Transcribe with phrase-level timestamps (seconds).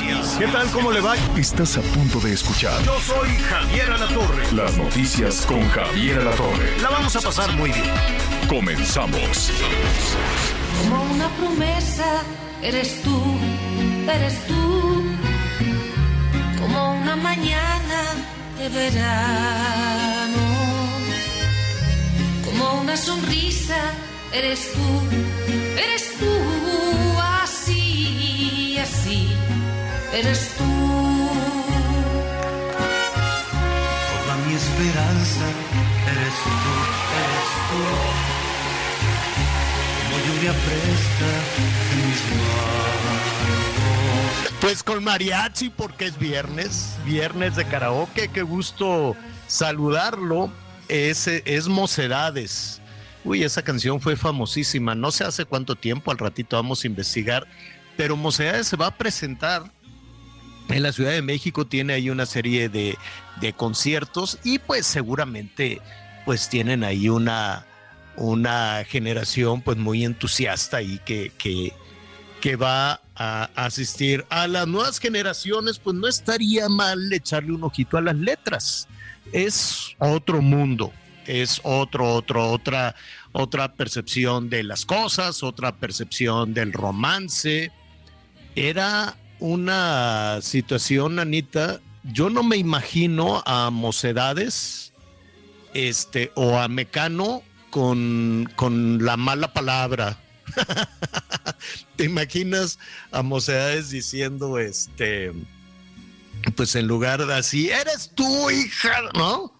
[0.00, 0.36] Noticias.
[0.38, 0.70] ¿Qué tal?
[0.70, 1.14] ¿Cómo le va?
[1.36, 4.52] Estás a punto de escuchar Yo soy Javier Alatorre.
[4.52, 6.80] las noticias con Javier Alatorre.
[6.80, 7.90] La vamos a pasar muy bien.
[8.48, 9.50] Comenzamos.
[10.82, 12.22] Como una promesa,
[12.62, 13.22] eres tú,
[14.08, 15.04] eres tú.
[16.58, 18.02] Como una mañana
[18.58, 20.42] de verano.
[22.44, 23.76] Como una sonrisa,
[24.32, 26.11] eres tú, eres tú.
[30.12, 30.64] Eres tú.
[34.24, 35.46] Toda mi esperanza
[36.10, 36.50] eres tú,
[37.22, 37.82] eres tú.
[40.02, 41.30] Como lluvia fresca
[41.90, 42.92] en mis manos.
[44.60, 49.16] Pues con mariachi porque es viernes, viernes de karaoke, qué gusto
[49.46, 50.52] saludarlo.
[50.88, 52.80] Es, es Mocedades.
[53.24, 57.46] Uy, esa canción fue famosísima, no sé hace cuánto tiempo, al ratito vamos a investigar,
[57.96, 59.70] pero Mocedades se va a presentar
[60.72, 62.96] en la Ciudad de México, tiene ahí una serie de,
[63.40, 65.80] de conciertos y pues seguramente
[66.24, 67.66] pues tienen ahí una,
[68.16, 71.72] una generación pues muy entusiasta y que, que,
[72.40, 77.96] que va a asistir a las nuevas generaciones, pues no estaría mal echarle un ojito
[77.96, 78.88] a las letras.
[79.32, 80.92] Es otro mundo,
[81.26, 82.94] es otro, otro, otra,
[83.32, 87.70] otra percepción de las cosas, otra percepción del romance.
[88.54, 94.92] Era una situación, Anita, yo no me imagino a Mocedades
[95.74, 100.18] este, o a Mecano con, con la mala palabra.
[101.96, 102.78] ¿Te imaginas
[103.10, 105.32] a Mocedades diciendo, este,
[106.54, 109.52] pues en lugar de así, eres tú, hija, ¿no?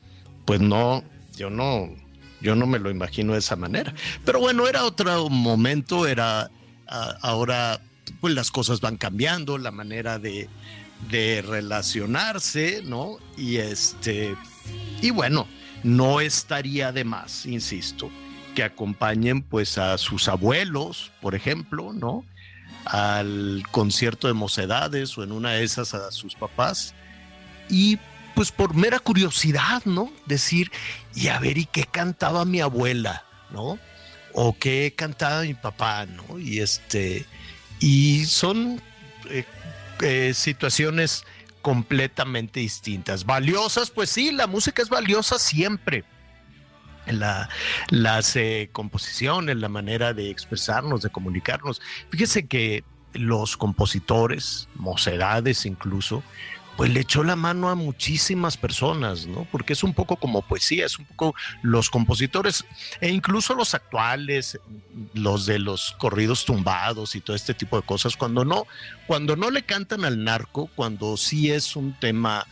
[0.45, 1.03] Pues no,
[1.37, 1.91] yo no,
[2.41, 3.93] yo no me lo imagino de esa manera.
[4.25, 6.53] Pero bueno, era otro momento, era
[6.87, 7.81] ah, ahora,
[8.23, 10.49] pues las cosas van cambiando, la manera de,
[11.11, 13.19] relacionarse, ¿no?
[13.37, 14.37] Y este,
[15.03, 15.49] y bueno,
[15.83, 18.09] no estaría de más, insisto,
[18.55, 22.25] que acompañen pues a sus abuelos, por ejemplo, ¿no?
[22.85, 26.95] Al concierto de mocedades o en una de esas a sus papás.
[27.69, 27.99] Y
[28.37, 30.13] pues por mera curiosidad, ¿no?
[30.27, 30.71] Decir,
[31.17, 33.81] y a ver, ¿y qué cantaba mi abuela, ¿no?
[34.33, 36.39] O qué cantaba mi papá, ¿no?
[36.39, 37.27] Y este,
[37.83, 38.81] y son
[39.29, 39.45] eh,
[40.01, 41.25] eh, situaciones
[41.61, 43.27] completamente distintas.
[43.27, 46.05] Valiosas, pues sí, la música es valiosa siempre.
[47.07, 47.49] La,
[47.91, 51.83] las eh, composiciones, la manera de expresarnos, de comunicarnos.
[52.11, 52.85] Fíjese que
[53.15, 56.23] los compositores, mocedades incluso,
[56.77, 59.47] pues le echó la mano a muchísimas personas, ¿no?
[59.51, 62.65] Porque es un poco como poesía, es un poco los compositores
[63.01, 64.59] e incluso los actuales,
[65.15, 68.67] los de los corridos tumbados y todo este tipo de cosas, cuando no,
[69.07, 72.47] cuando no le cantan al narco, cuando sí es un tema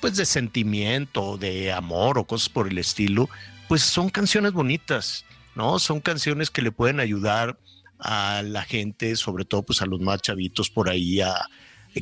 [0.00, 3.28] pues de sentimiento, de amor o cosas por el estilo,
[3.68, 5.78] pues son canciones bonitas, ¿no?
[5.78, 7.58] Son canciones que le pueden ayudar
[7.98, 11.34] a la gente, sobre todo pues a los más chavitos por ahí a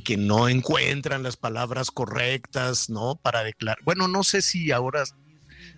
[0.04, 3.16] que no encuentran las palabras correctas, ¿no?
[3.16, 3.82] Para declarar.
[3.84, 5.04] Bueno, no sé si ahora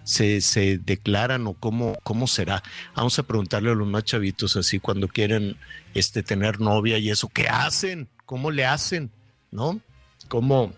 [0.05, 2.63] se, se declaran o cómo, cómo será.
[2.95, 5.57] Vamos a preguntarle a los más chavitos así cuando quieren
[5.95, 8.09] este, tener novia y eso, ¿qué hacen?
[8.27, 9.11] ¿Cómo le hacen?
[9.51, 9.81] ¿No?
[10.29, 10.73] ¿Cómo,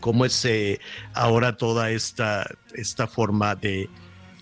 [0.00, 0.80] cómo es eh,
[1.14, 3.88] ahora toda esta, esta forma de,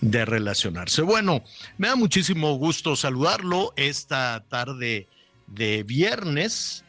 [0.01, 1.01] de relacionarse?
[1.01, 1.43] Bueno,
[1.77, 5.07] me da muchísimo gusto saludarlo esta tarde
[5.47, 6.83] de viernes.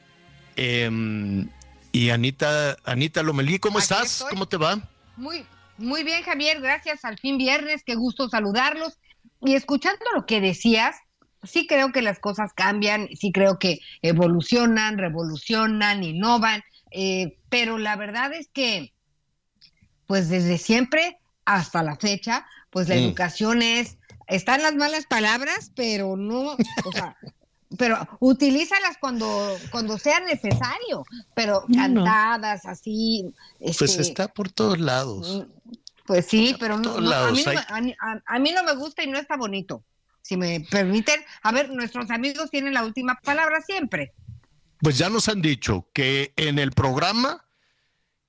[0.56, 1.46] Eh,
[1.93, 4.12] y Anita, Anita Lomelí, ¿cómo Aquí estás?
[4.12, 4.31] estoy.
[4.31, 4.78] ¿Cómo te va?
[5.16, 5.44] Muy,
[5.78, 7.04] muy bien, Javier, gracias.
[7.04, 8.99] Al fin viernes, qué gusto saludarlos.
[9.40, 10.96] Y escuchando lo que decías,
[11.43, 16.62] sí creo que las cosas cambian, sí creo que evolucionan, revolucionan, innovan,
[16.93, 18.93] eh, pero la verdad es que,
[20.06, 22.98] pues desde siempre hasta la fecha, pues la Mm.
[22.98, 23.98] educación es,
[24.28, 26.52] están las malas palabras, pero no,
[26.84, 27.16] o sea,
[27.78, 31.04] pero utilízalas cuando, cuando sea necesario,
[31.34, 33.32] pero cantadas así.
[33.58, 35.46] Pues este, está por todos lados.
[36.06, 38.64] Pues sí, pero no, a, mí no, hay- me- a mí- a- a mí no
[38.64, 39.84] me gusta y no está bonito.
[40.24, 41.20] si me permiten.
[41.42, 44.12] A ver, nuestros amigos tienen la última palabra siempre.
[44.78, 47.44] Pues ya nos han dicho que en el programa,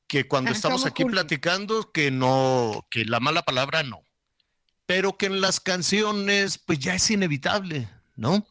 [0.07, 1.19] que cuando Ah, estamos aquí cultos.
[1.21, 4.01] platicando, que no, que la mala palabra no.
[4.87, 8.43] Pero que en las canciones, pues ya es inevitable, ¿no?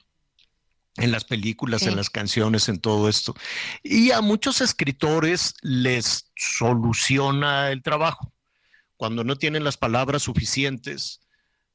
[0.96, 1.88] En las películas, Sí.
[1.88, 3.34] en las canciones, en todo esto.
[3.82, 8.32] Y a muchos escritores les soluciona el trabajo.
[8.96, 11.20] Cuando no tienen las palabras suficientes,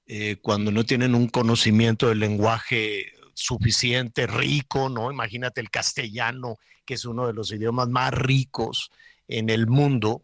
[0.05, 5.11] eh, cuando no tienen un conocimiento del lenguaje suficiente, rico, ¿no?
[5.11, 8.89] Imagínate el castellano, que es uno de los idiomas más ricos
[9.27, 10.23] en el mundo,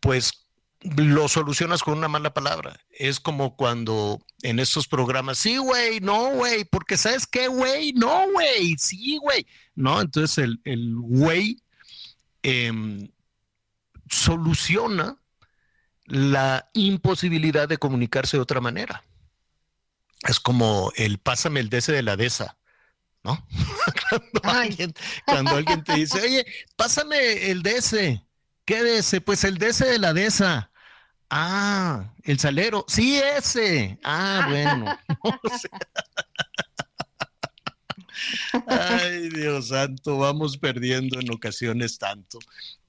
[0.00, 0.41] pues
[0.96, 2.78] lo solucionas con una mala palabra.
[2.90, 8.30] Es como cuando en estos programas, sí, güey, no, güey, porque sabes qué, güey, no,
[8.32, 10.00] güey, sí, güey, ¿no?
[10.00, 11.62] Entonces el, el güey
[12.42, 13.08] em,
[14.08, 15.16] soluciona
[16.06, 19.04] la imposibilidad de comunicarse de otra manera.
[20.22, 22.56] Es como el pásame el DC de la DESA,
[23.22, 23.46] ¿no?
[24.08, 24.94] cuando, alguien,
[25.26, 26.46] cuando alguien te dice, oye,
[26.76, 28.20] pásame el DS.
[28.64, 29.20] ¿Qué DS?
[29.24, 30.71] Pues el DS de la DESA.
[31.34, 32.84] Ah, el salero.
[32.88, 33.98] Sí, ese.
[34.04, 34.98] Ah, bueno.
[35.22, 35.70] O sea,
[38.66, 42.38] Ay, Dios santo, vamos perdiendo en ocasiones tanto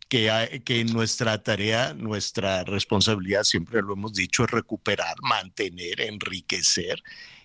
[0.09, 7.01] que, hay- que nuestra tarea, nuestra responsabilidad, siempre lo hemos dicho, es recuperar, mantener, enriquecer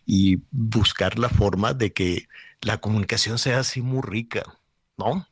[0.07, 2.29] y buscar la forma de que
[2.61, 4.43] la comunicación sea así muy rica,
[4.97, 5.27] ¿no?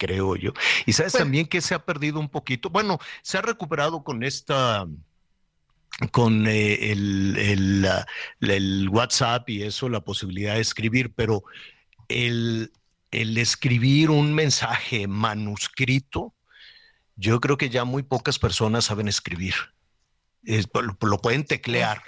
[0.00, 0.52] Creo yo.
[0.86, 4.22] Y sabes Pues- también que se ha perdido un poquito, bueno, se ha recuperado con
[4.22, 4.86] esta
[6.10, 8.06] con eh, el, el, ah,
[8.40, 11.42] el WhatsApp y eso, la posibilidad de escribir, pero
[12.08, 12.72] el,
[13.10, 16.34] el escribir un mensaje manuscrito,
[17.16, 19.54] yo creo que ya muy pocas personas saben escribir.
[20.44, 22.02] Es- lo, lo pueden teclear,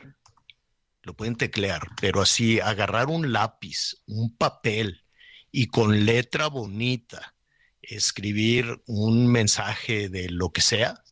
[1.03, 5.03] lo pueden teclear, pero así agarrar un lápiz, un papel
[5.51, 7.35] y con letra bonita
[7.83, 11.03] escribir un mensaje de lo que sea,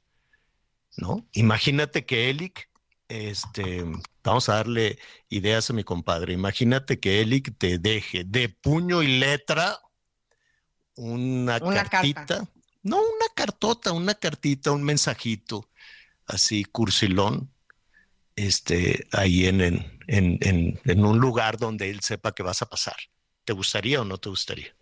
[0.97, 1.29] ¿no?
[1.33, 2.71] Imagínate que Elic,
[3.09, 3.85] este,
[4.23, 6.33] vamos a darle ideas a mi compadre.
[6.33, 9.79] Imagínate que Elic te deje de puño y letra
[10.95, 12.53] una, Una cartita, carta.
[12.83, 15.71] no una cartota, una cartita, un mensajito,
[16.27, 17.53] así cursilón,
[18.37, 22.67] este, ahí en, en, en, en, en un lugar donde él sepa que vas a
[22.69, 22.97] pasar.
[23.45, 24.75] ¿Te gustaría o no te gustaría?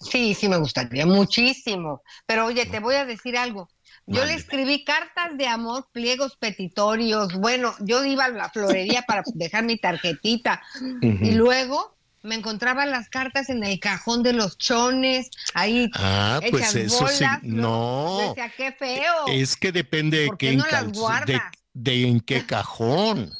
[0.00, 2.02] Sí, sí me gustaría muchísimo.
[2.26, 3.68] Pero oye, te voy a decir algo.
[4.06, 7.32] Yo le escribí cartas de amor, pliegos petitorios.
[7.34, 10.62] Bueno, yo iba a la florería para dejar mi tarjetita
[11.00, 16.50] y luego me encontraba las cartas en el cajón de los chones, ahí Ah, hechas
[16.50, 17.42] pues eso sí, bolas.
[17.42, 18.18] no.
[18.28, 19.26] Decía, qué feo.
[19.28, 21.42] Es que depende de ¿Por qué no las de, guardas?
[21.74, 23.30] De en qué cajón.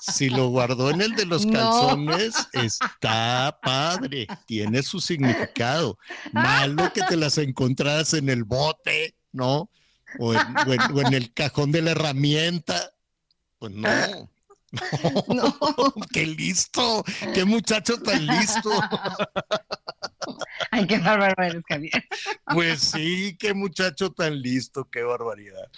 [0.00, 1.52] Si lo guardó en el de los No.
[1.52, 5.98] calzones, está padre, tiene su significado.
[6.32, 9.70] Malo que te las encontraras en el bote, ¿no?
[10.18, 12.90] O en, o en- o en el cajón de la herramienta.
[13.58, 13.88] Pues no.
[15.28, 15.54] No.
[16.12, 17.02] Qué listo,
[17.32, 18.70] qué muchacho tan listo.
[20.70, 22.04] Ay, qué bárbaro eres, Javier.
[22.52, 25.70] Pues sí, qué muchacho tan listo, qué barbaridad.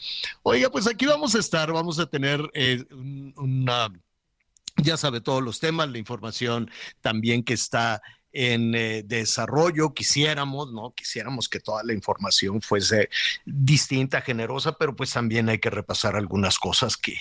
[0.43, 3.89] Oiga, pues aquí vamos a estar, vamos a tener eh, un- una,
[4.77, 6.71] ya sabe, todos los temas, la información
[7.01, 9.95] también que está en eh, desarrollo.
[9.95, 10.93] Quisiéramos, ¿no?
[10.95, 13.09] Quisiéramos que toda la información fuese
[13.45, 17.17] distinta, generosa, pero pues también hay que repasar algunas cosas que,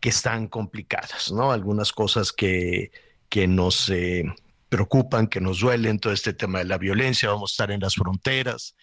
[0.00, 1.50] que están complicadas, ¿no?
[1.50, 2.92] Algunas cosas que,
[3.28, 4.24] que nos eh,
[4.74, 7.94] preocupan, que nos duelen, todo este tema de la violencia, vamos a estar en las
[7.94, 8.74] fronteras.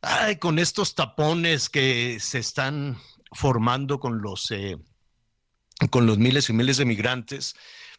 [0.00, 2.96] Ay, con estos tapones que se están
[3.32, 4.78] formando con los, eh,
[5.90, 7.56] con los miles y miles de migrantes,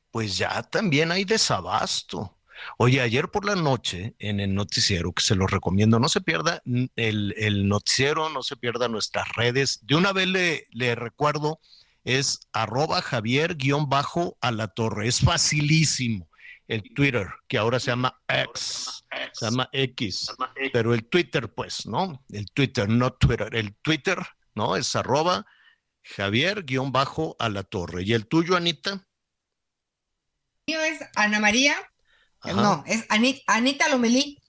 [0.09, 2.37] pues ya también hay desabasto.
[2.77, 6.61] Oye, ayer por la noche en el noticiero, que se los recomiendo, no se pierda
[6.95, 9.79] el, el noticiero, no se pierda nuestras redes.
[9.81, 11.59] De una vez le, le recuerdo,
[12.05, 15.09] es arroba Javier guion bajo a la torre.
[15.09, 16.30] Es facilísimo
[16.71, 20.31] el Twitter, que ahora se llama X, se llama X,
[20.71, 22.23] pero el Twitter, pues, ¿no?
[22.29, 24.17] El Twitter, no Twitter, el Twitter,
[24.55, 24.77] ¿no?
[24.77, 25.45] Es arroba
[26.01, 28.03] Javier guion bajo a la torre.
[28.03, 29.05] ¿Y el tuyo, Anita?
[30.67, 31.75] mío es Ana María,
[32.39, 32.53] Ajá.
[32.61, 34.40] no, es Ani- Anita Lomelí,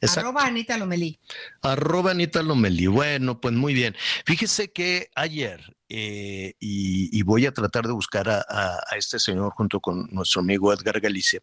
[0.00, 0.28] Exacto.
[0.30, 1.18] arroba Anita Lomelí.
[1.62, 2.86] Arroba Anita Lomelí.
[2.86, 3.94] Bueno, pues muy bien.
[4.24, 9.18] Fíjese que ayer, eh, y, y voy a tratar de buscar a, a- a este
[9.18, 11.40] señor junto con nuestro amigo Edgar Galicia,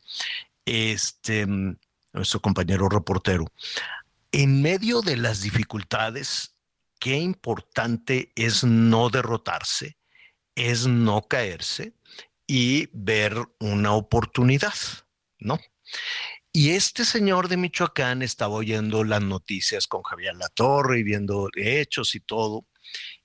[0.66, 1.46] este,
[2.14, 3.46] nuestro compañero reportero,
[4.32, 6.56] en medio de las dificultades,
[7.00, 9.98] qué importante es no derrotarse,
[10.56, 11.94] es no caerse,
[12.48, 14.74] y ver una oportunidad,
[15.38, 15.60] ¿no?
[16.60, 22.16] Y este señor de Michoacán estaba oyendo las noticias con Javier Latorre y viendo hechos
[22.16, 22.66] y todo,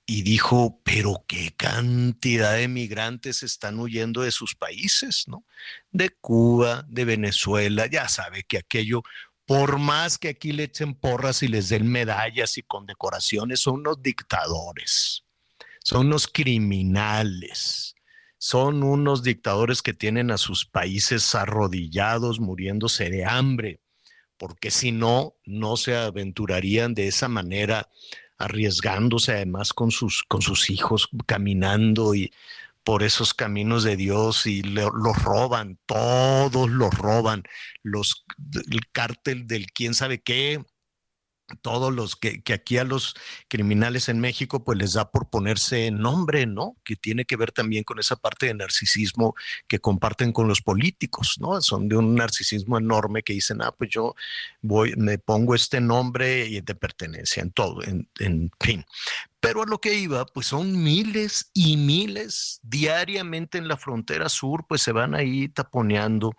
[0.05, 5.47] y dijo, pero qué cantidad de migrantes están huyendo de sus países, ¿no?
[5.89, 9.01] De Cuba, de Venezuela, ya sabe que aquello,
[9.47, 13.99] por más que aquí le echen porras y les den medallas y condecoraciones, son unos
[14.03, 15.23] dictadores,
[15.79, 17.95] son unos criminales
[18.43, 23.79] son unos dictadores que tienen a sus países arrodillados, muriéndose de hambre,
[24.35, 27.87] porque si no, no se aventurarían de esa manera,
[28.37, 32.33] arriesgándose además con sus, con sus hijos, caminando y
[32.83, 37.43] por esos caminos de Dios y los roban, todos los roban,
[37.81, 38.25] los,
[38.69, 40.61] el cártel del quién sabe qué,
[41.61, 43.15] todos los que, aquí a los
[43.47, 46.75] criminales en México pues les da por ponerse nombre, ¿no?
[46.83, 49.35] Que tiene que ver también con esa parte de narcisismo
[49.67, 51.61] que comparten con los políticos, ¿no?
[51.61, 54.15] Son de un narcisismo enorme que dicen, ah, pues yo
[54.61, 58.85] voy, me pongo este nombre y de pertenencia en todo, en, en fin.
[59.39, 64.65] Pero a lo que iba, pues son miles y miles diariamente en la frontera sur,
[64.67, 66.33] pues se van ahí taponeando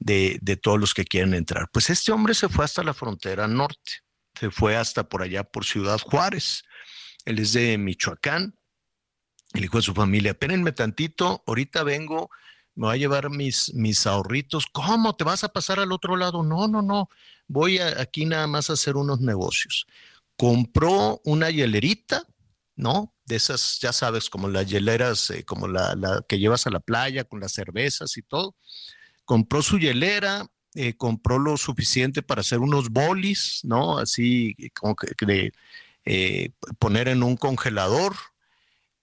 [0.00, 1.68] de, de todos los que quieren entrar.
[1.72, 4.02] Pues este hombre se fue hasta la frontera norte
[4.38, 6.64] se fue hasta por allá por Ciudad Juárez.
[7.24, 8.56] Él es de Michoacán.
[9.52, 12.30] El hijo de su familia, espérenme tantito, ahorita vengo,
[12.76, 14.66] me voy a llevar mis, mis ahorritos.
[14.72, 15.16] ¿Cómo?
[15.16, 16.42] ¿Te vas a pasar al otro lado?
[16.42, 17.08] No, no, no.
[17.48, 19.86] Voy aquí nada más a hacer unos negocios.
[20.36, 22.22] Compró una hielerita,
[22.76, 23.14] ¿no?
[23.24, 26.80] De esas, ya sabes, como las hieleras, eh, como la, la, que llevas a la
[26.80, 28.54] playa con las cervezas y todo.
[29.24, 33.98] Compró su hielera, eh, compró lo suficiente para hacer unos bolis, ¿no?
[33.98, 35.52] Así como que de
[36.04, 38.14] eh, poner en un congelador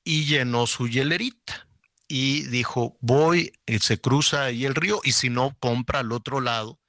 [0.03, 1.67] y llenó su hielerita.
[2.07, 6.39] Y dijo, voy, eh, se cruza ahí el río y si no, compra al otro
[6.41, 6.79] lado.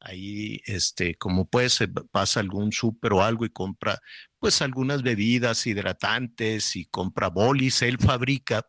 [0.00, 4.00] Ahí, este, como puede, se pasa algún súper o algo y compra,
[4.40, 7.82] pues, algunas bebidas hidratantes y compra bolis.
[7.82, 8.66] Él fabrica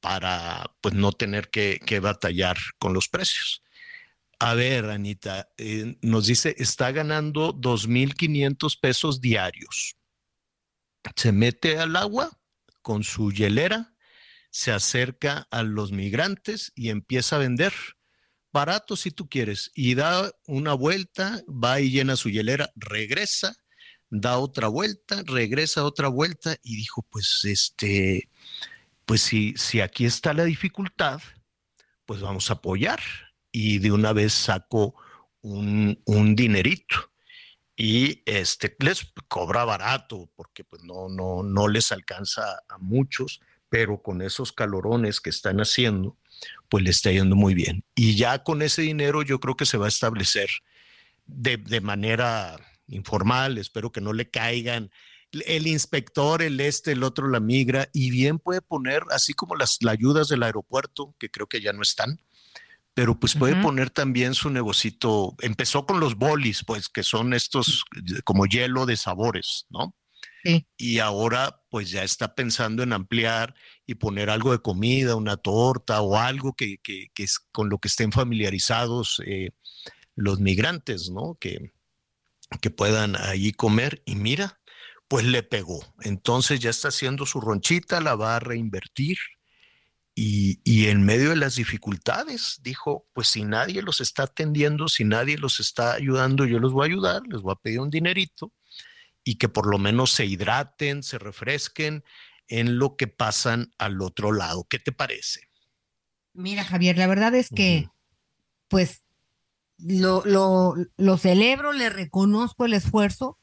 [0.00, 3.63] para, pues, no tener que, que batallar con los precios.
[4.46, 9.96] A ver, Anita, eh, nos dice, está ganando 2.500 pesos diarios.
[11.16, 12.38] Se mete al agua
[12.82, 13.94] con su hielera,
[14.50, 17.72] se acerca a los migrantes y empieza a vender
[18.52, 19.70] barato si tú quieres.
[19.74, 23.56] Y da una vuelta, va y llena su hielera, regresa,
[24.10, 28.28] da otra vuelta, regresa otra vuelta y dijo, pues este,
[29.06, 31.22] pues si, si aquí está la dificultad,
[32.04, 33.00] pues vamos a apoyar
[33.54, 34.96] y de una vez saco
[35.40, 37.12] un, un dinerito
[37.76, 44.02] y este les cobra barato porque pues no, no, no les alcanza a muchos, pero
[44.02, 46.18] con esos calorones que están haciendo,
[46.68, 47.84] pues le está yendo muy bien.
[47.94, 50.50] Y ya con ese dinero yo creo que se va a establecer
[51.24, 52.56] de, de manera
[52.88, 54.90] informal, espero que no le caigan
[55.46, 59.78] el inspector, el este, el otro, la migra, y bien puede poner, así como las,
[59.80, 62.20] las ayudas del aeropuerto, que creo que ya no están,
[62.94, 65.34] pero pues puede poner también su negocito.
[65.40, 67.84] Empezó con los bolis, pues que son estos
[68.22, 69.96] como hielo de sabores, ¿no?
[70.44, 70.66] Sí.
[70.76, 76.02] Y ahora pues ya está pensando en ampliar y poner algo de comida, una torta
[76.02, 79.50] o algo que, que, que es con lo que estén familiarizados eh,
[80.14, 81.36] los migrantes, ¿no?
[81.40, 81.72] Que,
[82.60, 84.02] que puedan ahí comer.
[84.06, 84.60] Y mira,
[85.08, 85.84] pues le pegó.
[86.02, 89.18] Entonces ya está haciendo su ronchita, la va a reinvertir
[90.16, 95.36] y, en medio de las dificultades dijo, pues si nadie los está atendiendo, si nadie
[95.38, 98.52] los está ayudando, yo los voy a ayudar, les voy a pedir un dinerito
[99.24, 102.04] y que por lo menos se hidraten, se refresquen
[102.46, 104.66] en lo que pasan al otro lado.
[104.68, 105.48] ¿Qué te parece?
[106.32, 107.88] Mira, Javier, la verdad es que,
[108.68, 109.02] pues,
[109.78, 113.38] lo, lo, lo, celebro, le reconozco el esfuerzo,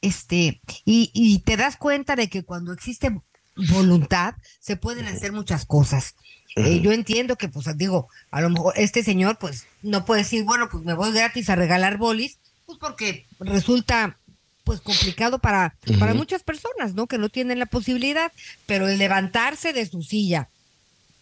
[0.00, 3.20] este, y, y te das cuenta de que cuando existe
[3.56, 6.14] voluntad se pueden hacer muchas cosas.
[6.56, 10.44] Eh, yo entiendo que, pues, digo, a lo mejor este señor, pues, no puede decir,
[10.44, 14.18] bueno, pues me voy gratis a regalar bolis, pues porque resulta,
[14.64, 17.06] pues, complicado para, para muchas personas, ¿no?
[17.06, 18.32] Que no tienen la posibilidad,
[18.66, 20.48] pero el levantarse de su silla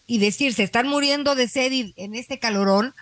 [0.05, 2.93] y decir, se están muriendo de sed y en este calorón,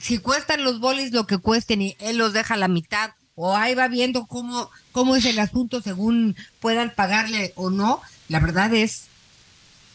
[0.00, 3.56] si cuestan los bolis lo que cuesten y él los deja a la mitad, o
[3.56, 8.72] ahí va viendo cómo, cómo es el asunto según puedan pagarle o no, la verdad
[8.72, 9.08] es,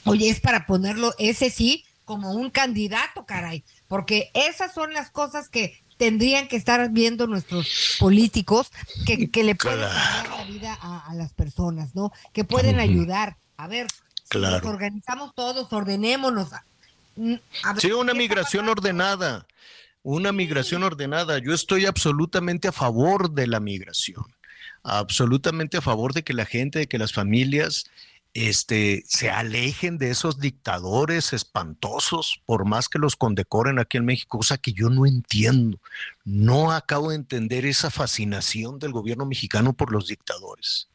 [0.04, 5.48] oye, es para ponerlo ese sí como un candidato, caray, porque esas son las cosas
[5.48, 8.72] que tendrían que estar viendo nuestros políticos
[9.06, 12.12] que, que le pueden dar la vida a, las personas, ¿no?
[12.34, 13.38] Que pueden ayudar.
[13.56, 13.88] A ver,
[14.34, 16.50] nos organizamos todos, ordenémonos.
[17.78, 19.48] sí, una migración ordenada,
[20.04, 21.40] una migración ordenada.
[21.40, 24.26] Yo estoy absolutamente a favor de la migración,
[24.84, 27.86] absolutamente a favor de que la gente, de que las familias
[28.36, 34.40] este, se alejen de esos dictadores espantosos, por más que los condecoren aquí en México,
[34.40, 35.80] cosa que yo no entiendo.
[36.26, 40.90] No acabo de entender esa fascinación del gobierno mexicano por los dictadores.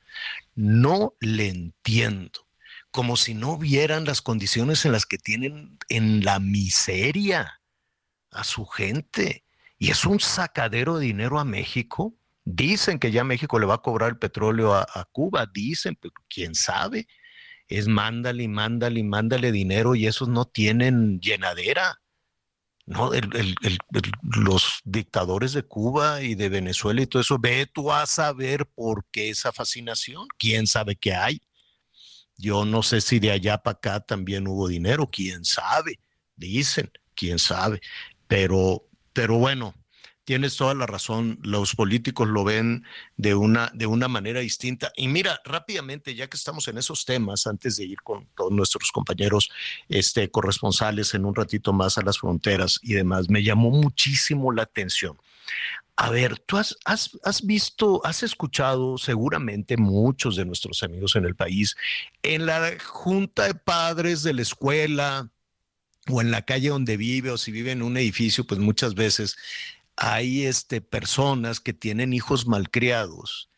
[0.54, 2.46] No le entiendo.
[2.90, 7.62] Como si no vieran las condiciones en las que tienen en la miseria
[8.32, 9.44] a su gente.
[9.78, 12.14] Y es un sacadero de dinero a México.
[12.44, 16.12] Dicen que ya México le va a cobrar el petróleo a, a Cuba, dicen, pero
[16.28, 17.08] quién sabe
[17.70, 22.02] es mándale mándale mándale dinero y esos no tienen llenadera.
[22.84, 23.12] No,
[24.22, 29.06] los dictadores de Cuba y de Venezuela y todo eso, ve tú a saber por
[29.12, 31.40] qué esa fascinación, quién sabe qué hay.
[32.36, 36.00] Yo no sé si de allá para acá también hubo dinero, quién sabe,
[36.34, 37.80] dicen, quién sabe,
[38.26, 39.72] pero, pero bueno,
[40.24, 42.84] tienes toda la razón, los políticos lo ven
[43.16, 44.92] de una, de una manera distinta.
[44.96, 48.92] Y mira, rápidamente, ya que estamos en esos temas, antes de ir con todos nuestros
[48.92, 49.50] compañeros
[49.88, 54.62] este, corresponsales en un ratito más a las fronteras y demás, me llamó muchísimo la
[54.62, 55.16] atención.
[55.96, 61.26] A ver, tú has, has, has, visto, has escuchado seguramente muchos de nuestros amigos en
[61.26, 61.76] el país
[62.22, 65.30] en la junta de padres de la escuela
[66.08, 69.36] o en la calle donde vive o si vive en un edificio, pues muchas veces
[70.00, 73.50] hay este, personas que tienen hijos malcriados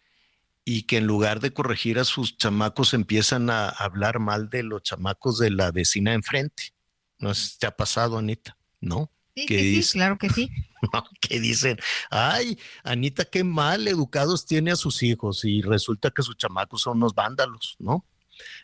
[0.65, 4.83] y que en lugar de corregir a sus chamacos empiezan a hablar mal de los
[4.83, 6.75] chamacos de la vecina enfrente.
[7.21, 7.31] ¿No
[7.61, 8.59] te ha pasado, Anita?
[8.81, 9.13] ¿No?
[9.37, 10.51] Sí, sí, claro que sí.
[11.21, 11.79] que dicen,
[12.11, 16.97] ay, Anita, qué mal educados tiene a sus hijos y resulta que sus chamacos son
[16.97, 18.05] unos vándalos, ¿no?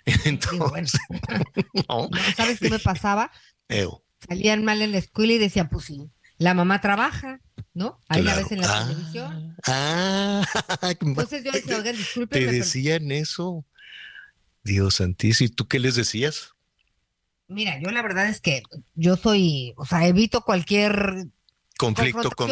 [0.25, 0.99] Entonces,
[2.37, 3.31] ¿sabes qué me pasaba?
[4.29, 7.41] Salían mal en la escuela y decían, pues sí, la mamá trabaja,
[7.75, 8.01] ¿no?
[8.09, 9.57] Ahí la ves en la ah, televisión.
[9.67, 10.47] Ah,
[11.01, 12.47] entonces yo decía, oigan, discúlpenme.
[12.47, 13.65] Te decían eso.
[14.63, 16.55] Dios santísimo, ¿y tú qué les decías?
[17.49, 18.63] Mira, yo la verdad es que
[18.95, 21.27] yo soy, o sea, evito cualquier
[21.79, 22.51] conflicto con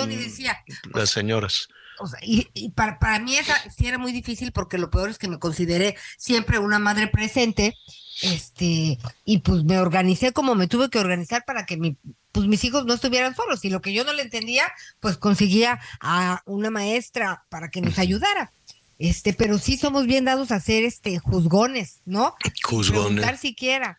[0.94, 1.68] las señoras.
[1.98, 5.18] O sea, y, para, para, mí esa sí era muy difícil porque lo peor es
[5.18, 7.74] que me consideré siempre una madre presente,
[8.22, 11.96] este, y pues me organicé como me tuve que organizar para que mi,
[12.32, 14.64] pues mis hijos no estuvieran solos y lo que yo no le entendía,
[15.00, 18.52] pues conseguía a una maestra para que nos ayudara.
[18.98, 22.34] Este, pero sí somos bien dados a ser este juzgones, ¿no?
[22.62, 23.40] Juzgones.
[23.40, 23.98] siquiera.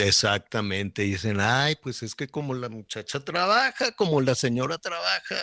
[0.00, 5.36] Exactamente, dicen, ay, pues es que como la muchacha trabaja, como la señora trabaja,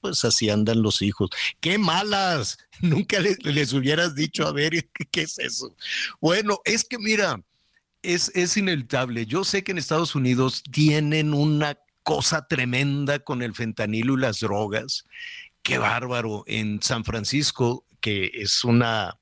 [0.00, 1.30] pues así andan los hijos.
[1.60, 2.58] ¡Qué malas!
[2.80, 4.72] Nunca les, les hubieras dicho, a ver,
[5.10, 5.74] ¿qué es eso?
[6.20, 7.40] Bueno, es que mira,
[8.04, 9.26] es, inevitable.
[9.26, 14.40] Yo sé que en Estados Unidos tienen una cosa tremenda con el fentanilo y las
[14.40, 15.04] drogas.
[15.62, 16.44] Qué bárbaro.
[16.46, 19.18] En San Francisco, que es una,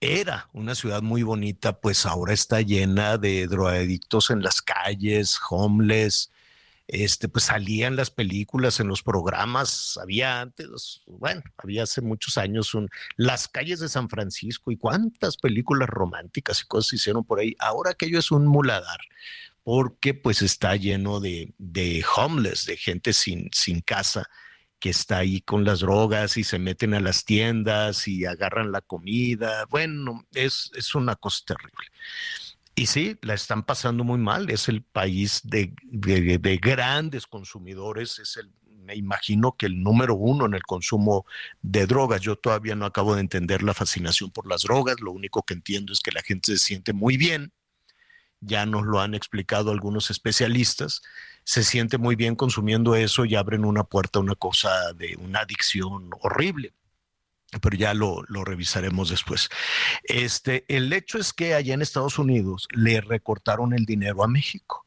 [0.00, 6.30] era una ciudad muy bonita, pues ahora está llena de drogadictos en las calles, homeless,
[6.88, 12.74] este, pues salían las películas en los programas, había antes, bueno, había hace muchos años
[12.74, 17.40] un, Las calles de San Francisco y cuántas películas románticas y cosas se hicieron por
[17.40, 17.56] ahí.
[17.58, 19.00] Ahora aquello es un muladar,
[19.64, 24.28] porque pues está lleno de, de homeless, de gente sin, sin casa
[24.78, 28.80] que está ahí con las drogas y se meten a las tiendas y agarran la
[28.80, 29.64] comida.
[29.70, 31.86] Bueno, es, es una cosa terrible.
[32.78, 34.50] Y sí, la están pasando muy mal.
[34.50, 35.72] Es el país de,
[36.60, 38.18] grandes consumidores.
[38.18, 41.24] Es el, me imagino que el número uno en el consumo
[41.62, 42.20] de drogas.
[42.20, 45.00] Yo todavía no acabo de entender la fascinación por las drogas.
[45.00, 47.50] Lo único que entiendo es que la gente se siente muy bien.
[48.40, 51.00] Ya nos lo han explicado algunos especialistas.
[51.46, 55.40] Se siente muy bien consumiendo eso y abren una puerta a una cosa de una
[55.40, 56.74] adicción horrible
[57.60, 59.48] pero ya lo, revisaremos después.
[60.02, 64.84] Este, el hecho es que allá en Estados Unidos le recortaron el dinero a México.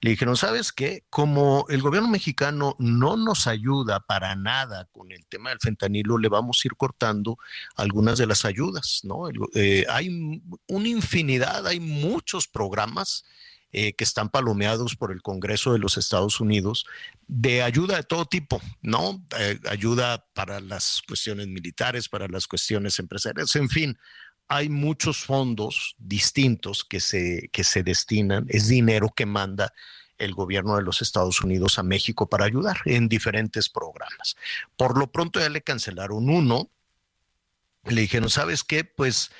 [0.00, 1.04] Le dijeron, ¿sabes qué?
[1.10, 6.28] Como el gobierno mexicano no nos ayuda para nada con el tema del fentanilo, le
[6.28, 7.38] vamos a ir cortando
[7.76, 9.28] algunas de las ayudas, ¿no?
[9.54, 13.24] Eh, hay una infinidad, hay muchos programas
[13.72, 16.86] eh, que están palomeados por el Congreso de los Estados Unidos
[17.26, 19.22] de ayuda de todo tipo, ¿no?
[19.38, 23.98] Eh, ayuda para las cuestiones militares, para las cuestiones empresariales, en fin.
[24.48, 29.74] Hay muchos fondos distintos que se, que se destinan, es dinero que manda
[30.16, 34.36] el gobierno de los Estados Unidos a México para ayudar en diferentes programas.
[34.76, 36.70] Por lo pronto ya le cancelaron uno,
[37.84, 38.84] le dijeron, ¿sabes qué?
[38.84, 39.30] Pues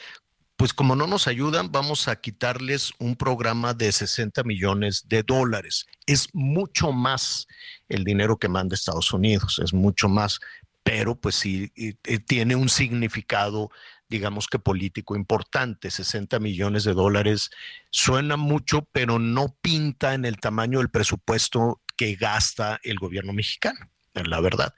[0.59, 5.87] pues como no nos ayudan, vamos a quitarles un programa de 60 millones de dólares.
[6.05, 7.47] Es mucho más
[7.89, 10.41] el dinero que manda Estados Unidos, es mucho más,
[10.83, 11.73] pero pues sí
[12.27, 13.71] tiene un significado
[14.09, 17.51] digamos que político importante, 60 millones de dólares.
[17.91, 23.79] Suena mucho, pero no pinta en el tamaño del presupuesto que gasta el gobierno mexicano,
[24.15, 24.75] la verdad.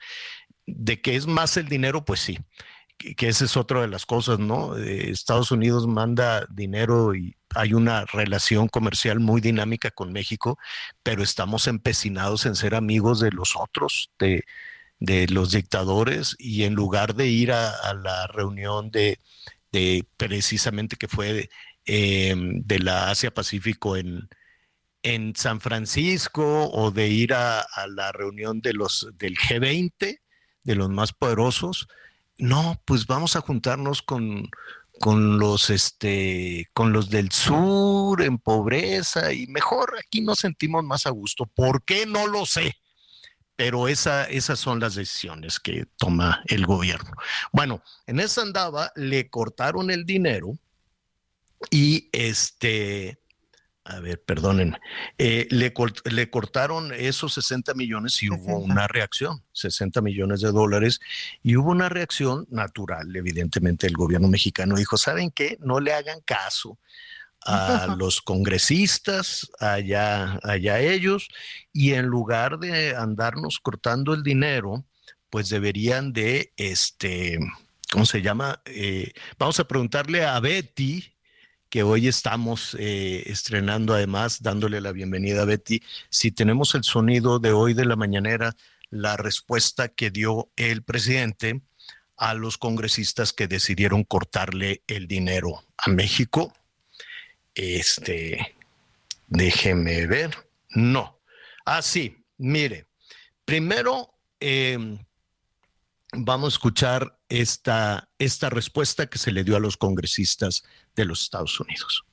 [0.67, 2.37] De que es más el dinero, pues sí,
[3.01, 4.77] que, esa es otra de las cosas, ¿no?
[4.77, 10.57] Eh, Estados Unidos manda dinero y hay una relación comercial muy dinámica con México,
[11.03, 14.43] pero estamos empecinados en ser amigos de los otros, de,
[14.99, 19.19] de los dictadores, y en lugar de ir a, la reunión de,
[19.71, 21.49] de, precisamente que fue de,
[21.85, 24.29] em, de la Asia Pacífico en,
[25.03, 30.19] en San Francisco o de ir a, a, la reunión de los del G20,
[30.63, 31.87] de los más poderosos,
[32.41, 34.49] no, pues vamos a juntarnos con,
[34.99, 41.05] con los este con los del sur en pobreza y mejor aquí nos sentimos más
[41.05, 41.45] a gusto.
[41.45, 42.07] ¿Por qué?
[42.07, 42.75] No lo sé.
[43.55, 47.11] Pero esa, esas son las decisiones que toma el gobierno.
[47.51, 50.57] Bueno, en esa andaba, le cortaron el dinero
[51.69, 53.20] y este
[53.83, 54.79] a ver, perdónenme,
[55.17, 55.73] eh, le,
[56.05, 60.99] le, cortaron esos 60 millones y hubo una reacción, 60 millones de dólares,
[61.41, 65.57] y hubo una reacción natural, evidentemente el gobierno mexicano dijo, ¿saben qué?
[65.61, 66.77] No le hagan caso
[67.43, 71.27] a los congresistas, allá, allá ellos,
[71.73, 74.85] y en lugar de andarnos cortando el dinero,
[75.31, 77.39] pues deberían de, este,
[77.91, 78.61] ¿cómo se llama?
[78.65, 81.15] Eh, vamos a preguntarle a Betty,
[81.71, 85.81] que hoy estamos eh, estrenando además, dándole la bienvenida a Betty.
[86.09, 88.57] Si tenemos el sonido de hoy de la mañanera,
[88.89, 91.61] la respuesta que dio el presidente
[92.17, 96.53] a los congresistas que decidieron cortarle el dinero a México.
[97.55, 98.53] Este,
[99.27, 100.31] déjeme ver.
[100.71, 101.21] No.
[101.63, 102.85] Ah, sí, mire.
[103.45, 104.99] Primero, em,
[106.13, 110.63] vamos a escuchar esta, esta respuesta que se le dio a los congresistas
[110.95, 112.03] de los Estados Unidos.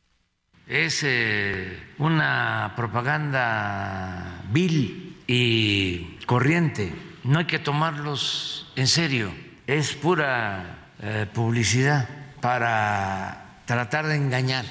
[0.67, 6.93] Es eh, una propaganda vil y corriente.
[7.25, 9.35] No hay que tomarlos en serio.
[9.67, 12.09] Es pura eh, publicidad
[12.41, 14.65] para tratar de engañar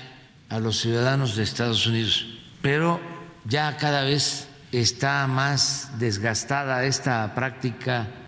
[0.50, 2.28] a los ciudadanos de Estados Unidos.
[2.62, 3.02] Pero
[3.46, 8.27] ya cada vez está más desgastada esta práctica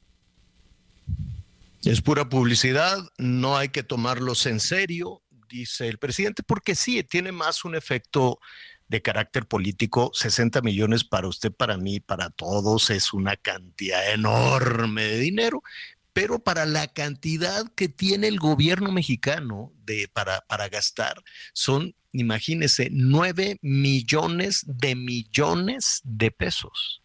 [1.83, 7.31] es pura publicidad, no hay que tomarlos en serio, dice el presidente, porque sí, tiene
[7.31, 8.39] más un efecto
[8.87, 15.03] de carácter político, 60 millones para usted, para mí, para todos, es una cantidad enorme
[15.03, 15.63] de dinero,
[16.11, 22.89] pero para la cantidad que tiene el gobierno mexicano de, para, para gastar, son, imagínese,
[22.91, 27.01] 9 millones de millones de pesos.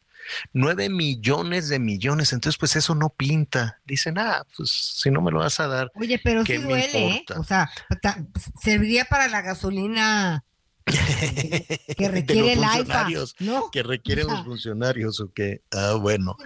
[0.52, 3.80] 9 millones de millones, entonces pues eso no pinta.
[3.84, 5.90] Dicen, ah, pues si no me lo vas a dar.
[5.94, 7.24] Oye, pero sí duele, ¿eh?
[7.36, 7.70] O sea,
[8.60, 10.44] serviría para la gasolina
[10.84, 13.08] que requiere el AIFA,
[13.40, 13.70] ¿no?
[13.70, 16.36] Que requieren los funcionarios o que, ah, bueno.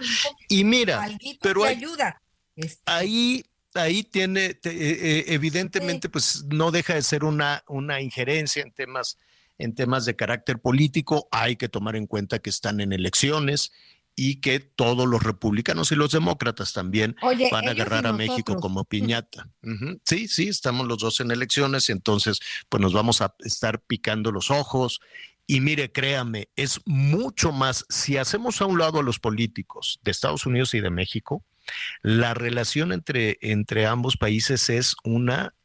[0.47, 1.07] Y mira,
[1.41, 2.21] pero ayuda.
[2.55, 8.63] Este ahí ahí tiene, eh, eh, evidentemente, pues no deja de ser una, una injerencia
[8.63, 9.17] en temas
[9.59, 13.71] en temas de carácter político, hay que tomar en cuenta que están en elecciones
[14.15, 18.83] y que todos los republicanos y los demócratas también van a agarrar a México como
[18.83, 19.47] piñata.
[20.03, 24.51] Sí, sí, estamos los dos en elecciones, entonces pues nos vamos a estar picando los
[24.51, 24.99] ojos.
[25.47, 30.11] Y mire, créame, es mucho más, si hacemos a un lado a los políticos de
[30.11, 31.45] Estados Unidos y de México,
[32.01, 35.55] la relación entre, entre ambos países es una,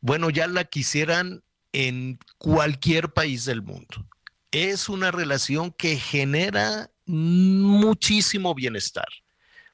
[0.00, 1.42] bueno, ya la quisieran
[1.76, 4.08] en cualquier país del mundo.
[4.50, 9.08] Es una relación que genera muchísimo bienestar,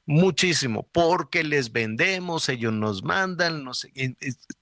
[0.05, 3.93] muchísimo, porque les vendemos, ellos nos mandan, no sé,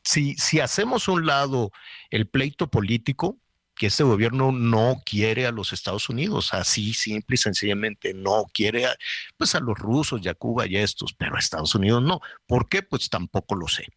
[0.04, 1.72] si, si hacemos un lado
[2.12, 3.40] el pleito político,
[3.74, 8.86] que este gobierno no quiere a los Estados Unidos, así simple y sencillamente no quiere
[8.86, 8.96] a,
[9.36, 12.20] pues a los rusos y a Cuba y a estos, pero a Estados Unidos no.
[12.46, 12.84] ¿Por qué?
[12.84, 13.88] Pues tampoco lo sé.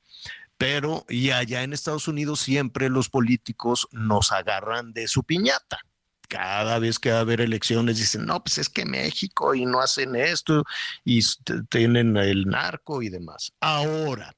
[0.64, 5.78] Pero y allá en Estados Unidos siempre los políticos nos agarran de su piñata.
[6.26, 9.80] Cada vez que va a haber elecciones dicen, no, pues es que México y no
[9.82, 10.64] hacen esto
[11.04, 11.20] y
[11.68, 13.52] tienen el narco y demás.
[13.60, 14.34] Ahora,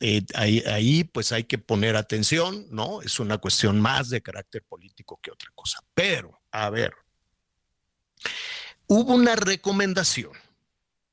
[0.00, 3.00] eh, ahí, ahí, pues hay que poner atención, ¿no?
[3.00, 5.78] Es una cuestión más de carácter político que otra cosa.
[5.94, 6.92] Pero, a ver,
[8.88, 10.43] hubo una recomendación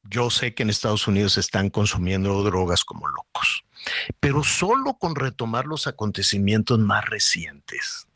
[0.03, 3.63] yo sé que en Estados Unidos están consumiendo drogas como locos,
[4.19, 8.07] pero solo con retomar los acontecimientos más recientes,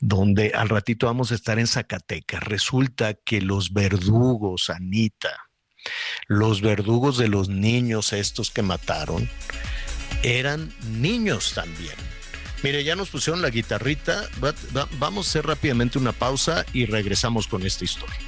[0.00, 5.48] donde al ratito vamos a estar en Zacatecas, resulta que los verdugos, Anita,
[6.26, 9.28] los verdugos de los niños estos que mataron,
[10.22, 11.94] eran niños también.
[12.62, 14.28] Mire, ya nos pusieron la guitarrita,
[14.98, 18.18] vamos a hacer rápidamente una pausa y regresamos con esta historia.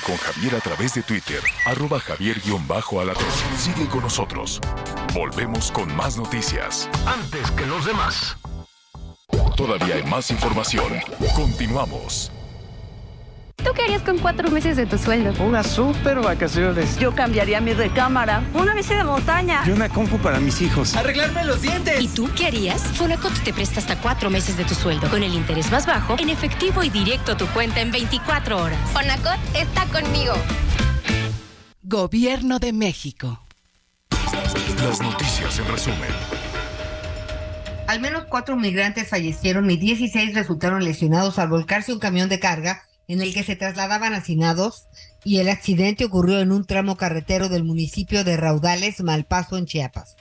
[0.00, 3.24] Con Javier a través de Twitter, arroba javier-alatón.
[3.56, 4.60] Sigue con nosotros.
[5.12, 6.88] Volvemos con más noticias.
[7.06, 8.36] Antes que los demás.
[9.56, 11.00] Todavía hay más información.
[11.36, 12.32] Continuamos.
[13.64, 15.32] ¿Tú qué harías con cuatro meses de tu sueldo?
[15.42, 16.98] Unas super vacaciones.
[16.98, 19.62] Yo cambiaría mi recámara, una bici de montaña.
[19.66, 20.94] Y una compu para mis hijos.
[20.94, 21.98] Arreglarme los dientes.
[21.98, 22.82] ¿Y tú qué harías?
[22.82, 26.28] Fonacot te presta hasta cuatro meses de tu sueldo, con el interés más bajo, en
[26.28, 28.78] efectivo y directo a tu cuenta en 24 horas.
[28.92, 30.34] Fonacot está conmigo.
[31.82, 33.46] Gobierno de México.
[34.86, 36.10] Las noticias en resumen.
[37.86, 42.82] Al menos cuatro migrantes fallecieron y 16 resultaron lesionados al volcarse un camión de carga
[43.08, 44.86] en el que se trasladaban hacinados
[45.24, 50.16] y el accidente ocurrió en un tramo carretero del municipio de Raudales, Malpaso, en Chiapas.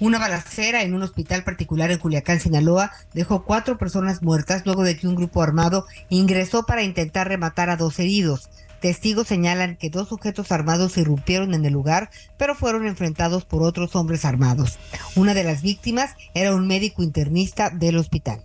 [0.00, 4.96] Una balacera en un hospital particular en Culiacán, Sinaloa, dejó cuatro personas muertas luego de
[4.96, 8.50] que un grupo armado ingresó para intentar rematar a dos heridos.
[8.80, 13.96] Testigos señalan que dos sujetos armados irrumpieron en el lugar, pero fueron enfrentados por otros
[13.96, 14.78] hombres armados.
[15.16, 18.44] Una de las víctimas era un médico internista del hospital.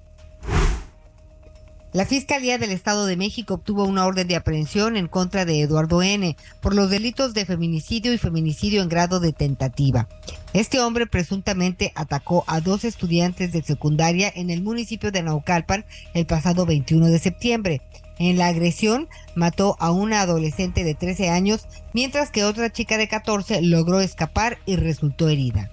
[1.91, 6.03] La Fiscalía del Estado de México obtuvo una orden de aprehensión en contra de Eduardo
[6.03, 6.37] N.
[6.61, 10.07] por los delitos de feminicidio y feminicidio en grado de tentativa.
[10.53, 16.27] Este hombre presuntamente atacó a dos estudiantes de secundaria en el municipio de Naucalpan el
[16.27, 17.81] pasado 21 de septiembre.
[18.19, 23.07] En la agresión mató a una adolescente de 13 años, mientras que otra chica de
[23.07, 25.71] 14 logró escapar y resultó herida.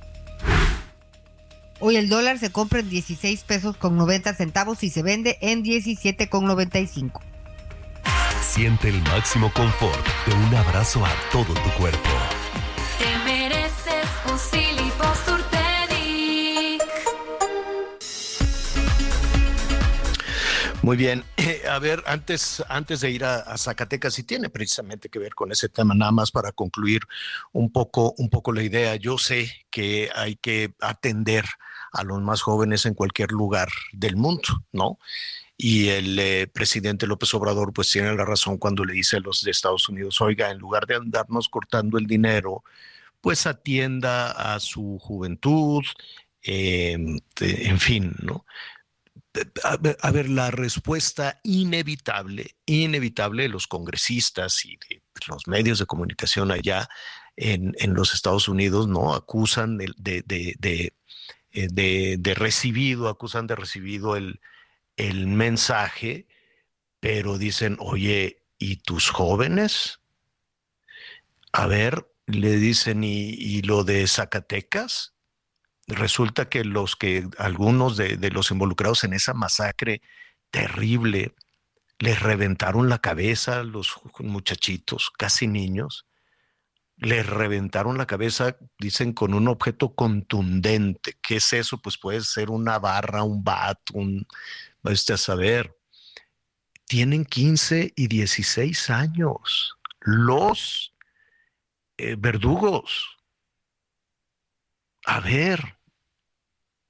[1.79, 5.63] Hoy el dólar se compra en 16 pesos con 90 centavos y se vende en
[5.63, 7.21] 17 con 95.
[8.41, 12.09] Siente el máximo confort de un abrazo a todo tu cuerpo.
[20.87, 21.25] Muy bien.
[21.69, 25.69] A ver, antes, antes de ir a, Zacatecas, y tiene precisamente que ver con ese
[25.69, 27.03] tema, nada más para concluir
[27.53, 28.95] un poco, un poco la idea.
[28.95, 31.45] Yo sé que hay que atender
[31.91, 35.01] a los más jóvenes en cualquier lugar del mundo, ¿no?
[35.57, 39.43] Y el eh, presidente López Obrador pues tiene la razón cuando le dice a los
[39.43, 42.63] de Estados Unidos, oiga, en lugar de andarnos cortando el dinero,
[43.21, 45.83] pues atienda a su juventud,
[46.43, 48.45] em, en fin, ¿no?
[49.65, 56.51] A ver, la respuesta inevitable, inevitable de los congresistas y de los medios de comunicación
[56.51, 56.89] allá
[57.37, 59.15] en, los Estados Unidos, ¿no?
[59.15, 60.93] Acusan de, de,
[61.53, 64.41] eh, recibido, acusan de recibido el,
[64.97, 66.27] el mensaje,
[67.01, 70.01] pero dicen, oye, ¿y tus jóvenes?
[71.53, 75.16] A ver, le dicen, ¿y, y lo de Zacatecas?
[75.87, 80.03] Resulta que los que algunos de, los involucrados en esa masacre
[80.51, 81.35] terrible
[81.99, 86.07] les reventaron la cabeza a los muchachitos, casi niños,
[86.97, 91.17] les reventaron la cabeza, dicen, con un objeto contundente.
[91.23, 91.79] ¿Qué es eso?
[91.79, 94.27] Pues puede ser una barra, un bat, un,
[94.85, 95.77] este a saber.
[96.87, 100.95] Tienen 15 y 16 años los
[101.99, 103.19] eh, verdugos.
[105.05, 105.76] A ver,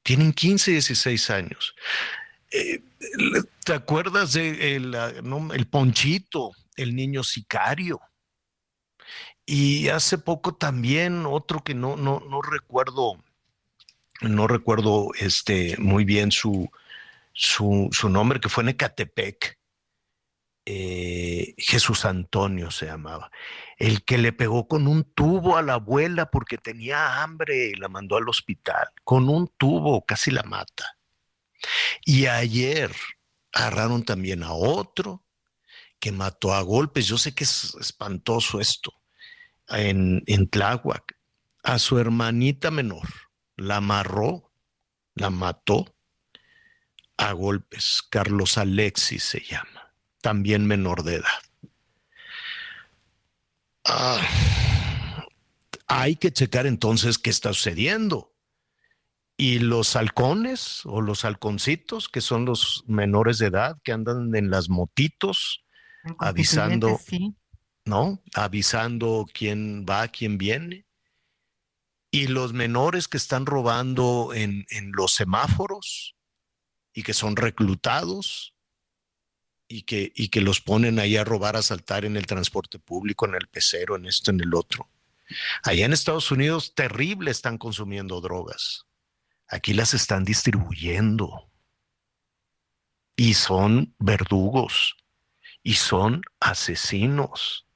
[0.07, 1.75] tienen 15, 16 años.
[2.53, 2.81] Eh,
[3.65, 8.01] ¿Te acuerdas de el, Ponchito, el niño sicario?
[9.45, 13.21] Y hace poco también otro que no, no, no recuerdo,
[14.21, 16.71] no recuerdo este, muy bien su,
[17.33, 19.56] su, nombre, que fue en Ecatepec.
[20.69, 23.31] Eh, Jesús Antonio se llamaba
[23.77, 27.89] el que le pegó con un tubo a la abuela porque tenía hambre y la
[27.89, 30.99] mandó al hospital, con un tubo, casi la mata.
[32.05, 32.91] Y ayer
[33.53, 35.25] agarraron también a otro
[36.01, 38.93] que mató a golpes, yo sé que es espantoso esto,
[39.69, 41.17] en, en Tláhuac,
[41.63, 43.09] a su hermanita menor,
[43.57, 44.53] la amarró,
[45.15, 45.97] la mató
[47.17, 48.03] a golpes.
[48.11, 49.76] Carlos Alexis se llama,
[50.27, 51.39] también menor de edad.
[53.85, 54.21] Ah,
[55.87, 58.35] hay que checar entonces qué está sucediendo.
[59.37, 64.51] Y los halcones o los halconcitos, que son los menores de edad que andan en
[64.51, 65.65] las motitos,
[66.19, 66.99] avisando,
[67.85, 68.21] ¿no?
[68.35, 70.87] Avisando quién va, quién viene.
[72.11, 76.17] Y los menores que están robando en, en los semáforos
[76.93, 78.56] y que son reclutados
[79.69, 83.27] y que, y que los ponen ahí a robar, a saltar en el transporte público,
[83.27, 84.89] en el pecero, en esto, en el otro.
[85.63, 88.87] Allá en Estados Unidos, terrible están consumiendo drogas.
[89.49, 91.51] Aquí las están distribuyendo.
[93.17, 94.97] Y son verdugos.
[95.63, 97.67] Y son asesinos.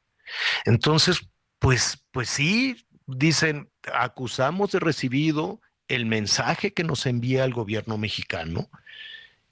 [0.65, 7.99] Entonces, pues, pues sí, dicen, acusamos de recibido el mensaje que nos envía el gobierno
[7.99, 8.71] mexicano.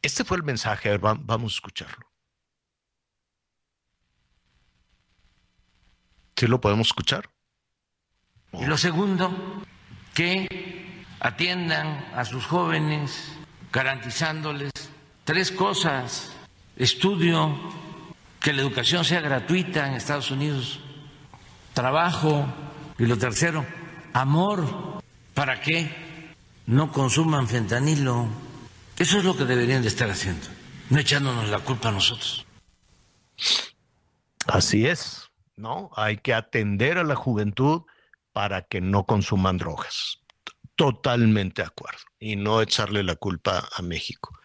[0.03, 2.08] Este fue el mensaje, vamos a escucharlo.
[6.39, 7.29] ¿Sí lo podemos escuchar?
[8.53, 9.65] Y lo segundo,
[10.15, 10.47] que
[11.19, 13.33] atiendan a sus jóvenes
[13.73, 14.71] garantizándoles
[15.25, 16.31] tres cosas.
[16.77, 17.59] Estudio,
[18.39, 20.79] que la educación sea gratuita en Estados Unidos,
[21.75, 22.47] trabajo
[23.01, 23.67] y lo tercero,
[24.13, 25.03] amor,
[25.35, 25.93] para que
[26.67, 28.29] no consuman fentanilo.
[28.97, 30.47] Eso es lo que deberían de estar haciendo,
[30.91, 32.47] no echándonos la culpa a nosotros.
[34.47, 35.28] Así es,
[35.59, 35.91] ¿no?
[35.97, 37.83] Hay que atender a la juventud
[38.33, 40.21] para que no consuman drogas.
[40.77, 42.01] Totalmente de acuerdo.
[42.21, 44.39] Y no echarle la culpa a México.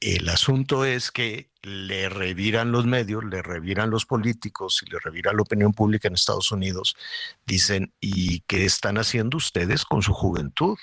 [0.00, 5.32] El asunto es que le reviran los medios, le reviran los políticos y le revira
[5.32, 6.96] la opinión pública en Estados Unidos.
[7.46, 10.76] Dicen, ¿y qué están haciendo ustedes con su juventud?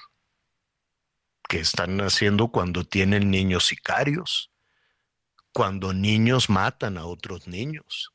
[1.50, 4.52] ¿Qué están haciendo cuando tienen niños sicarios?
[5.52, 8.14] Cuando niños matan a otros niños.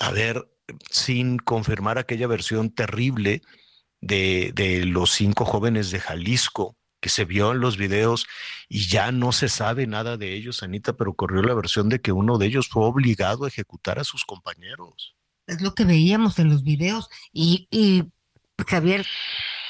[0.00, 0.48] A ver,
[0.90, 3.42] sin confirmar aquella versión terrible
[4.00, 8.26] de, de, los cinco jóvenes de Jalisco que se vio en los videos
[8.66, 12.12] y ya no se sabe nada de ellos, Anita, pero corrió la versión de que
[12.12, 15.14] uno de ellos fue obligado a ejecutar a sus compañeros.
[15.46, 18.04] Es lo que veíamos en los videos y, y
[18.66, 19.06] Javier,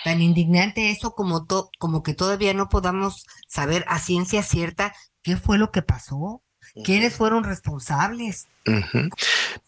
[0.04, 5.36] tan indignante eso como, to, como que todavía no podamos saber a ciencia cierta qué
[5.36, 6.43] fue lo que pasó.
[6.82, 8.48] ¿Quiénes fueron responsables?
[8.66, 9.10] Uh -huh.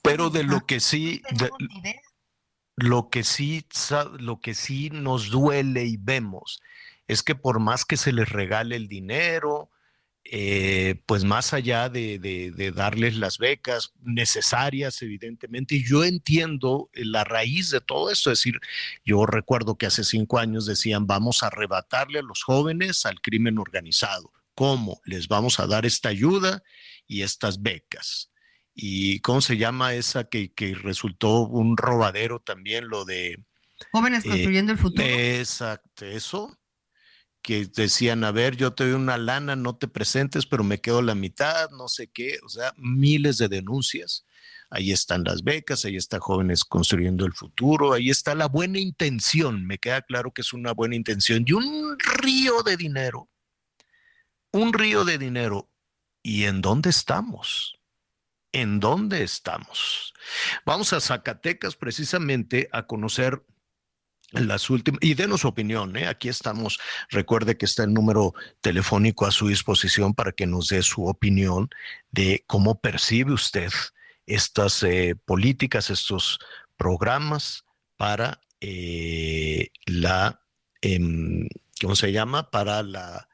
[0.02, 1.50] Pero de lo que sí, de,
[2.76, 3.64] lo que sí,
[4.18, 6.60] lo que sí nos duele y vemos
[7.08, 9.70] es que por más que se les regale el dinero,
[10.24, 16.90] eh, pues más allá de, de, de, darles las becas necesarias, evidentemente, y yo entiendo
[16.94, 18.58] la raíz de todo esto, es decir,
[19.04, 23.58] yo recuerdo que hace cinco años decían, vamos a arrebatarle a los jóvenes al crimen
[23.58, 24.32] organizado.
[24.56, 25.00] ¿Cómo?
[25.04, 26.62] Les vamos a dar esta ayuda
[27.06, 28.30] y estas becas.
[28.74, 33.42] ¿Y cómo se llama esa que, que resultó un robadero también, lo de...
[33.92, 35.06] Jóvenes construyendo eh, el futuro.
[35.06, 36.58] Exacto, eso
[37.46, 41.00] que decían, a ver, yo te doy una lana, no te presentes, pero me quedo
[41.00, 44.26] la mitad, no sé qué, o sea, miles de denuncias.
[44.68, 49.64] Ahí están las becas, ahí está jóvenes construyendo el futuro, ahí está la buena intención,
[49.64, 53.30] me queda claro que es una buena intención y un río de dinero,
[54.50, 55.70] un río de dinero.
[56.26, 57.78] ¿Y en dónde estamos?
[58.50, 60.12] ¿En dónde estamos?
[60.64, 63.44] Vamos a Zacatecas precisamente a conocer
[64.32, 66.08] las últimas, y denos su opinión, ¿eh?
[66.08, 70.82] aquí estamos, recuerde que está el número telefónico a su disposición para que nos dé
[70.82, 71.70] su opinión
[72.10, 73.70] de cómo percibe usted
[74.26, 76.40] estas eh, políticas, estos
[76.76, 77.64] programas
[77.96, 80.40] para eh, la,
[80.82, 80.98] eh,
[81.80, 82.50] ¿cómo se llama?
[82.50, 83.28] Para la,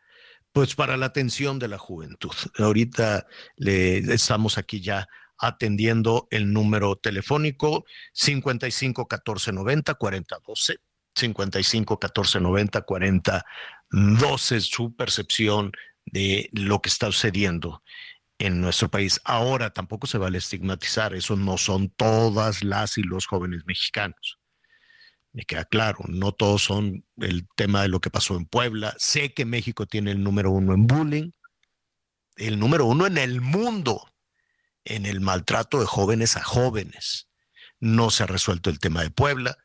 [0.53, 2.33] pues para la atención de la juventud.
[2.59, 10.77] Ahorita le estamos aquí ya atendiendo el número telefónico 55 14 90 40 12
[11.15, 13.45] 55 14 90 40
[13.91, 15.73] 12 su percepción
[16.05, 17.83] de lo que está sucediendo
[18.39, 19.21] en nuestro país.
[19.25, 24.39] Ahora tampoco se vale estigmatizar, eso no son todas las y los jóvenes mexicanos.
[25.33, 28.95] Me queda claro, no todos son el tema de lo que pasó en Puebla.
[28.99, 31.31] Sé que México tiene el número uno en bullying,
[32.37, 34.09] el número uno en el mundo
[34.85, 37.29] en el maltrato de jóvenes a jóvenes.
[37.81, 39.57] No se ha resuelto el tema de Puebla.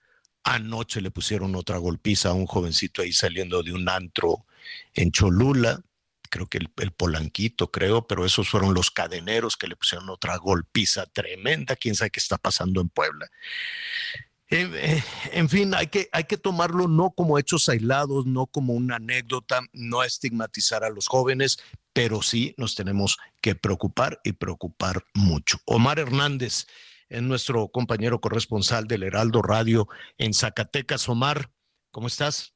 [0.43, 4.45] Anoche le pusieron otra golpiza a un jovencito ahí saliendo de un antro
[4.93, 5.82] en Cholula,
[6.30, 10.38] creo que el, el, Polanquito, creo, pero esos fueron los cadeneros que le pusieron otra
[10.38, 11.76] golpiza tremenda.
[11.76, 13.30] Quién sabe qué está pasando en Puebla.
[14.50, 18.95] Eh, en fin, hay que, hay que tomarlo no como hechos aislados, no como una
[18.95, 21.62] anécdota, no estigmatizar a los jóvenes,
[21.93, 25.58] pero sí nos tenemos que preocupar y preocupar mucho.
[25.66, 26.66] Omar Hernández
[27.10, 29.88] es nuestro compañero corresponsal del Heraldo Radio
[30.18, 31.10] en Zacatecas.
[31.10, 31.50] Omar,
[31.91, 32.54] ¿cómo estás?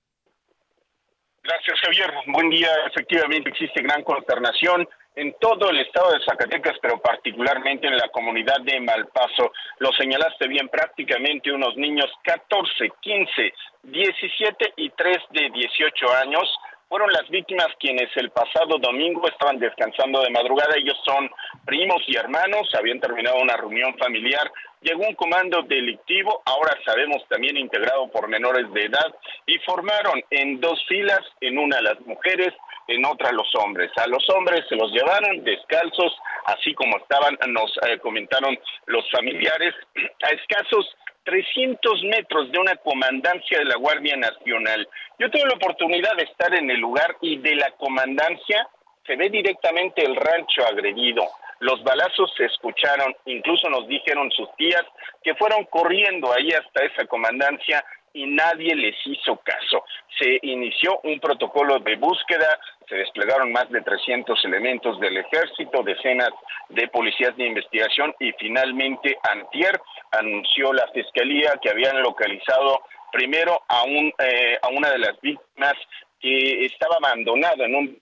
[1.44, 2.12] Gracias, Javier.
[2.28, 2.70] Buen día.
[2.88, 4.88] Efectivamente, existe gran consternación
[5.22, 9.54] en todo el estado de Zacatecas, pero particularmente en la comunidad de Malpaso.
[9.78, 13.54] Lo señalaste bien, prácticamente unos niños 14, 15,
[13.84, 16.50] 17 y 3 de 18 años
[16.90, 20.76] fueron las víctimas quienes el pasado domingo estaban descansando de madrugada.
[20.76, 21.30] Ellos son
[21.66, 24.52] primos y hermanos, habían terminado una reunión familiar.
[24.82, 29.16] Llegó un comando delictivo, ahora sabemos también integrado por menores de edad,
[29.46, 32.54] y formaron en dos filas, en una las mujeres,
[32.88, 33.92] en otra los hombres.
[33.98, 38.58] A los hombres se los llevaron descalzos, así como estaban, nos eh, comentaron
[38.88, 39.76] los familiares,
[40.24, 44.88] a escasos 300 metros de una comandancia de la Guardia Nacional.
[45.20, 48.68] Yo tuve la oportunidad de estar en el lugar y de la comandancia
[49.06, 51.28] se ve directamente el rancho agredido.
[51.62, 54.84] Los balazos se escucharon, incluso nos dijeron sus tías
[55.24, 59.84] que fueron corriendo ahí hasta esa comandancia y nadie les hizo caso.
[60.20, 62.60] Se inició un protocolo de búsqueda,
[62.90, 66.32] se desplegaron más de 300 elementos del ejército, decenas
[66.70, 69.80] de policías de investigación y finalmente Antier
[70.14, 72.82] anunció la fiscalía que habían localizado
[73.12, 75.76] primero a, un, eh, a una de las víctimas
[76.20, 78.02] que estaba abandonada en un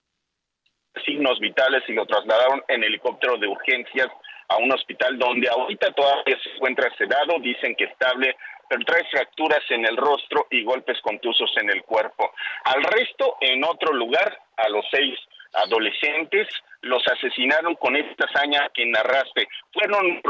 [1.04, 4.08] signos vitales y lo trasladaron en helicóptero de urgencias
[4.48, 8.36] a un hospital donde ahorita todavía se encuentra sedado, dicen que estable,
[8.68, 12.32] pero trae fracturas en el rostro y golpes contusos en el cuerpo.
[12.64, 15.16] Al resto, en otro lugar, a los seis
[15.54, 16.48] adolescentes,
[16.82, 19.48] los asesinaron con esta hazaña que narraste.
[19.72, 20.20] Fueron,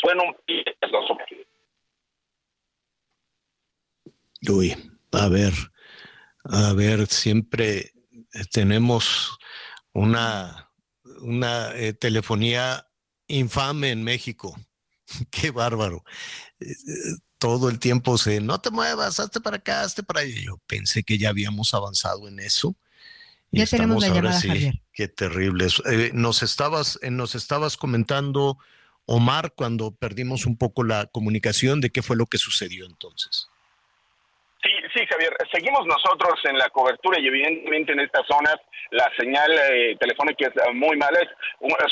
[0.00, 0.36] fueron
[0.90, 1.10] los
[4.46, 4.74] Uy,
[5.12, 5.52] a ver,
[6.44, 7.92] a ver, siempre
[8.52, 9.38] tenemos
[9.94, 10.70] una,
[11.22, 12.86] una eh, telefonía
[13.26, 14.54] infame en México.
[15.30, 16.04] Qué bárbaro.
[16.60, 16.74] Eh,
[17.38, 20.40] todo el tiempo se, no te muevas, hazte para acá, hazte para allá.
[20.40, 22.74] Yo pensé que ya habíamos avanzado en eso.
[23.50, 24.82] Y ya tenemos la llamada, Javier.
[24.92, 25.68] Qué terrible.
[25.86, 28.58] Eh, nos, estabas, eh, nos estabas comentando,
[29.04, 33.48] Omar, cuando perdimos un poco la comunicación de qué fue lo que sucedió entonces.
[34.94, 35.36] Sí, Javier.
[35.50, 38.54] Seguimos nosotros en la cobertura y evidentemente en estas zonas
[38.90, 41.18] la señal eh, telefónica es muy mala.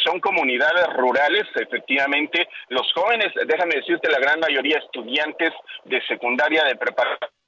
[0.04, 2.46] son comunidades rurales, efectivamente.
[2.68, 5.52] Los jóvenes, déjame decirte, la gran mayoría estudiantes
[5.84, 7.41] de secundaria, de preparación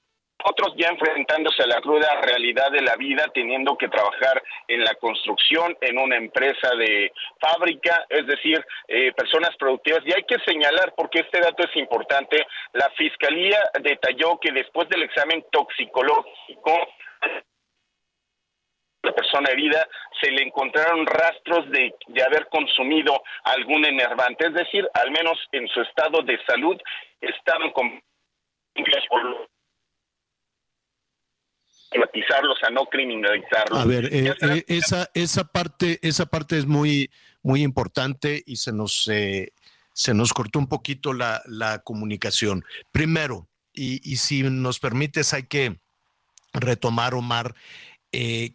[0.45, 4.95] otros ya enfrentándose a la cruda realidad de la vida, teniendo que trabajar en la
[4.97, 10.03] construcción, en una empresa de fábrica, es decir, eh, personas productivas.
[10.05, 15.03] Y hay que señalar, porque este dato es importante, la Fiscalía detalló que después del
[15.03, 16.89] examen toxicológico,
[19.03, 19.87] la persona herida
[20.21, 25.69] se le encontraron rastros de, de, haber consumido algún enervante, es decir, al menos en
[25.69, 26.81] su estado de salud
[27.21, 28.01] estaban con
[31.95, 33.79] privatizarlos, a no criminalizarlos.
[33.79, 37.11] A ver, eh, eh, esa, esa parte, esa parte es muy,
[37.43, 39.53] muy importante y se nos, eh,
[39.93, 42.65] se nos cortó un poquito la, la comunicación.
[42.91, 45.79] Primero, y, y, si nos permites, hay que
[46.53, 47.55] retomar, Omar,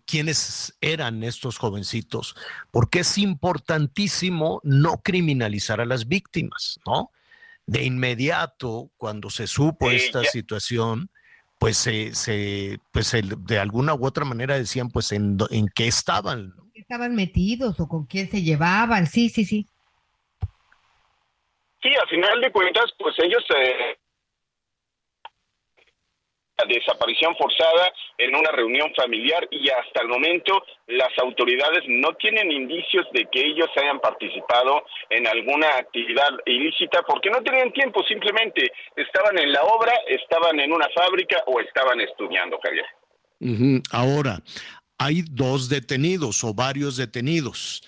[0.06, 2.34] quiénes eran estos jovencitos,
[2.72, 7.12] porque es importantísimo no criminalizar a las víctimas, ¿no?
[7.66, 11.12] De inmediato, cuando se supo esta situación,
[11.60, 16.54] pues se, se pues de alguna u otra manera decían pues en, en qué estaban.
[16.74, 19.68] Estaban metidos o con quién se llevaban, sí, sí, sí.
[21.82, 23.98] Sí, al final de cuentas, pues ellos eh,
[26.68, 33.06] desaparición forzada en una reunión familiar y hasta el momento las autoridades no tienen indicios
[33.14, 39.38] de que ellos hayan participado en alguna actividad ilícita porque no tenían tiempo, simplemente estaban
[39.38, 42.86] en la obra, estaban en una fábrica o estaban estudiando, Javier.
[43.92, 44.40] Ahora,
[44.98, 47.82] hay dos detenidos o varios detenidos.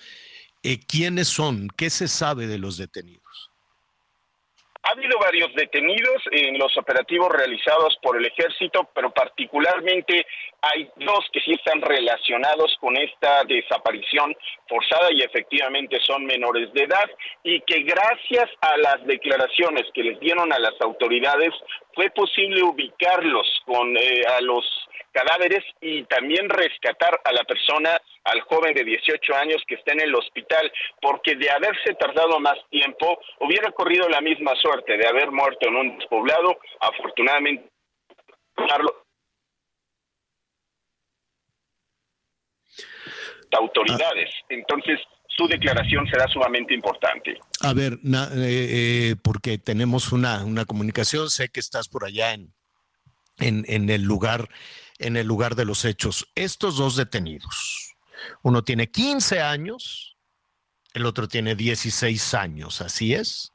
[0.62, 1.68] Eh, ¿Quiénes son?
[1.76, 3.21] ¿Qué se sabe de los detenidos?
[4.84, 10.26] Ha habido varios detenidos en los operativos realizados por el ejército, pero particularmente
[10.60, 14.36] hay dos que sí están relacionados con esta desaparición
[14.68, 17.10] forzada y efectivamente son menores de edad
[17.44, 21.54] y que gracias a las declaraciones que les dieron a las autoridades
[21.94, 24.64] fue posible ubicarlos con eh, a los
[25.12, 27.90] cadáveres y también rescatar a la persona,
[28.24, 30.70] al joven de 18 años que está en el hospital,
[31.00, 35.76] porque de haberse tardado más tiempo, hubiera corrido la misma suerte de haber muerto en
[35.76, 36.58] un despoblado.
[36.80, 37.68] Afortunadamente,
[43.52, 44.30] autoridades.
[44.48, 44.98] Entonces,
[45.28, 47.38] su declaración será sumamente importante.
[47.60, 47.98] A ver, eh,
[48.36, 52.54] eh, porque tenemos una, una comunicación, sé que estás por allá en,
[53.38, 54.48] en, en, el lugar,
[54.98, 56.30] en el lugar de los hechos.
[56.34, 57.91] Estos dos detenidos,
[58.42, 60.16] uno tiene 15 años,
[60.94, 63.52] el otro tiene 16 años, ¿así es?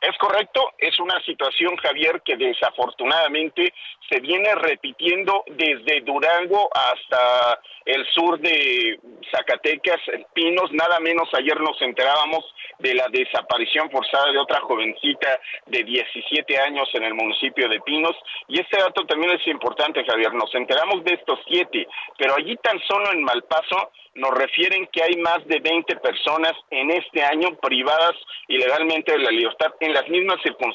[0.00, 3.72] Es correcto, es una situación, Javier, que desafortunadamente
[4.10, 8.98] se viene repitiendo desde Durango hasta el sur de
[9.30, 10.00] Zacatecas,
[10.32, 12.44] Pinos, nada menos ayer nos enterábamos
[12.78, 18.16] de la desaparición forzada de otra jovencita de 17 años en el municipio de Pinos.
[18.48, 21.86] Y este dato también es importante, Javier, nos enteramos de estos siete,
[22.18, 26.90] pero allí tan solo en Malpaso nos refieren que hay más de 20 personas en
[26.90, 28.14] este año privadas
[28.48, 30.73] ilegalmente de la libertad en las mismas circunstancias.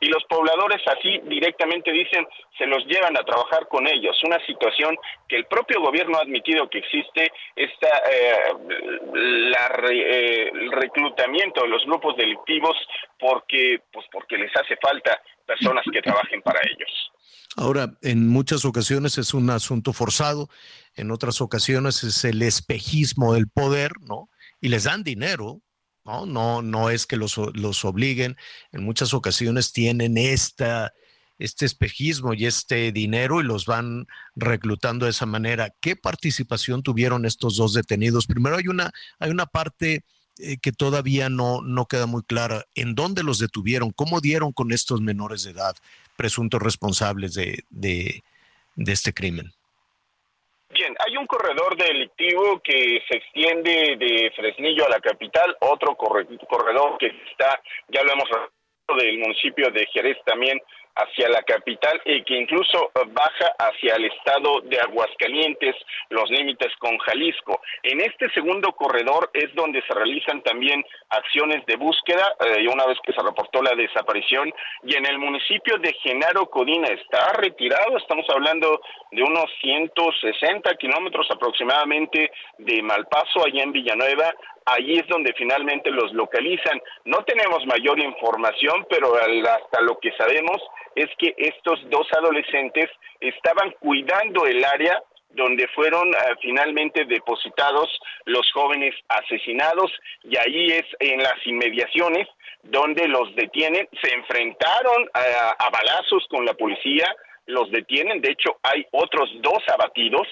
[0.00, 4.16] Y los pobladores así directamente dicen, se los llevan a trabajar con ellos.
[4.24, 4.96] Una situación
[5.28, 8.34] que el propio gobierno ha admitido que existe, esta, eh,
[9.90, 12.76] eh, el reclutamiento de los grupos delictivos
[13.18, 17.10] porque, pues porque les hace falta personas que trabajen para ellos.
[17.56, 20.48] Ahora, en muchas ocasiones es un asunto forzado,
[20.96, 24.28] en otras ocasiones es el espejismo del poder, ¿no?
[24.60, 25.60] Y les dan dinero,
[26.04, 26.26] ¿no?
[26.26, 28.36] No, no es que los, los obliguen,
[28.72, 30.92] en muchas ocasiones tienen esta,
[31.38, 35.72] este espejismo y este dinero y los van reclutando de esa manera.
[35.80, 38.26] ¿Qué participación tuvieron estos dos detenidos?
[38.26, 40.04] Primero hay una, hay una parte
[40.38, 42.64] eh, que todavía no, no queda muy clara.
[42.74, 43.90] ¿En dónde los detuvieron?
[43.90, 45.76] ¿Cómo dieron con estos menores de edad?
[46.16, 48.22] presuntos responsables de, de,
[48.76, 49.52] este crimen?
[50.74, 56.98] Bien, hay un corredor delictivo que se extiende de Fresnillo a la capital, otro corredor
[56.98, 58.28] que está, ya lo hemos
[58.98, 60.60] del municipio de Jerez también
[60.96, 65.76] hacia la capital y que incluso eh, baja hacia el estado de Aguascalientes,
[66.10, 67.60] los límites con Jalisco.
[67.82, 72.98] En este segundo corredor es donde se realizan también acciones de búsqueda, eh, una vez
[73.04, 74.52] que se reportó la desaparición,
[74.84, 78.80] y en el municipio de Genaro Codina está retirado, estamos hablando
[79.10, 84.34] de unos 160 kilómetros aproximadamente de Malpaso, allá en Villanueva,
[84.66, 86.80] allí es donde finalmente los localizan.
[87.04, 90.62] No tenemos mayor información, pero hasta lo que sabemos
[90.94, 92.90] es que estos dos adolescentes
[93.20, 97.90] estaban cuidando el área donde fueron eh, finalmente depositados
[98.24, 99.90] los jóvenes asesinados
[100.22, 102.28] y ahí es en las inmediaciones
[102.62, 107.06] donde los detienen, se enfrentaron a, balazos con la policía,
[107.46, 110.26] los detienen, de hecho hay otros dos abatidos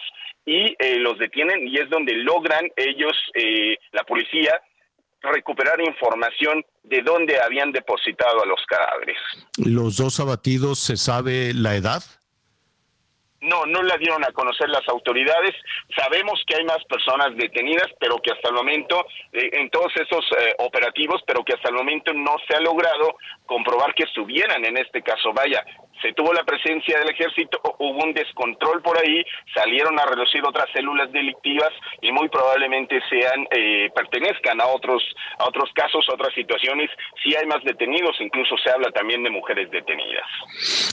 [0.45, 4.61] y eh, los detienen y es donde logran ellos, eh, la policía,
[5.23, 9.17] recuperar información de dónde habían depositado a los cadáveres.
[9.57, 12.03] ¿Los dos abatidos se sabe la edad?
[13.41, 15.53] No, no la dieron a conocer las autoridades.
[15.97, 20.25] Sabemos que hay más personas detenidas, pero que hasta el momento, eh, en todos esos
[20.39, 24.77] eh, operativos, pero que hasta el momento no se ha logrado comprobar que estuvieran en
[24.79, 25.33] este caso.
[25.33, 25.65] Vaya,
[26.03, 29.25] se tuvo la presencia del ejército, hubo un descontrol por ahí,
[29.55, 35.03] salieron a reducir otras células delictivas y muy probablemente sean eh, pertenezcan a otros
[35.39, 36.91] a otros casos, a otras situaciones.
[37.23, 40.27] Si hay más detenidos, incluso se habla también de mujeres detenidas.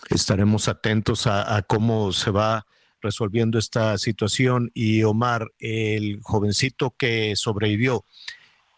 [0.10, 2.66] Estaremos atentos a, cómo se va
[3.01, 8.03] resolviendo esta situación y Omar, el jovencito que sobrevivió,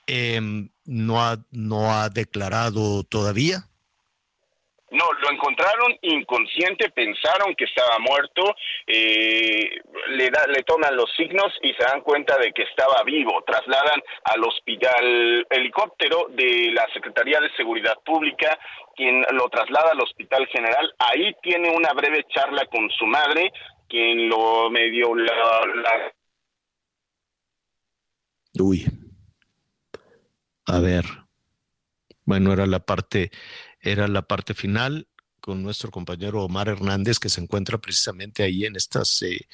[0.07, 3.65] em, no ha no ha declarado todavía.
[4.91, 9.79] No, lo encontraron inconsciente, pensaron que estaba muerto, eh,
[10.09, 13.41] le, le toman los signos y se dan cuenta de que estaba vivo.
[13.47, 18.59] Trasladan al hospital helicóptero de la Secretaría de Seguridad Pública,
[18.95, 20.93] quien lo traslada al Hospital General.
[20.99, 23.53] Ahí tiene una breve charla con su madre,
[23.87, 25.33] quien lo medio la...
[25.75, 26.13] la...
[28.59, 28.85] Uy.
[30.67, 31.05] A ver.
[32.25, 33.31] Bueno, era la parte
[33.81, 35.07] era la parte final
[35.39, 39.47] con nuestro compañero Omar Hernández, que se encuentra precisamente ahí en estas eh,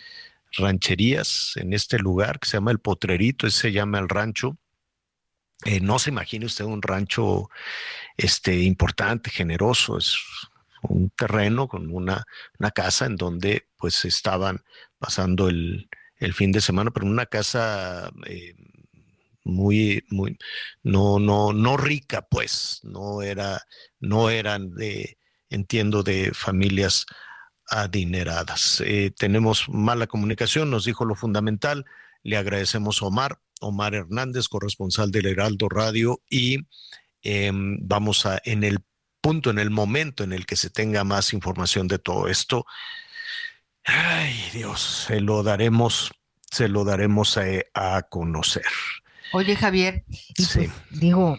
[0.52, 4.58] rancherías, en este lugar que se llama El Potrerito, ese se llama el rancho.
[5.66, 7.50] Eh, no se imagine usted un rancho
[8.18, 10.18] este, importante, generoso, es
[10.84, 12.26] un terreno con una,
[12.60, 14.64] una casa en donde pues estaban
[15.00, 18.56] pasando el, el fin de semana, pero una casa eh,
[19.48, 20.38] muy, muy,
[20.84, 23.62] no, no, no rica, pues, no era,
[24.00, 25.18] no eran de,
[25.50, 27.06] entiendo, de familias
[27.70, 28.82] adineradas.
[28.86, 31.86] Eh, tenemos mala comunicación, nos dijo lo fundamental.
[32.24, 36.60] Le agradecemos a Omar, Omar Hernández, corresponsal del Heraldo Radio, y
[37.22, 38.80] em, vamos a, en el
[39.22, 42.66] punto, en el momento en el que se tenga más información de todo esto,
[43.84, 46.12] ay Dios, se lo daremos,
[46.52, 47.38] se lo daremos
[47.74, 48.64] a, conocer.
[49.34, 50.04] Oye Javier,
[50.36, 51.38] pues, digo,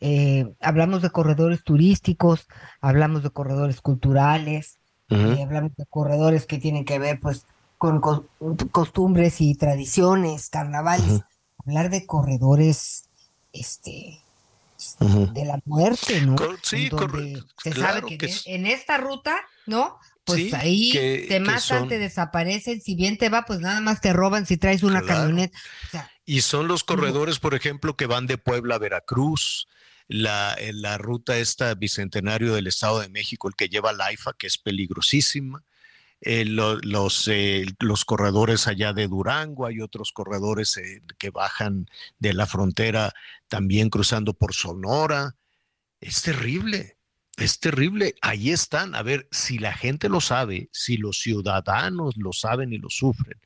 [0.00, 2.46] eh, hablamos de corredores turísticos,
[2.80, 4.78] hablamos de corredores culturales,
[5.08, 7.44] eh, hablamos de corredores que tienen que ver pues
[7.76, 8.00] con,
[8.70, 11.20] costumbres y tradiciones, carnavales.
[11.64, 13.04] Hablar de corredores,
[13.52, 14.22] este,
[14.98, 16.36] de la muerte, ¿no?
[16.62, 17.46] sí, correcto.
[17.62, 19.36] Se sabe que, en esta ruta,
[19.66, 19.98] ¿no?
[20.24, 24.46] Pues ahí te matan, te desaparecen, si bien te va, pues nada más te roban
[24.46, 25.58] si traes una camioneta.
[26.24, 29.66] Y son los corredores, por ejemplo, que van de Puebla a Veracruz,
[30.08, 34.46] la, la ruta esta bicentenario del Estado de México, el que lleva la IFA, que
[34.46, 35.64] es peligrosísima.
[36.24, 41.88] Eh, los, eh, los corredores allá de Durango, hay otros corredores eh, que bajan
[42.20, 43.12] de la frontera
[43.48, 45.34] también cruzando por Sonora.
[46.00, 46.96] Es terrible,
[47.36, 48.14] es terrible.
[48.20, 48.94] Ahí están.
[48.94, 53.40] A ver, si la gente lo sabe, si los ciudadanos lo saben y lo sufren,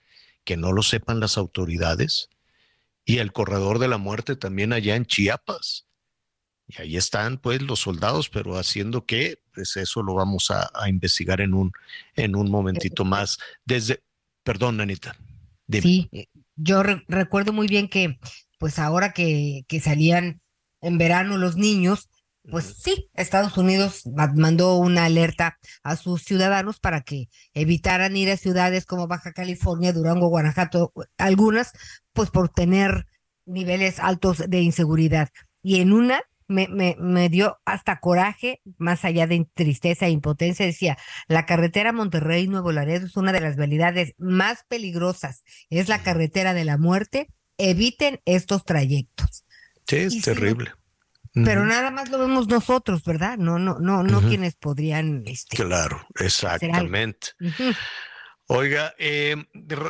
[0.45, 2.29] que no lo sepan las autoridades.
[3.07, 5.87] Y el corredor de la muerte también allá en Chiapas.
[6.67, 11.41] Y ahí están pues los soldados, pero haciendo qué, pues eso lo vamos a, investigar
[11.41, 11.73] en un,
[12.17, 13.39] en un momentito más.
[13.65, 14.03] Desde,
[14.43, 15.17] perdón, Anita.
[15.71, 16.27] Sí, eh,
[16.57, 18.19] yo recuerdo muy bien que
[18.59, 20.41] pues ahora que, que salían
[20.81, 22.09] en verano los niños,
[22.51, 24.03] pues sí, Estados Unidos
[24.35, 29.93] mandó una alerta a sus ciudadanos para que evitaran ir a ciudades como Baja California,
[29.93, 31.73] Durango, Guanajuato, algunas,
[32.17, 33.07] pues por tener
[33.45, 35.29] niveles altos de inseguridad.
[35.63, 40.65] Y en una me, me, me, dio hasta coraje, más allá de tristeza e impotencia,
[40.65, 40.97] decía,
[41.29, 46.65] la carretera Monterrey-Nuevo Laredo es una de las vialidades más peligrosas, es la carretera de
[46.65, 49.45] la muerte, eviten estos trayectos.
[49.87, 50.73] Sí, es terrible.
[51.33, 53.39] pero nada más lo vemos nosotros, ¿verdad?
[53.39, 55.25] No, no, no, no quienes podrían.
[55.27, 57.29] Este, claro, exactamente.
[58.49, 59.35] Oiga, eh,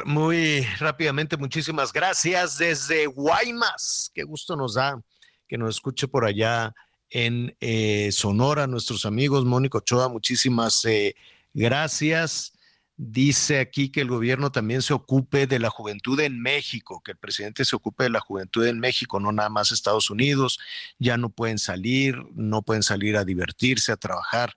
[0.06, 4.10] muy rápidamente, muchísimas gracias desde Guaymas.
[4.14, 4.98] Qué gusto nos da
[5.46, 6.74] que nos escuche por allá
[7.10, 9.44] en eh, Sonora, nuestros amigos.
[9.44, 11.14] Mónico Ochoa, muchísimas eh,
[11.52, 12.54] gracias.
[12.96, 17.18] Dice aquí que el gobierno también se ocupe de la juventud en México, que el
[17.18, 20.58] presidente se ocupe de la juventud en México, no nada más Estados Unidos.
[20.98, 24.56] Ya no pueden salir, no pueden salir a divertirse, a trabajar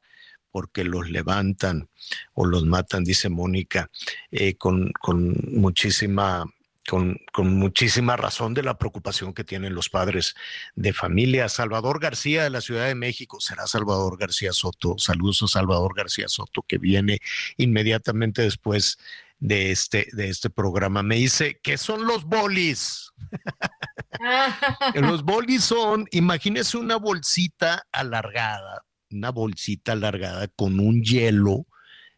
[0.51, 1.89] porque los levantan
[2.33, 3.89] o los matan, dice Mónica,
[4.31, 6.45] eh, con, con muchísima
[6.89, 7.19] con,
[7.57, 10.35] muchísima razón de la preocupación que tienen los padres
[10.75, 11.49] de familia.
[11.49, 14.95] Salvador García de la Ciudad de México, será Salvador García Soto.
[14.97, 17.19] Saludos a Salvador García Soto, que viene
[17.57, 18.97] inmediatamente después
[19.39, 21.03] de este, de este programa.
[21.03, 23.11] Me dice, ¿qué son los bolis?
[24.95, 31.65] los bolis son, imagínese una bolsita alargada, una bolsita alargada con un hielo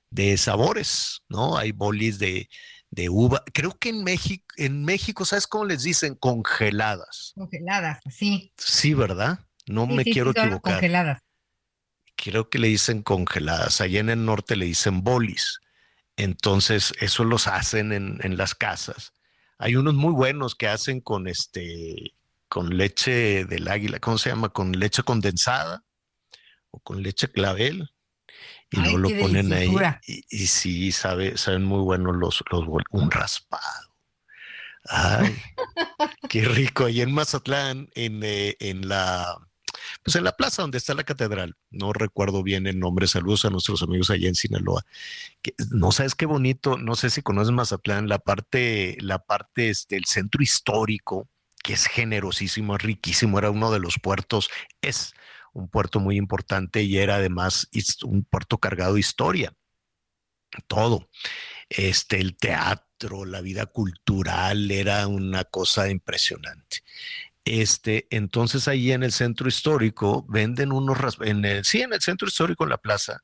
[0.10, 1.58] de sabores, ¿no?
[1.58, 2.50] Hay bolis de,
[2.90, 3.44] de uva.
[3.54, 6.16] Creo que en México, en México, ¿sabes cómo les dicen?
[6.16, 7.34] Congeladas.
[7.36, 8.52] Congeladas, sí.
[8.58, 9.40] Sí, ¿verdad?
[9.68, 10.74] No me quiero equivocar.
[10.74, 11.22] Congeladas.
[12.16, 13.82] Creo que le dicen congeladas.
[13.82, 15.60] Allá en el norte le dicen bolis.
[16.18, 19.14] Entonces, eso los hacen en, en las casas.
[19.58, 22.16] Hay unos muy buenos que hacen con este,
[22.50, 24.50] con leche del águila, ¿cómo se llama?
[24.50, 25.84] Con leche condensada
[26.72, 27.92] o con leche clavel
[28.70, 33.92] y luego lo ponen ahí y, sí, sabe, saben muy buenos los, los un raspado.
[34.86, 35.36] Ay,
[36.30, 36.86] qué rico.
[36.86, 39.38] Ahí en Mazatlán, en, eh, en la
[40.04, 43.50] pues en la plaza donde está la catedral, no recuerdo bien el nombre, saludos a
[43.50, 44.84] nuestros amigos allá en Sinaloa.
[45.42, 49.98] Que, no sabes qué bonito, no sé si conoces Mazatlán, la parte, la parte, este,
[49.98, 51.28] el centro histórico,
[51.64, 54.50] que es generosísimo, es riquísimo, era uno de los puertos,
[54.82, 55.14] es
[55.54, 57.70] un puerto muy importante y era además
[58.04, 59.54] un puerto cargado de historia.
[60.68, 61.10] Todo.
[61.70, 66.84] Este, el teatro, la vida cultural era una cosa impresionante.
[67.46, 72.28] Este, entonces ahí en el centro histórico venden unos en el, sí, en el centro
[72.28, 73.20] histórico en la plaza,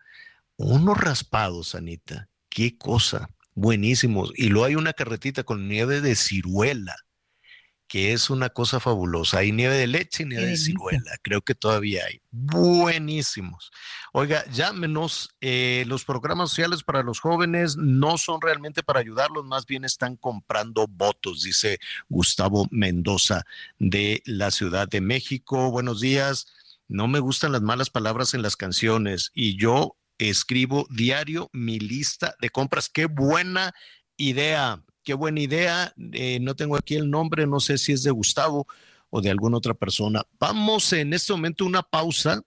[0.55, 2.29] unos raspados, Anita.
[2.49, 4.31] Qué cosa, buenísimos.
[4.35, 6.95] Y luego hay una carretita con nieve de ciruela
[7.87, 9.39] que es una cosa fabulosa.
[9.39, 12.21] Hay nieve de leche y nieve de ciruela, creo que todavía hay.
[12.31, 13.71] Buenísimos.
[14.13, 19.65] Oiga, llámenos, eh, los programas sociales para los jóvenes no son realmente para ayudarlos, más
[19.65, 21.79] bien están comprando votos, dice
[22.09, 23.43] Gustavo Mendoza
[23.79, 25.71] de la Ciudad de México.
[25.71, 26.47] Buenos días.
[26.89, 32.35] no me gustan las malas palabras en las canciones y yo escribo diario mi lista
[32.39, 32.89] de compras.
[32.89, 33.73] Qué buena
[34.17, 35.93] idea, qué buena idea.
[36.11, 38.67] Eh, no tengo aquí el nombre, no sé si es de Gustavo
[39.09, 40.25] o de alguna otra persona.
[40.37, 42.43] Vamos en este momento una pausa.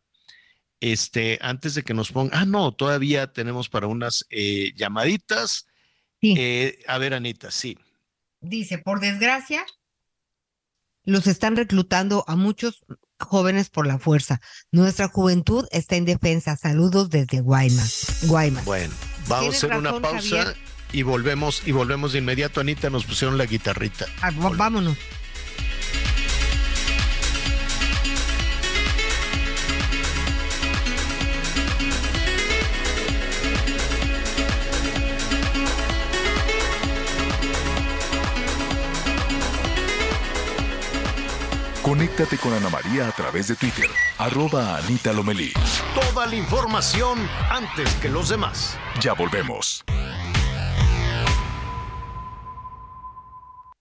[0.78, 5.68] Este, antes de que nos pongan, ah, no, todavía tenemos para unas eh, llamaditas.
[6.20, 7.78] Eh, a ver, Anita, sí.
[8.42, 9.64] Dice, por desgracia,
[11.04, 12.84] los están reclutando a muchos
[13.18, 14.42] jóvenes por la fuerza.
[14.70, 16.56] Nuestra juventud está en defensa.
[16.56, 18.26] Saludos desde Guaymas.
[18.26, 18.66] Guaymas.
[18.66, 18.92] Bueno,
[19.28, 20.54] vamos a hacer una pausa
[20.92, 22.60] y volvemos y volvemos de inmediato.
[22.60, 24.06] Anita, nos pusieron la guitarrita.
[24.22, 24.96] Ah, vámonos.
[41.82, 45.52] Conéctate con Ana María a través de Twitter, arroba Anita Lomelí.
[45.92, 47.18] Toda la información
[47.50, 48.78] antes que los demás.
[49.00, 49.82] Ya volvemos.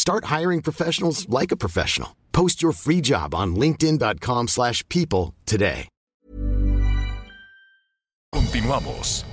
[0.00, 2.16] Start hiring professionals like a professional.
[2.32, 5.88] Post your free job on linkedin.com/people today.
[8.32, 9.26] Continuamos.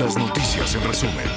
[0.00, 1.28] Las noticias en resumen.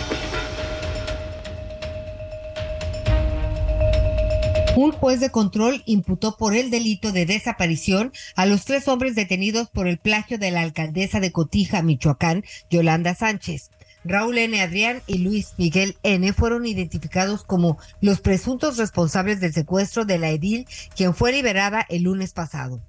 [4.76, 9.70] Un juez de control imputó por el delito de desaparición a los tres hombres detenidos
[9.70, 13.70] por el plagio de la alcaldesa de Cotija, Michoacán, Yolanda Sánchez.
[14.04, 14.62] Raúl N.
[14.62, 16.34] Adrián y Luis Miguel N.
[16.34, 22.04] fueron identificados como los presuntos responsables del secuestro de la edil, quien fue liberada el
[22.04, 22.82] lunes pasado.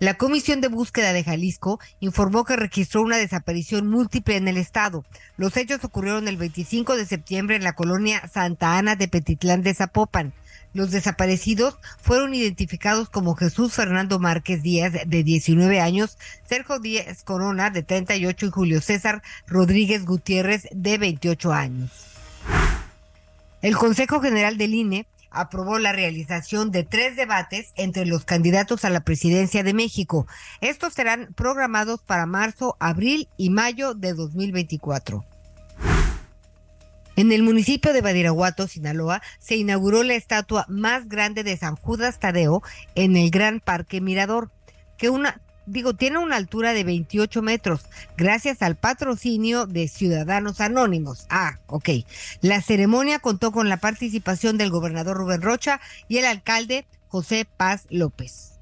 [0.00, 5.04] La Comisión de Búsqueda de Jalisco informó que registró una desaparición múltiple en el estado.
[5.36, 9.72] Los hechos ocurrieron el 25 de septiembre en la colonia Santa Ana de Petitlán de
[9.72, 10.34] Zapopan.
[10.74, 16.18] Los desaparecidos fueron identificados como Jesús Fernando Márquez Díaz, de 19 años,
[16.48, 21.90] Sergio Díaz Corona, de 38, y Julio César Rodríguez Gutiérrez, de 28 años.
[23.62, 28.90] El Consejo General del INE aprobó la realización de tres debates entre los candidatos a
[28.90, 30.26] la presidencia de México.
[30.60, 35.24] Estos serán programados para marzo, abril y mayo de 2024.
[37.16, 42.18] En el municipio de Badiraguato, Sinaloa, se inauguró la estatua más grande de San Judas
[42.18, 42.62] Tadeo
[42.96, 44.50] en el Gran Parque Mirador,
[44.98, 47.86] que una, digo, tiene una altura de 28 metros,
[48.16, 51.26] gracias al patrocinio de Ciudadanos Anónimos.
[51.30, 51.90] Ah, ok.
[52.40, 57.86] La ceremonia contó con la participación del gobernador Rubén Rocha y el alcalde José Paz
[57.90, 58.54] López.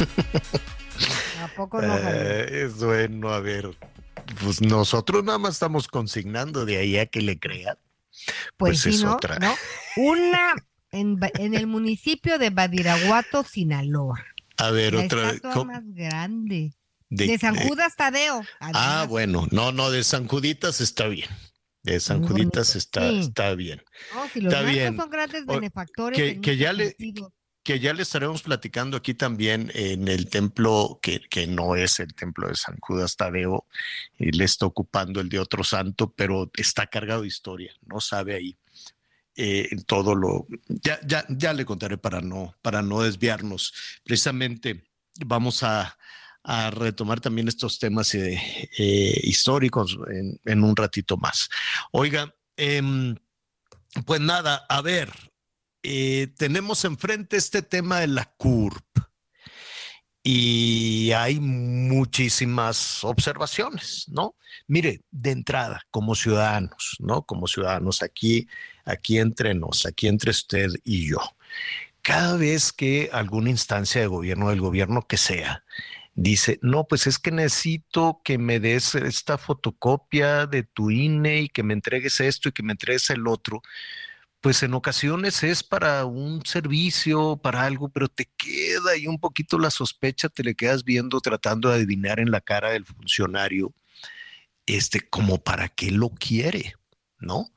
[1.40, 1.96] ¿A poco no?
[1.96, 3.70] Eh, es bueno, a ver
[4.42, 7.76] pues nosotros nada más estamos consignando de ahí a que le crean.
[8.56, 9.38] Pues, pues es otra.
[9.96, 10.54] Una
[10.92, 14.24] en, el municipio de Badiraguato, Sinaloa.
[14.56, 15.42] A ver, otra vez.
[15.42, 16.74] más grande.
[17.08, 18.42] De, San Judas Tadeo.
[18.60, 21.28] Ah, bueno, no, no, de San Juditas está bien.
[21.82, 23.82] De San Juditas está, está bien.
[24.14, 24.96] No, si los está bien.
[24.96, 26.38] son grandes benefactores.
[26.40, 26.94] Que, ya le,
[27.62, 32.14] que ya le estaremos platicando aquí también en el templo, que, que no es el
[32.14, 33.66] templo de San Judas Tadeo,
[34.18, 38.56] él está ocupando el de otro santo, pero está cargado de historia, no sabe ahí.
[39.36, 43.72] Eh, todo lo ya, ya, ya le contaré para no, para no desviarnos.
[44.04, 44.84] Precisamente
[45.24, 45.96] vamos a,
[46.42, 48.40] a retomar también estos temas eh,
[48.78, 51.48] eh, históricos en, en, un ratito más.
[51.92, 53.16] Oiga, em,
[54.04, 55.29] pues nada, a ver,
[55.82, 58.84] eh, tenemos enfrente este tema de la CURP
[60.22, 64.34] y hay muchísimas observaciones, ¿no?
[64.66, 67.22] Mire, de entrada, como ciudadanos, ¿no?
[67.22, 68.46] Como ciudadanos aquí,
[68.84, 71.18] aquí entre nos, aquí entre usted y yo,
[72.02, 75.64] cada vez que alguna instancia de gobierno, del gobierno que sea,
[76.14, 81.48] dice, no, pues es que necesito que me des esta fotocopia de tu INE y
[81.48, 83.62] que me entregues esto y que me entregues el otro,
[84.40, 89.58] pues en ocasiones es para un servicio, para algo, pero te queda ahí un poquito
[89.58, 93.74] la sospecha, te le quedas viendo, tratando de adivinar en la cara del funcionario,
[94.66, 96.74] este, como para qué lo quiere,
[97.18, 97.52] ¿no?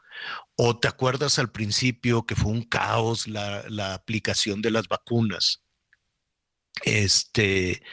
[0.56, 5.62] O te acuerdas al principio que fue un caos la, la aplicación de las vacunas.
[6.84, 7.84] este,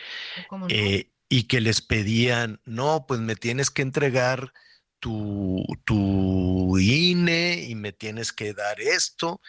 [0.69, 4.53] eh, y que les pedían, no, pues me tienes que entregar
[5.01, 9.41] tu, tu INE y me tienes que dar esto.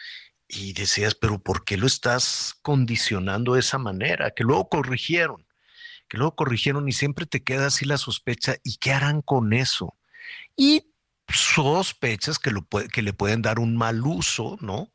[0.48, 4.32] Y decías, pero ¿por qué lo estás condicionando de esa manera?
[4.32, 5.46] Que luego corrigieron,
[6.08, 9.96] que luego corrigieron y siempre te queda así la sospecha, ¿y qué harán con eso?
[10.56, 10.92] Y
[11.28, 14.90] sospechas que, lo que le pueden dar un mal uso, ¿no?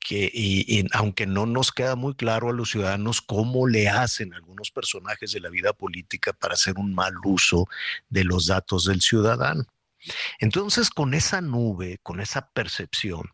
[0.00, 4.70] Que, y, aunque no nos queda muy claro a los ciudadanos cómo le hacen algunos
[4.70, 7.68] personajes de la vida política para hacer un mal uso
[8.08, 9.64] de los datos del ciudadano.
[10.38, 13.30] Entonces, con esa nube, con esa percepción,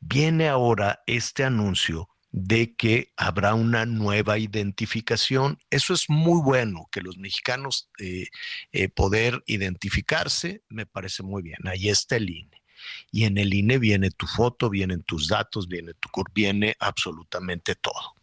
[0.00, 5.58] viene ahora este anuncio de que habrá una nueva identificación.
[5.70, 8.26] Eso es muy bueno, que los mexicanos eh,
[8.72, 11.66] eh, poder identificarse, me parece muy bien.
[11.66, 12.62] Ahí está el INE.
[13.10, 18.14] Y en el INE viene tu foto, vienen tus datos, viene tu viene absolutamente todo.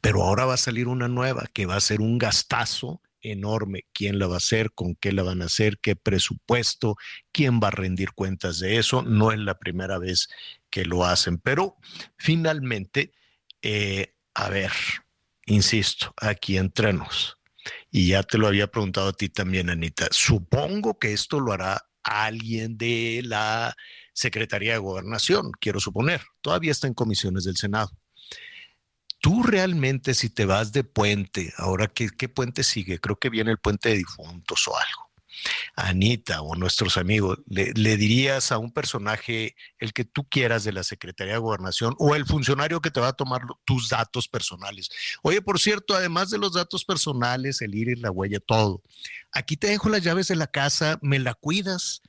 [0.00, 3.84] Pero ahora va a salir una nueva que va a ser un gastazo enorme.
[3.92, 4.72] ¿Quién la va a hacer?
[4.72, 5.78] ¿Con qué la van a hacer?
[5.78, 6.96] ¿Qué presupuesto?
[7.32, 9.02] ¿Quién va a rendir cuentas de eso?
[9.02, 10.28] No es la primera vez
[10.70, 11.76] que lo hacen, pero
[12.16, 13.12] finalmente,
[13.62, 14.72] eh, a ver,
[15.46, 17.38] insisto, aquí entrenos.
[17.90, 20.08] Y ya te lo había preguntado a ti también, Anita.
[20.10, 23.76] Supongo que esto lo hará alguien de la
[24.12, 26.22] Secretaría de Gobernación, quiero suponer.
[26.40, 27.90] Todavía está en comisiones del Senado.
[29.20, 33.58] Tú realmente si te vas de puente, ahora qué, puente sigue, creo que viene el
[33.58, 35.08] puente de difuntos o algo.
[35.76, 40.82] Anita o nuestros amigos, le, dirías a un personaje, el que tú quieras de la
[40.82, 44.88] Secretaría de Gobernación o el funcionario que te va a tomar tus datos personales.
[45.22, 48.82] Oye, por cierto, además de los datos personales, el ir y la huella, todo,
[49.30, 52.02] aquí te dejo las llaves de la casa, me la cuidas,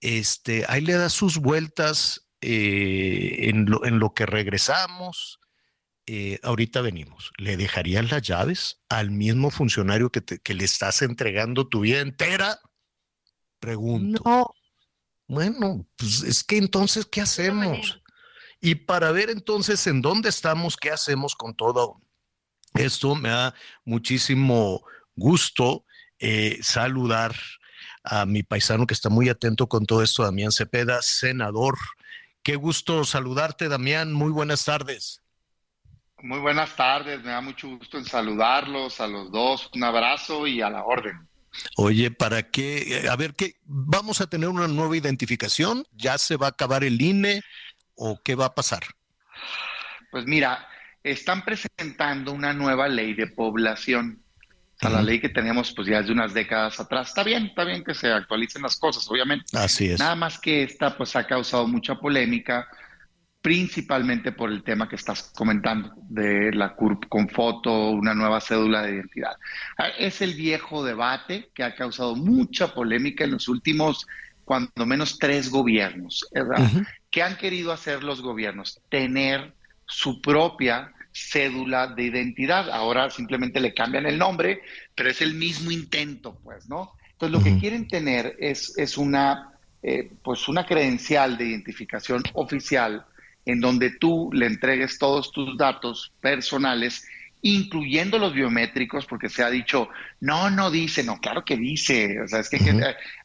[0.00, 5.38] este, ahí le das sus vueltas eh, en, lo, en lo que regresamos
[6.06, 11.68] eh, ahorita venimos, ¿le dejarías las llaves al mismo funcionario que, que le estás entregando
[11.68, 12.58] tu vida entera?
[13.60, 14.22] Pregunto.
[14.24, 14.54] No.
[15.28, 18.02] Bueno, pues es que entonces, ¿qué hacemos?
[18.60, 22.00] Y para ver entonces en dónde estamos, qué hacemos con todo
[22.74, 24.84] esto, me da muchísimo
[25.14, 25.84] gusto
[26.18, 27.34] eh, saludar
[28.04, 31.76] a mi paisano que está muy atento con todo esto, Damián Cepeda, senador.
[32.42, 34.12] Qué gusto saludarte, Damián.
[34.12, 35.22] Muy buenas tardes.
[36.22, 40.62] Muy buenas tardes, me da mucho gusto en saludarlos a los dos, un abrazo y
[40.62, 41.26] a la orden.
[41.76, 43.08] Oye, ¿para qué?
[43.10, 43.56] A ver, ¿qué?
[43.64, 45.84] ¿Vamos a tener una nueva identificación?
[45.92, 47.42] ¿Ya se va a acabar el INE
[47.96, 48.84] o qué va a pasar?
[50.12, 50.64] Pues mira,
[51.02, 54.22] están presentando una nueva ley de población.
[54.76, 57.08] O sea, la ley que tenemos pues ya es de unas décadas atrás.
[57.08, 59.44] Está bien, está bien que se actualicen las cosas, obviamente.
[59.56, 59.98] Así es.
[59.98, 62.68] Nada más que esta pues ha causado mucha polémica
[63.42, 68.82] principalmente por el tema que estás comentando de la CURP con foto, una nueva cédula
[68.82, 69.32] de identidad.
[69.76, 74.06] Ah, es el viejo debate que ha causado mucha polémica en los últimos,
[74.44, 76.24] cuando menos, tres gobiernos.
[76.32, 76.70] ¿verdad?
[77.10, 78.80] ¿Qué han querido hacer los gobiernos?
[78.88, 79.52] Tener
[79.86, 82.70] su propia cédula de identidad.
[82.70, 84.62] Ahora simplemente le cambian el nombre,
[84.94, 86.92] pero es el mismo intento, pues, ¿no?
[87.10, 89.50] Entonces, lo que quieren tener es, es una,
[89.82, 93.04] eh, pues una credencial de identificación oficial
[93.44, 97.04] en donde tú le entregues todos tus datos personales,
[97.42, 99.88] incluyendo los biométricos, porque se ha dicho,
[100.20, 102.58] no, no dice, no, claro que dice, o sea, es que,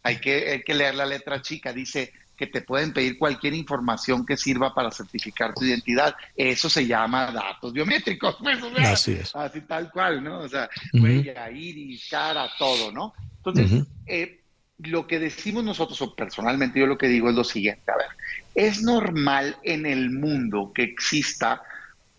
[0.03, 4.25] hay, que hay que leer la letra chica, dice que te pueden pedir cualquier información
[4.25, 6.15] que sirva para certificar tu identidad.
[6.35, 9.35] Eso se llama datos biométricos, pues, así es.
[9.35, 10.39] Así tal cual, ¿no?
[10.41, 13.13] O sea, huella, iris, cara, todo, ¿no?
[13.37, 14.43] Entonces, eh,
[14.79, 18.07] lo que decimos nosotros, o personalmente yo lo que digo es lo siguiente, a ver,
[18.53, 21.61] ¿es normal en el mundo que exista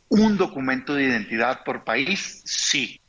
[0.09, 2.43] un documento de identidad por país?
[2.45, 3.01] Sí.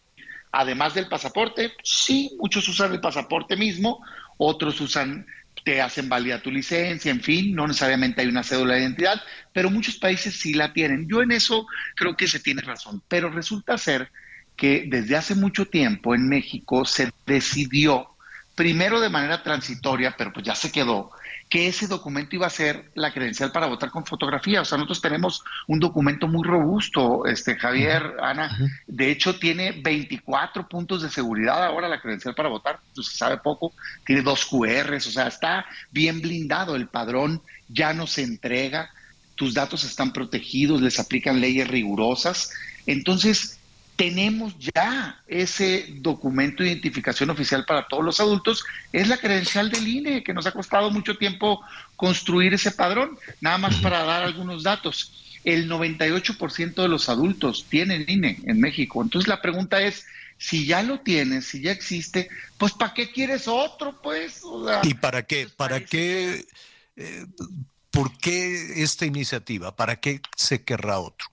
[0.51, 4.03] Además del pasaporte, sí, muchos usan el pasaporte mismo,
[4.37, 5.25] otros usan,
[5.63, 9.21] te hacen válida tu licencia, en fin, no necesariamente hay una cédula de identidad,
[9.53, 11.07] pero muchos países sí la tienen.
[11.07, 14.09] Yo en eso creo que se tiene razón, pero resulta ser
[14.55, 18.08] que desde hace mucho tiempo en México se decidió
[18.59, 21.11] primero de manera transitoria, pero pues ya se quedó,
[21.47, 24.59] que ese documento iba a ser la credencial para votar con fotografía.
[24.59, 28.57] O sea, nosotros tenemos un documento muy robusto, este Javier, Ana.
[28.85, 32.81] De hecho, tiene 24 puntos de seguridad ahora la credencial para votar.
[32.93, 33.71] Pues, se sabe poco.
[34.05, 36.75] Tiene dos QRs, o sea, está bien blindado.
[36.75, 38.89] El padrón ya no se entrega.
[39.35, 42.51] Tus datos están protegidos, les aplican leyes rigurosas.
[42.85, 43.58] Entonces,
[43.99, 49.85] tenemos ya ese documento de identificación oficial para todos los adultos, es la credencial del
[49.85, 51.59] INE, que nos ha costado mucho tiempo
[51.97, 55.41] construir ese padrón, nada más para dar algunos datos.
[55.43, 59.03] El 98% de los adultos tienen INE en México.
[59.03, 60.05] Entonces la pregunta es,
[60.37, 64.01] si ya lo tienes, si ya existe, pues ¿para qué quieres otro?
[64.01, 64.43] Pues,
[64.83, 65.49] ¿Y para qué?
[65.57, 66.45] ¿Para qué?
[66.95, 67.25] Eh,
[67.91, 69.75] ¿Por qué esta iniciativa?
[69.75, 71.27] ¿Para qué se querrá otro?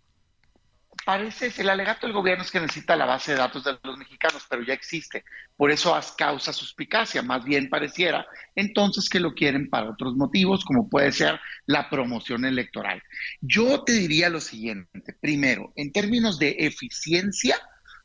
[1.06, 4.44] Parece, el alegato del gobierno es que necesita la base de datos de los mexicanos,
[4.50, 5.24] pero ya existe.
[5.56, 8.26] Por eso causa suspicacia, más bien pareciera
[8.56, 13.00] entonces que lo quieren para otros motivos, como puede ser la promoción electoral.
[13.40, 17.56] Yo te diría lo siguiente, primero, en términos de eficiencia,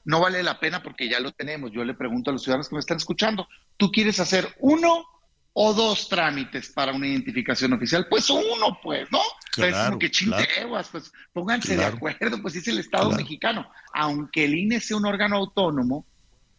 [0.05, 1.71] no vale la pena porque ya lo tenemos.
[1.71, 3.47] Yo le pregunto a los ciudadanos que me están escuchando,
[3.77, 5.07] ¿tú quieres hacer uno
[5.53, 8.07] o dos trámites para una identificación oficial?
[8.09, 9.19] Pues uno, pues, ¿no?
[9.51, 13.69] Claro, como que chinteguas, pues pónganse de acuerdo, pues es el Estado mexicano.
[13.93, 16.05] Aunque el INE sea un órgano autónomo,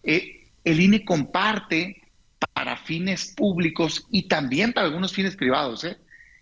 [0.02, 2.02] eh, el INE comparte
[2.52, 5.98] para fines públicos y también para algunos fines privados, ¿eh?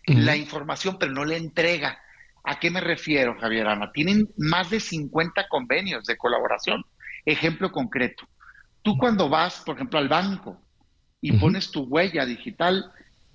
[0.06, 2.00] La información, pero no la entrega.
[2.42, 3.92] ¿A qué me refiero, Javier Ana?
[3.92, 6.84] Tienen más de 50 convenios de colaboración.
[7.24, 8.26] Ejemplo concreto.
[8.82, 10.60] Tú cuando vas, por ejemplo, al banco
[11.20, 12.90] y pones tu huella digital,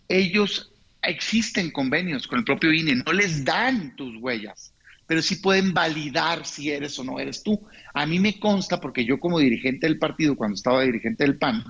[0.07, 0.71] ellos
[1.01, 4.73] existen convenios con el propio INE, no les dan tus huellas,
[5.07, 7.61] pero sí pueden validar si eres o no eres tú.
[7.93, 11.63] A mí me consta, porque yo como dirigente del partido, cuando estaba dirigente del PAN,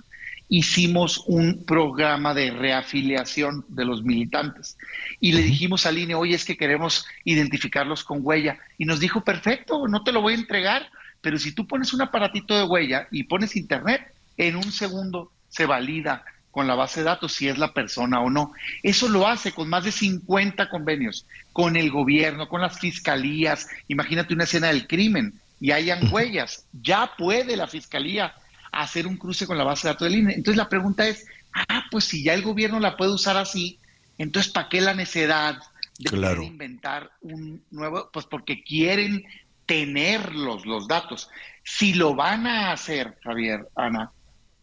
[0.47, 4.77] hicimos un programa de reafiliación de los militantes
[5.19, 8.59] y le dijimos al INE, oye, es que queremos identificarlos con huella.
[8.77, 10.87] Y nos dijo, perfecto, no te lo voy a entregar,
[11.19, 15.65] pero si tú pones un aparatito de huella y pones internet, en un segundo se
[15.65, 18.53] valida con la base de datos si es la persona o no.
[18.81, 23.67] Eso lo hace con más de 50 convenios, con el gobierno, con las fiscalías.
[23.87, 26.65] Imagínate una escena del crimen y hayan huellas.
[26.71, 28.33] Ya puede la fiscalía
[28.71, 30.33] hacer un cruce con la base de datos del INE.
[30.33, 33.79] Entonces la pregunta es, ah, pues si ya el gobierno la puede usar así,
[34.17, 35.57] entonces ¿para qué la necesidad
[35.97, 38.09] de inventar un nuevo?
[38.11, 39.25] Pues porque quieren
[39.65, 41.29] tenerlos los datos.
[41.63, 44.11] Si lo van a hacer, Javier, Ana,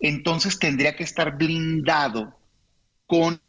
[0.02, 2.36] entonces tendría que estar blindado
[3.06, 3.40] con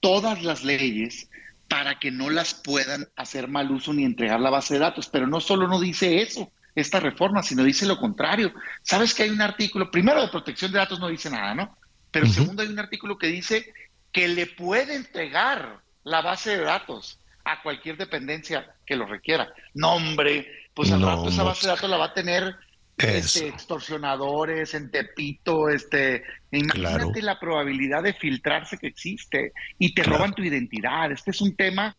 [0.00, 1.30] todas las leyes
[1.68, 5.08] para que no las puedan hacer mal uso ni entregar la base de datos.
[5.08, 8.52] Pero no solo no dice eso, esta reforma, sino dice lo contrario.
[8.82, 11.78] Sabes que hay un artículo, primero de protección de datos no dice nada, ¿no?
[12.10, 13.72] Pero segundo hay un artículo que dice
[14.10, 19.52] que le puede entregar la base de datos a cualquier dependencia que lo requiera.
[19.74, 22.56] No, hombre, pues al rato esa base de datos la va a tener
[22.98, 30.34] este, extorsionadores en Tepito, este, imagínate la probabilidad de filtrarse que existe y te roban
[30.34, 31.10] tu identidad.
[31.10, 31.96] Este es un tema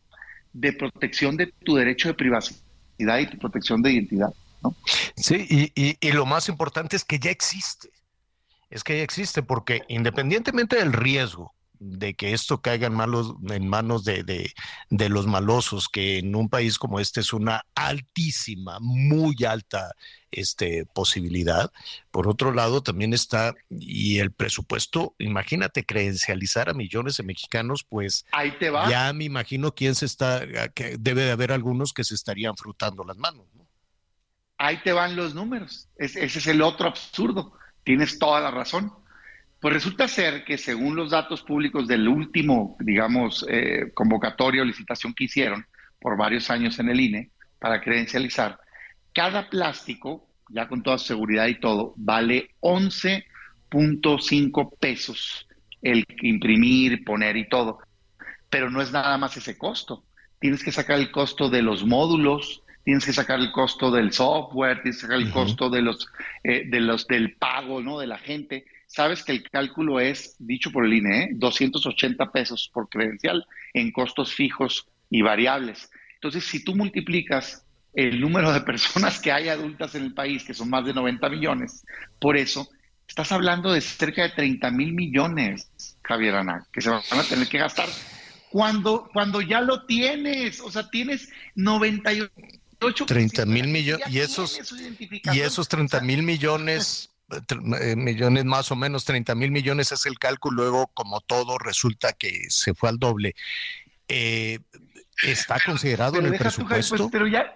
[0.54, 4.30] de protección de tu derecho de privacidad y tu protección de identidad.
[5.16, 7.89] Sí, y, y, lo más importante es que ya existe.
[8.70, 13.67] Es que ya existe, porque independientemente del riesgo de que esto caiga en, malos, en
[13.67, 14.23] manos de,
[14.89, 19.91] de, los malosos, que en un país como este es una altísima, muy alta
[20.31, 21.71] este, posibilidad.
[22.11, 28.25] Por otro lado, también está, y el presupuesto, imagínate, credencializar a millones de mexicanos, pues
[28.31, 28.89] Ahí te va.
[28.89, 33.03] ya me imagino quién se está, que debe de haber algunos que se estarían frutando
[33.03, 33.45] las manos.
[33.53, 33.63] ¿no?
[34.57, 35.89] ahí te van los números.
[35.97, 37.53] ese es el otro absurdo.
[37.84, 38.93] Tienes toda la razón.
[39.64, 45.14] Pues resulta ser que según los datos públicos del último, digamos, eh, convocatorio o licitación
[45.14, 45.66] que hicieron
[46.01, 48.59] por varios años en el INE para credencializar,
[49.14, 55.47] cada plástico, ya con toda seguridad y todo, vale 11.5 pesos
[55.82, 57.80] el imprimir, poner y todo.
[58.49, 60.03] Pero no es nada más ese costo.
[60.39, 64.82] Tienes que sacar el costo de los módulos, tienes que sacar el costo del software,
[64.82, 66.09] tienes que sacar el costo de los,
[66.43, 67.97] eh, de los del pago, ¿no?
[67.97, 68.66] De la gente.
[68.96, 72.28] Sabes que el cálculo es, dicho por el INE, 280 ¿eh?
[72.32, 75.89] pesos por credencial en costos fijos y variables.
[76.14, 77.66] Entonces, si tú multiplicas
[77.96, 81.28] el número de personas que hay adultas en el país, que son más de 90
[81.30, 81.84] millones,
[82.20, 82.70] por eso
[83.08, 85.72] estás hablando de cerca de 30 mil millones,
[86.04, 87.89] Javier Ana, que se van a tener que gastar
[88.52, 90.60] cuando, cuando ya lo tienes.
[90.60, 94.60] O sea, tienes 98 30 mil millones y esos
[95.34, 97.10] y esos 30 mil millones
[97.95, 102.45] millones más o menos 30 mil millones es el cálculo luego como todo resulta que
[102.49, 103.36] se fue al doble.
[104.07, 104.59] Eh,
[105.23, 107.53] está considerado en el presupuesto pues, pero ya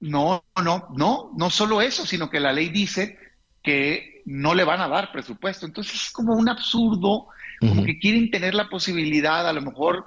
[0.00, 3.18] no no no no solo eso sino que la ley dice
[3.62, 5.66] que no le van a dar presupuesto.
[5.66, 7.28] Entonces es como un absurdo
[7.60, 10.04] como que quieren tener la posibilidad a lo mejor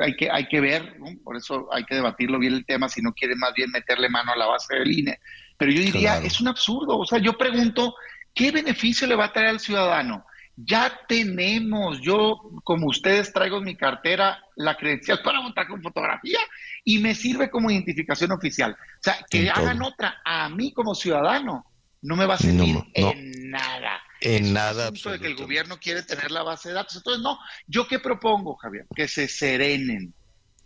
[0.00, 3.12] hay que, hay que ver, por eso hay que debatirlo bien el tema, si no
[3.12, 5.20] quiere más bien meterle mano a la base del INE.
[5.60, 6.96] Pero yo diría, es un absurdo.
[6.96, 7.94] O sea, yo pregunto,
[8.32, 10.24] ¿qué beneficio le va a traer al ciudadano?
[10.56, 16.38] Ya tenemos, yo como ustedes traigo en mi cartera la credencial para votar con fotografía
[16.82, 18.72] y me sirve como identificación oficial.
[18.72, 21.66] O sea, que hagan otra a mí como ciudadano
[22.00, 24.00] no me va a servir en nada.
[24.22, 24.90] En nada.
[24.90, 26.96] de que el gobierno quiere tener la base de datos.
[26.96, 28.86] Entonces, no, ¿yo qué propongo, Javier?
[28.96, 30.14] Que se serenen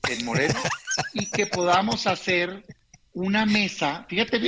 [0.08, 0.60] en Moreno
[1.14, 2.64] y que podamos hacer
[3.14, 4.04] una mesa.
[4.08, 4.38] Fíjate,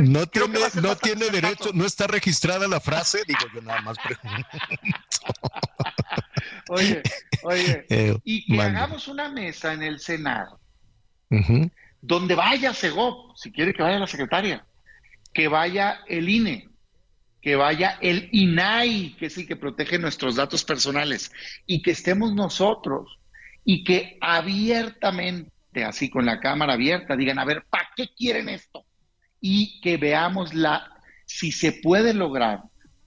[0.00, 4.48] no tiene, no tiene derecho, no está registrada la frase, digo yo nada más pregunto.
[6.68, 7.02] oye,
[7.42, 10.58] oye, eh, y que hagamos una mesa en el Senado
[12.00, 14.64] donde vaya Segov, si quiere que vaya la secretaria,
[15.32, 16.68] que vaya el INE,
[17.42, 21.32] que vaya el INAI, que es el que protege nuestros datos personales,
[21.66, 23.18] y que estemos nosotros,
[23.64, 25.50] y que abiertamente,
[25.84, 28.84] así con la cámara abierta, digan, a ver, ¿para qué quieren esto?
[29.40, 32.60] Y que veamos la, si se puede lograr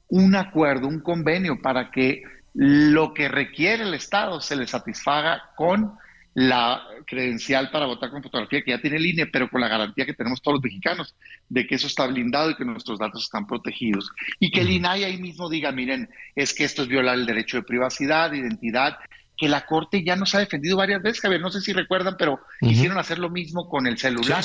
[0.07, 5.93] un acuerdo, un convenio para que lo que requiere el Estado se le satisfaga con
[6.33, 10.05] la credencial para votar con fotografía que ya tiene el INE, pero con la garantía
[10.05, 11.15] que tenemos todos los mexicanos
[11.49, 14.11] de que eso está blindado y que nuestros datos están protegidos.
[14.39, 17.57] Y que el INAI ahí mismo diga, miren, es que esto es violar el derecho
[17.57, 18.97] de privacidad, de identidad,
[19.39, 22.41] que la Corte ya nos ha defendido varias veces, Javier, no sé si recuerdan, pero
[22.59, 24.43] quisieron hacer lo mismo con el celular.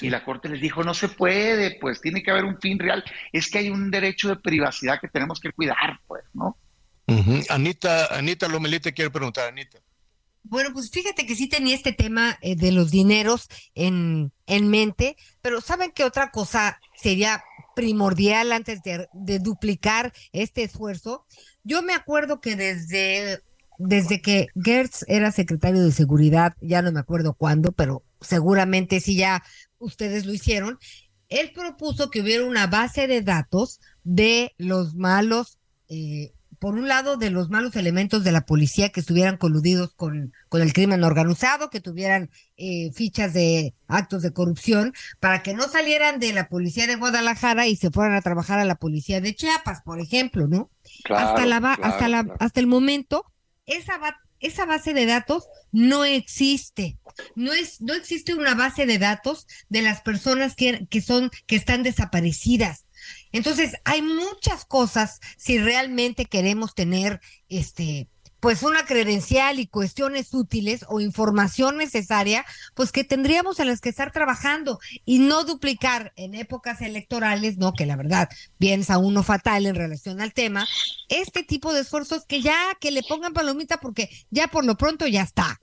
[0.00, 3.04] y la Corte les dijo, no se puede, pues tiene que haber un fin real.
[3.32, 6.58] Es que hay un derecho de privacidad que tenemos que cuidar, pues, ¿no?
[7.50, 9.78] Anita, Anita Lomelite quiere preguntar, Anita.
[10.42, 15.16] Bueno, pues fíjate que sí tenía este tema eh, de los dineros en, en mente,
[15.40, 17.44] pero ¿saben qué otra cosa sería
[17.76, 21.26] primordial antes de, de duplicar este esfuerzo?
[21.62, 23.40] Yo me acuerdo que desde,
[23.86, 29.16] desde que Gertz era secretario de seguridad, ya no me acuerdo cuándo, pero seguramente sí
[29.16, 29.42] ya
[29.78, 30.78] ustedes lo hicieron,
[31.28, 35.58] él propuso que hubiera una base de datos de los malos
[35.88, 40.32] eh, por un lado, de los malos elementos de la policía que estuvieran coludidos con,
[40.48, 45.64] con el crimen organizado, que tuvieran eh, fichas de actos de corrupción, para que no
[45.64, 49.34] salieran de la policía de Guadalajara y se fueran a trabajar a la policía de
[49.34, 50.70] Chiapas, por ejemplo, ¿no?
[51.10, 53.24] hasta, la, hasta, la, hasta el momento,
[53.66, 53.98] esa,
[54.40, 56.98] esa base de datos no existe.
[57.34, 61.56] No, es, no existe una base de datos de las personas que, que, son, que
[61.56, 62.86] están desaparecidas.
[63.32, 68.08] Entonces, hay muchas cosas si realmente queremos tener este
[68.42, 73.88] pues una credencial y cuestiones útiles o información necesaria, pues que tendríamos en las que
[73.88, 78.28] estar trabajando y no duplicar en épocas electorales, no, que la verdad
[78.58, 80.66] piensa uno fatal en relación al tema,
[81.08, 85.06] este tipo de esfuerzos que ya que le pongan palomita porque ya por lo pronto
[85.06, 85.60] ya está.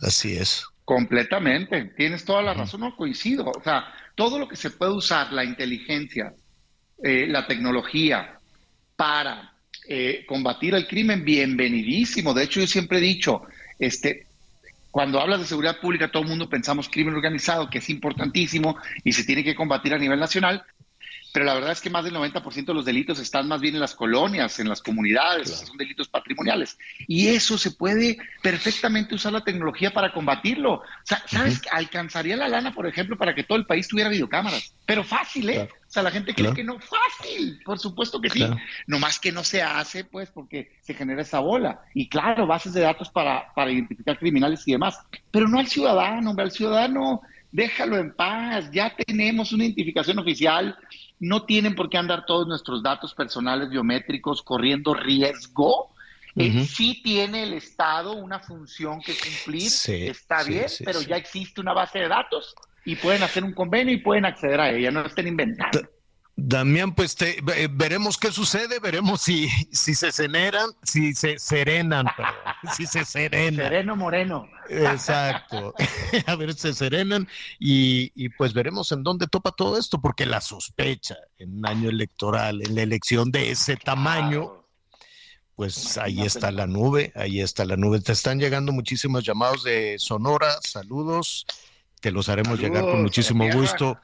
[0.00, 0.64] Así es.
[0.84, 3.44] Completamente, tienes toda la razón, no coincido.
[3.44, 6.34] O sea, todo lo que se puede usar, la inteligencia,
[7.04, 8.40] eh, la tecnología,
[8.96, 9.51] para
[9.88, 12.34] eh, combatir el crimen, bienvenidísimo.
[12.34, 13.42] De hecho, yo siempre he dicho,
[13.78, 14.26] este,
[14.90, 19.12] cuando hablas de seguridad pública, todo el mundo pensamos crimen organizado, que es importantísimo y
[19.12, 20.64] se tiene que combatir a nivel nacional,
[21.32, 23.80] pero la verdad es que más del 90% de los delitos están más bien en
[23.80, 26.78] las colonias, en las comunidades, son delitos patrimoniales.
[27.08, 30.74] Y eso se puede perfectamente usar la tecnología para combatirlo.
[30.74, 31.62] O sea, ¿sabes?
[31.72, 34.74] Alcanzaría la lana, por ejemplo, para que todo el país tuviera videocámaras.
[34.84, 35.68] Pero fácil, ¿eh?
[35.72, 36.78] O sea, la gente cree que no.
[36.78, 38.46] Fácil, por supuesto que sí.
[38.86, 41.80] No más que no se hace, pues, porque se genera esa bola.
[41.94, 44.98] Y claro, bases de datos para, para identificar criminales y demás.
[45.30, 47.22] Pero no al ciudadano, hombre, al ciudadano
[47.52, 50.76] déjalo en paz, ya tenemos una identificación oficial,
[51.22, 55.94] no tienen por qué andar todos nuestros datos personales biométricos corriendo riesgo.
[56.34, 61.74] Eh, sí tiene el Estado una función que cumplir, está bien, pero ya existe una
[61.74, 65.28] base de datos y pueden hacer un convenio y pueden acceder a ella, no estén
[65.28, 65.80] inventando.
[66.44, 72.06] Damián, pues te, eh, veremos qué sucede, veremos si, si se serenan, si se serenan,
[72.16, 73.66] perdón, si se serenan.
[73.66, 74.48] Sereno Moreno.
[74.68, 75.72] Exacto.
[76.26, 77.28] A ver, se serenan
[77.60, 81.88] y, y, pues veremos en dónde topa todo esto, porque la sospecha en un año
[81.88, 84.66] electoral, en la elección de ese tamaño,
[85.54, 88.00] pues ahí está la nube, ahí está la nube.
[88.00, 91.46] Te están llegando muchísimos llamados de Sonora, saludos,
[92.00, 93.96] te los haremos llegar con muchísimo gusto.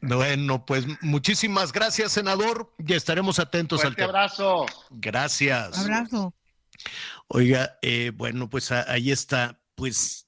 [0.00, 4.08] Bueno, pues muchísimas gracias, senador, y estaremos atentos al tema.
[4.08, 4.66] abrazo.
[4.90, 5.78] Gracias.
[5.78, 6.34] Abrazo.
[7.28, 10.24] Oiga, eh, bueno, pues ahí está, pues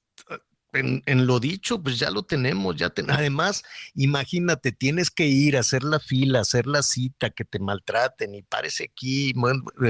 [0.76, 3.62] en, lo dicho, pues ya lo tenemos, ya además,
[3.94, 8.42] imagínate, tienes que ir a hacer la fila, hacer la cita, que te maltraten y
[8.42, 9.32] parece aquí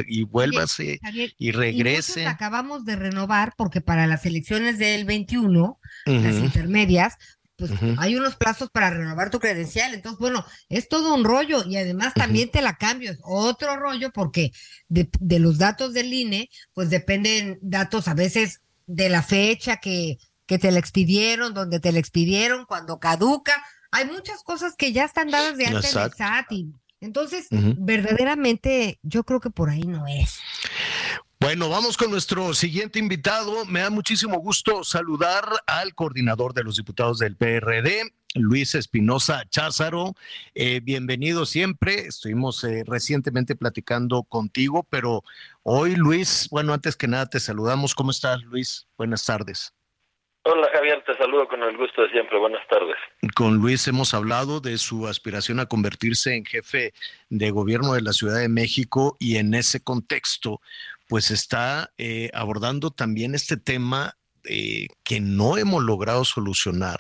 [0.07, 1.01] y vuélvase
[1.39, 2.23] y regrese.
[2.23, 7.17] Y acabamos de renovar porque para las elecciones del 21, las intermedias,
[7.57, 9.95] pues hay unos plazos para renovar tu credencial.
[9.95, 14.13] Entonces, bueno, es todo un rollo y además también te la cambio, es otro rollo
[14.13, 14.53] porque
[14.89, 20.19] de, de, los datos del INE, pues dependen datos a veces de la fecha que,
[20.47, 23.65] que te la expidieron, donde te la expidieron, cuando caduca.
[23.91, 26.53] Hay muchas cosas que ya están dadas de alta en el SAT.
[26.53, 30.39] Y, entonces, verdaderamente, yo creo que por ahí no es.
[31.39, 33.67] Bueno, vamos con nuestro siguiente invitado.
[33.67, 40.15] Me da muchísimo gusto saludar al coordinador de los diputados del PRD, Luis Espinosa Cházaro.
[40.55, 42.07] Eh, bienvenido siempre.
[42.07, 45.25] Estuvimos eh, recientemente platicando contigo, pero
[45.63, 47.95] hoy, Luis, bueno, antes que nada te saludamos.
[47.95, 48.89] ¿Cómo estás, Luis?
[48.97, 49.75] Buenas tardes.
[50.49, 52.39] Hola Javier, te saludo con el gusto de siempre.
[52.39, 52.95] Buenas tardes.
[53.35, 56.95] Con Luis hemos hablado de su aspiración a convertirse en jefe
[57.31, 60.61] de gobierno de la Ciudad de México y en ese contexto,
[61.09, 66.99] pues está eh, abordando también este tema eh, que no hemos logrado solucionar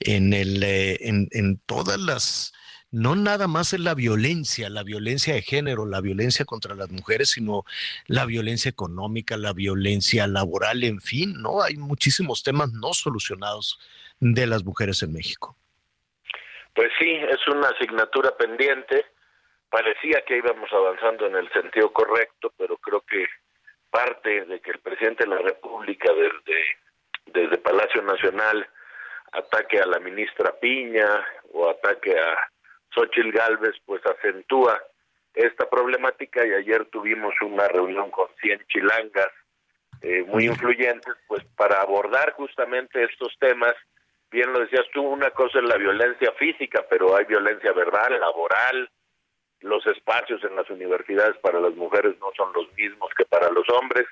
[0.00, 2.52] en, el, eh, en, en todas las
[2.92, 7.30] no nada más es la violencia, la violencia de género, la violencia contra las mujeres,
[7.30, 7.64] sino
[8.06, 11.62] la violencia económica, la violencia laboral, en fin, ¿no?
[11.62, 13.80] Hay muchísimos temas no solucionados
[14.20, 15.56] de las mujeres en México.
[16.74, 19.06] Pues sí, es una asignatura pendiente
[19.72, 23.26] parecía que íbamos avanzando en el sentido correcto, pero creo que
[23.90, 26.62] parte de que el presidente de la República desde,
[27.24, 28.68] desde Palacio Nacional
[29.32, 32.36] ataque a la ministra Piña o ataque a
[32.94, 34.78] Xochitl Galvez, pues acentúa
[35.32, 39.30] esta problemática y ayer tuvimos una reunión con 100 chilangas
[40.02, 43.72] eh, muy influyentes, pues para abordar justamente estos temas.
[44.30, 48.90] Bien lo decías tú, una cosa es la violencia física, pero hay violencia verbal, laboral,
[49.62, 53.68] los espacios en las universidades para las mujeres no son los mismos que para los
[53.70, 54.06] hombres.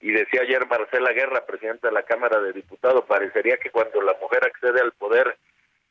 [0.00, 4.14] Y decía ayer Marcela Guerra, presidenta de la Cámara de Diputados, parecería que cuando la
[4.20, 5.36] mujer accede al poder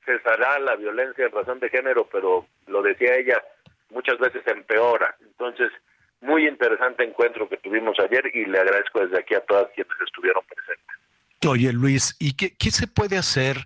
[0.06, 3.42] cesará la violencia en razón de género, pero lo decía ella,
[3.90, 5.16] muchas veces empeora.
[5.22, 5.72] Entonces,
[6.22, 10.44] muy interesante encuentro que tuvimos ayer y le agradezco desde aquí a todas quienes estuvieron
[10.46, 10.96] presentes.
[11.48, 13.58] Oye, Luis, ¿y qué, qué se puede hacer?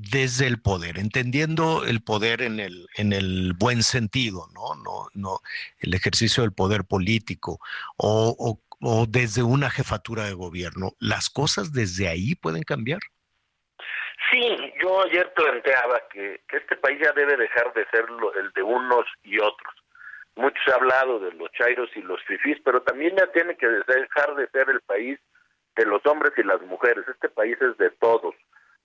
[0.00, 4.76] Desde el poder, entendiendo el poder en el, en el buen sentido, ¿no?
[4.76, 5.40] No, no,
[5.80, 7.58] el ejercicio del poder político
[7.96, 10.92] o, o, desde una jefatura de gobierno.
[11.00, 13.00] ¿Las cosas desde ahí pueden cambiar?
[14.30, 18.06] Sí, yo ayer planteaba que, este país ya debe dejar de ser
[18.40, 19.74] el de unos y otros.
[20.36, 23.66] Mucho se ha hablado de los chairos y los fifís, pero también ya tiene que
[23.66, 25.18] dejar de ser el país
[25.74, 27.04] de los hombres y las mujeres.
[27.08, 28.36] Este país es de todos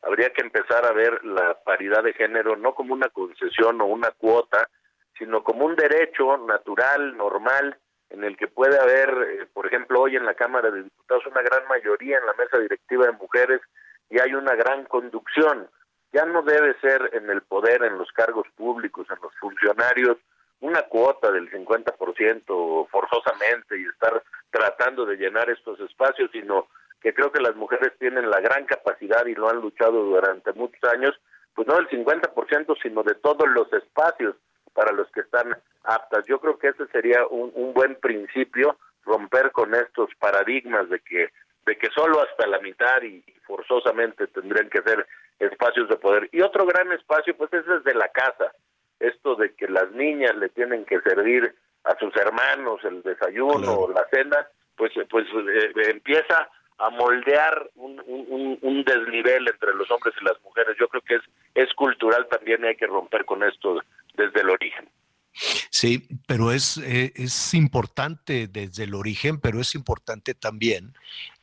[0.03, 4.11] habría que empezar a ver la paridad de género no como una concesión o una
[4.11, 4.69] cuota,
[5.17, 7.77] sino como un derecho natural, normal,
[8.09, 11.41] en el que puede haber, eh, por ejemplo, hoy en la Cámara de Diputados una
[11.41, 13.61] gran mayoría en la mesa directiva de mujeres
[14.09, 15.67] y hay una gran conducción.
[16.11, 20.17] Ya no debe ser en el poder, en los cargos públicos, en los funcionarios,
[20.59, 24.21] una cuota del 50% forzosamente y estar
[24.51, 26.67] tratando de llenar estos espacios, sino
[27.03, 30.81] que creo que las mujeres tienen la gran capacidad y lo han luchado durante muchos
[30.85, 31.13] años,
[31.53, 34.35] pues no del 50%, sino de todos los espacios
[34.73, 36.25] para los que están aptas.
[36.25, 41.29] Yo creo que ese sería un, un buen principio, romper con estos paradigmas de que
[41.65, 45.07] de que solo hasta la mitad y forzosamente tendrían que ser
[45.39, 46.29] espacios de poder.
[46.31, 48.51] Y otro gran espacio, pues es desde la casa.
[48.99, 51.55] Esto de que las niñas le tienen que servir
[51.85, 58.01] a sus hermanos el desayuno o la cena, pues, pues eh, empieza a moldear un,
[58.05, 60.75] un, un, desnivel entre los hombres y las mujeres.
[60.79, 61.21] Yo creo que es,
[61.55, 63.81] es cultural también y hay que romper con esto
[64.15, 64.89] desde el origen.
[65.33, 70.93] Sí, pero es, eh, es importante desde el origen, pero es importante también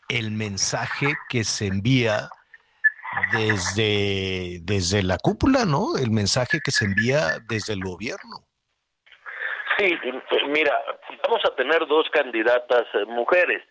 [0.08, 2.30] el mensaje que se envía
[3.32, 5.96] desde, desde la cúpula, ¿no?
[5.96, 8.46] El mensaje que se envía desde el gobierno.
[9.78, 9.96] Sí,
[10.28, 10.76] pues mira,
[11.24, 13.62] vamos a tener dos candidatas eh, mujeres.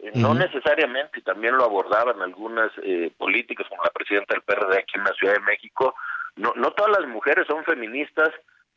[0.00, 4.78] Eh, no necesariamente, y también lo abordaban algunas eh, políticas como la presidenta del PRD
[4.78, 5.94] aquí en la Ciudad de México,
[6.36, 8.30] no, no todas las mujeres son feministas,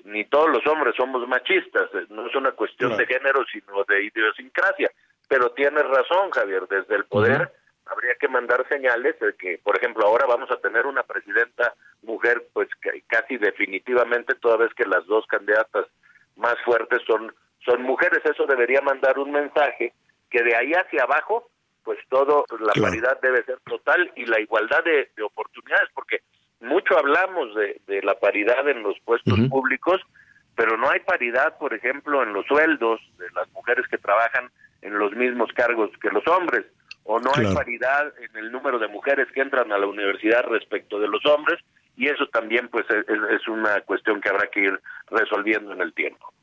[0.03, 4.03] ni todos los hombres somos machistas, eh, no es una cuestión de género, sino de
[4.05, 4.89] idiosincrasia.
[5.27, 7.51] Pero tienes razón, Javier, desde el poder
[7.85, 11.73] habría que mandar señales de que, por ejemplo, ahora vamos a tener una presidenta
[12.03, 12.69] mujer, pues
[13.07, 15.85] casi definitivamente, toda vez que las dos candidatas
[16.35, 17.33] más fuertes son,
[17.65, 19.93] son mujeres, eso debería mandar un mensaje
[20.31, 21.51] que de ahí hacia abajo,
[21.83, 26.21] pues todo, pues la paridad debe ser total y la igualdad de, oportunidades, porque
[26.61, 29.99] mucho hablamos de, de, la paridad en los puestos públicos,
[30.55, 34.49] pero no hay paridad, por ejemplo, en los sueldos de las mujeres que trabajan
[34.81, 36.65] en los mismos cargos que los hombres,
[37.03, 40.99] o no hay paridad en el número de mujeres que entran a la universidad respecto
[40.99, 41.59] de los hombres,
[41.97, 45.93] y eso también pues es, es, una cuestión que habrá que ir resolviendo en el
[45.93, 46.33] tiempo.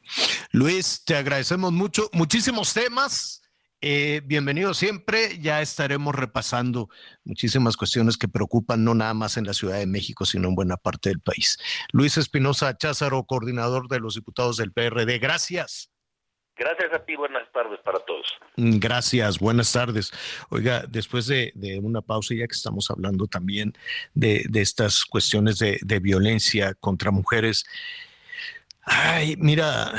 [0.53, 3.43] Luis, te agradecemos mucho, muchísimos temas
[3.81, 5.39] Eh, bienvenido siempre.
[5.39, 6.89] Ya estaremos repasando
[7.25, 10.77] muchísimas cuestiones que preocupan no nada más en la Ciudad de México, sino en buena
[10.77, 11.59] parte del país.
[11.93, 15.19] Luis Espinosa Cházaro, coordinador de los diputados del PRD.
[15.19, 15.91] Gracias.
[16.57, 18.27] Gracias a ti, buenas tardes para todos.
[18.57, 20.11] Gracias, buenas tardes.
[20.51, 23.75] Oiga, después de, una pausa, ya que estamos hablando también
[24.15, 27.65] de, estas cuestiones de, violencia contra mujeres,
[28.91, 29.93] Ay, mira,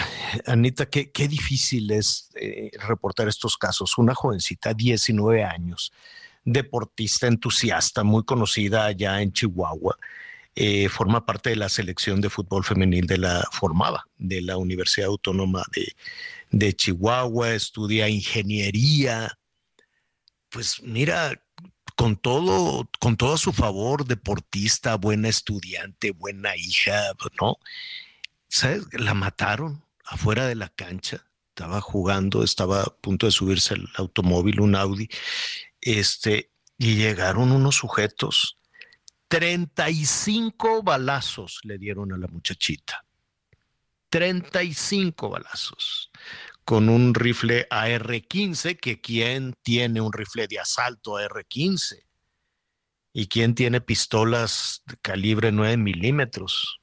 [0.47, 3.97] Anita, qué, difícil es eh, reportar estos casos.
[3.99, 5.91] Una jovencita, 19 años,
[6.43, 9.95] deportista entusiasta, muy conocida allá en Chihuahua,
[10.55, 15.09] eh, forma parte de la selección de fútbol femenil de la formada de la Universidad
[15.09, 15.95] Autónoma de,
[16.49, 19.37] de Chihuahua, estudia ingeniería.
[20.49, 21.39] Pues mira,
[21.95, 27.57] con todo, con todo a su favor, deportista, buena estudiante, buena hija, ¿no?
[28.49, 28.87] ¿Sabes?
[28.91, 31.25] La mataron afuera de la cancha.
[31.49, 35.09] Estaba jugando, estaba a punto de subirse el automóvil, un Audi,
[35.81, 38.57] este, y llegaron unos sujetos.
[39.27, 43.05] 35 balazos le dieron a la muchachita.
[44.09, 46.09] 35 balazos
[46.65, 52.03] con un rifle AR-15, que quién tiene un rifle de asalto AR-15
[53.11, 56.79] y quién tiene pistolas de calibre 9 milímetros.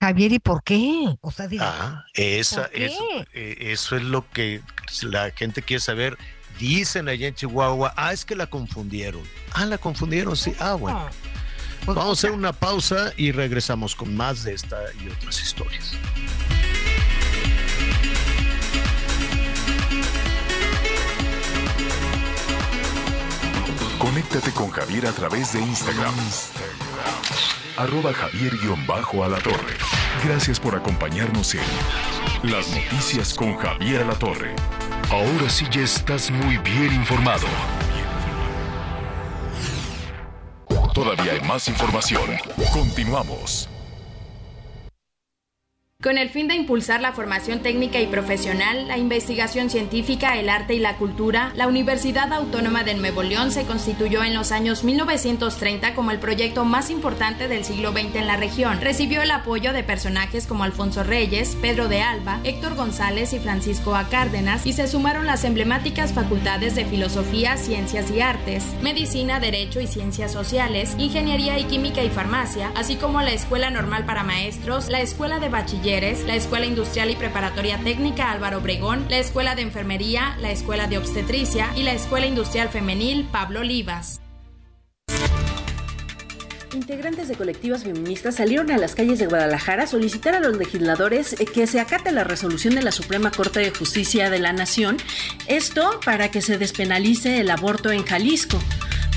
[0.00, 1.16] Javier, ¿y por qué?
[1.20, 3.02] O sea, ah, esa, Eso,
[3.32, 4.62] eh, eso es lo que
[5.02, 6.16] la gente quiere saber.
[6.60, 9.22] Dicen allá en Chihuahua, ah, es que la confundieron.
[9.52, 10.54] Ah, la confundieron, sí.
[10.60, 11.08] Ah, bueno.
[11.84, 15.92] Pues Vamos a hacer una pausa y regresamos con más de esta y otras historias.
[23.98, 26.14] Conéctate con Javier a través de Instagram.
[27.78, 29.76] Arroba Javier-Alatorre.
[30.24, 31.60] Gracias por acompañarnos en
[32.42, 34.56] Las Noticias con Javier Alatorre.
[35.10, 37.46] Ahora sí ya estás muy bien informado.
[40.92, 42.28] Todavía hay más información.
[42.72, 43.68] Continuamos.
[46.08, 50.72] Con el fin de impulsar la formación técnica y profesional, la investigación científica, el arte
[50.72, 55.94] y la cultura, la Universidad Autónoma de Nuevo León se constituyó en los años 1930
[55.94, 58.80] como el proyecto más importante del siglo XX en la región.
[58.80, 63.94] Recibió el apoyo de personajes como Alfonso Reyes, Pedro de Alba, Héctor González y Francisco
[63.94, 64.08] A.
[64.08, 69.86] Cárdenas y se sumaron las emblemáticas facultades de Filosofía, Ciencias y Artes, Medicina, Derecho y
[69.86, 75.02] Ciencias Sociales, Ingeniería y Química y Farmacia, así como la Escuela Normal para Maestros, la
[75.02, 80.36] Escuela de Bachiller la Escuela Industrial y Preparatoria Técnica Álvaro Obregón, la Escuela de Enfermería,
[80.40, 84.20] la Escuela de Obstetricia y la Escuela Industrial Femenil Pablo Olivas.
[86.72, 91.34] Integrantes de colectivas feministas salieron a las calles de Guadalajara a solicitar a los legisladores
[91.52, 94.98] que se acate la resolución de la Suprema Corte de Justicia de la Nación,
[95.48, 98.60] esto para que se despenalice el aborto en Jalisco.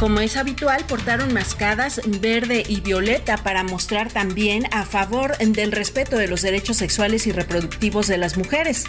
[0.01, 6.17] Como es habitual, portaron mascadas verde y violeta para mostrar también a favor del respeto
[6.17, 8.85] de los derechos sexuales y reproductivos de las mujeres.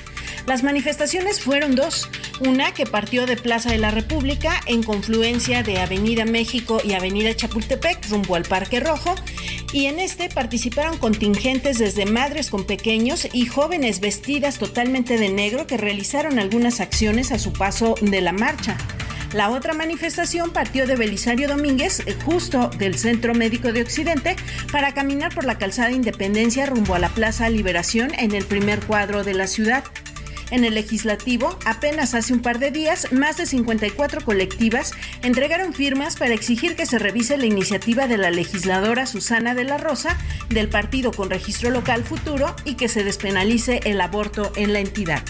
[0.47, 2.09] Las manifestaciones fueron dos,
[2.40, 7.36] una que partió de Plaza de la República en confluencia de Avenida México y Avenida
[7.36, 9.14] Chapultepec rumbo al Parque Rojo,
[9.74, 15.66] y en este participaron contingentes desde madres con pequeños y jóvenes vestidas totalmente de negro
[15.66, 18.78] que realizaron algunas acciones a su paso de la marcha.
[19.32, 24.36] La otra manifestación partió de Belisario Domínguez, eh, justo del Centro Médico de Occidente,
[24.70, 29.24] para caminar por la calzada Independencia rumbo a la Plaza Liberación en el primer cuadro
[29.24, 29.84] de la ciudad.
[30.50, 34.92] En el legislativo, apenas hace un par de días, más de 54 colectivas
[35.22, 39.78] entregaron firmas para exigir que se revise la iniciativa de la legisladora Susana de la
[39.78, 40.18] Rosa
[40.50, 45.22] del partido con registro local futuro y que se despenalice el aborto en la entidad.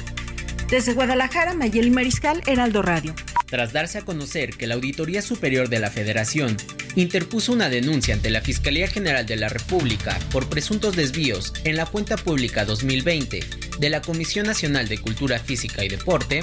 [0.73, 3.15] Desde Guadalajara, Mayeli Mariscal, Heraldo Radio.
[3.45, 6.57] Tras darse a conocer que la Auditoría Superior de la Federación
[6.97, 11.85] interpuso una denuncia ante la Fiscalía General de la República por presuntos desvíos en la
[11.85, 13.41] cuenta pública 2020
[13.81, 16.43] de la Comisión Nacional de Cultura Física y Deporte,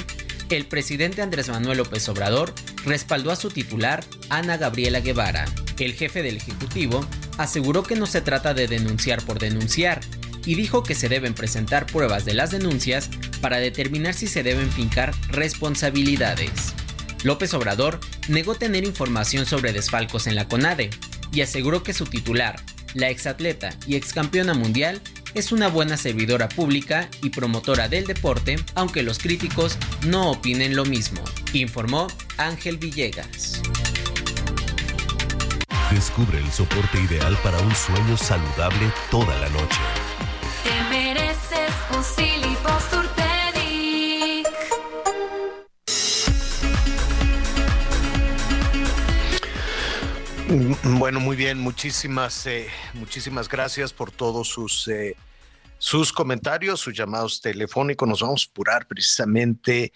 [0.52, 2.54] el presidente Andrés Manuel López Obrador
[2.86, 5.46] respaldó a su titular, Ana Gabriela Guevara.
[5.80, 7.04] El jefe del Ejecutivo
[7.40, 10.02] aseguró que no se trata de denunciar por denunciar
[10.45, 13.10] y dijo que se deben presentar pruebas de las denuncias
[13.41, 16.74] para determinar si se deben fincar responsabilidades.
[17.24, 20.90] López Obrador negó tener información sobre desfalcos en la CONADE
[21.32, 22.61] y aseguró que su titular,
[22.94, 25.02] la exatleta y excampeona mundial,
[25.36, 30.86] es una buena servidora pública y promotora del deporte, aunque los críticos no opinen lo
[30.86, 31.22] mismo,
[31.53, 32.07] informó
[32.38, 33.61] Ángel Villegas.
[35.91, 39.80] Descubre el soporte ideal para un sueño saludable toda la noche.
[50.48, 55.16] Mm, mm, bueno, muy bien, muchísimas, eh, muchísimas gracias por todos sus, eh,
[55.78, 58.07] sus comentarios, sus llamados telefónicos.
[58.07, 59.94] Nos vamos a apurar precisamente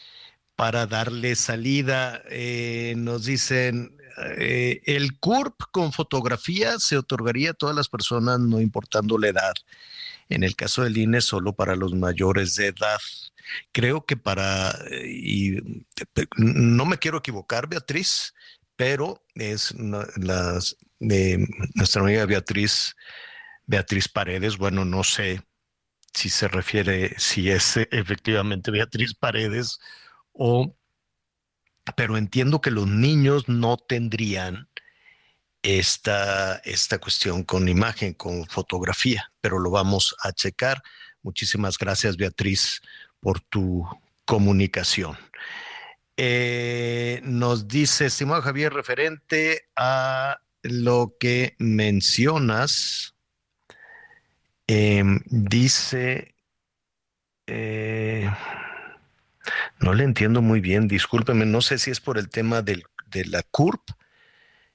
[0.56, 2.22] para darle salida.
[2.30, 3.98] Eh, nos dicen,
[4.38, 9.54] eh, el CURP con fotografía se otorgaría a todas las personas, no importando la edad.
[10.30, 13.00] En el caso del INE, solo para los mayores de edad.
[13.72, 14.74] Creo que para,
[15.06, 15.58] y
[16.38, 18.34] no me quiero equivocar, Beatriz,
[18.76, 19.74] pero es
[21.00, 22.96] de nuestra amiga Beatriz,
[23.66, 25.42] Beatriz Paredes, bueno, no sé
[26.14, 29.80] si se refiere, si es efectivamente Beatriz Paredes
[30.32, 30.76] o,
[31.96, 34.70] pero entiendo que los niños no tendrían
[35.64, 40.84] esta, esta cuestión con imagen, con fotografía, pero lo vamos a checar.
[41.22, 42.82] Muchísimas gracias, Beatriz,
[43.22, 43.88] por tu
[44.26, 45.18] comunicación.
[46.18, 53.16] Eh, nos dice, estimado Javier, referente a lo que mencionas,
[54.68, 56.36] em, dice,
[57.48, 58.30] eh,
[59.80, 63.26] no le entiendo muy bien, discúlpeme, no sé si es por el tema del, de
[63.26, 63.82] la CURP,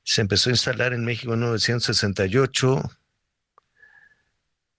[0.09, 2.81] se empezó a instalar en México en 1968.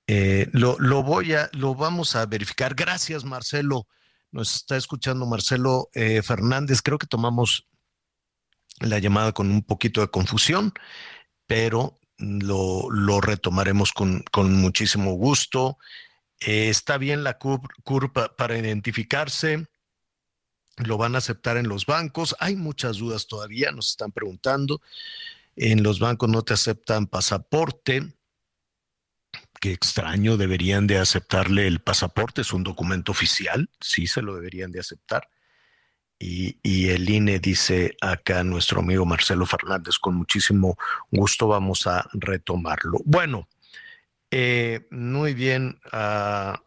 [0.07, 2.73] Eh, lo, lo, voy a, lo vamos a verificar.
[2.73, 3.87] Gracias, Marcelo.
[4.31, 6.81] Nos está escuchando Marcelo eh, Fernández.
[6.81, 7.67] Creo que tomamos
[8.79, 10.73] la llamada con un poquito de confusión,
[11.45, 15.77] pero lo, retomaremos con, muchísimo gusto.
[16.39, 19.67] Eh, está bien la curva para identificarse.
[20.85, 22.35] Lo van a aceptar en los bancos.
[22.39, 24.81] Hay muchas dudas todavía, nos están preguntando.
[25.55, 28.13] En los bancos no te aceptan pasaporte
[29.59, 34.71] qué extraño, deberían de aceptarle el pasaporte, es un documento oficial, sí se lo deberían
[34.71, 35.27] de aceptar.
[36.21, 40.77] Y, el INE dice acá nuestro amigo Marcelo Fernández, con muchísimo
[41.09, 42.99] gusto vamos a retomarlo.
[43.05, 43.47] Bueno,
[44.29, 45.79] eh, muy bien.
[45.93, 46.57] Uh,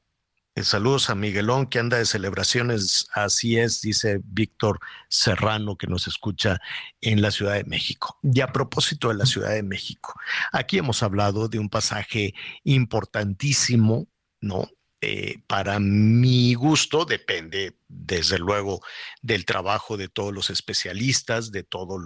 [0.55, 6.07] eh, saludos a Miguelón que anda de celebraciones, así es, dice Víctor Serrano que nos
[6.07, 6.61] escucha
[7.01, 8.19] en la Ciudad de México.
[8.23, 10.15] Y a propósito de la Ciudad de México,
[10.53, 12.35] aquí hemos hablado de un pasaje
[12.65, 14.09] importantísimo,
[14.41, 14.69] ¿no?
[15.05, 18.83] Eh, para mi gusto depende, desde luego,
[19.21, 22.01] del trabajo de todos los especialistas, de todos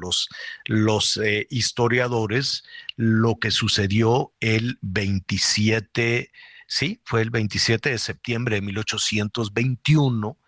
[0.68, 2.64] los, eh, historiadores,
[2.97, 6.31] lo que sucedió el 27
[6.66, 10.38] Sí, fue el 27 de septiembre de 1821.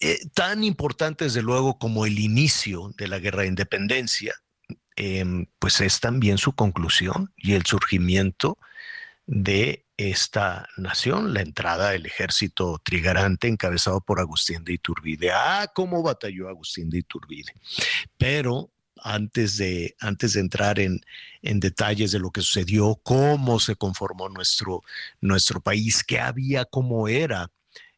[0.00, 4.34] Eh, tan importante desde luego como el inicio de la guerra de independencia,
[4.96, 8.58] em, pues es también su conclusión y el surgimiento
[9.26, 15.32] de esta nación, la entrada del ejército trigarante encabezado por Agustín de Iturbide.
[15.32, 17.52] Ah, cómo batalló Agustín de Iturbide.
[18.18, 18.70] Pero
[19.02, 21.00] antes de, antes de entrar en,
[21.42, 24.82] detalles de lo que sucedió, cómo se conformó nuestro,
[25.20, 27.52] nuestro país, qué había, cómo era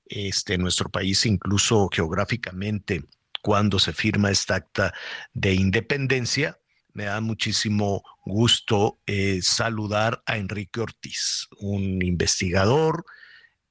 [0.06, 3.04] este, nuestro país, incluso geográficamente,
[3.40, 4.92] cuando se firma esta acta
[5.32, 6.58] de independencia.
[6.92, 13.04] Me da muchísimo gusto eh, saludar a Enrique Ortiz, un investigador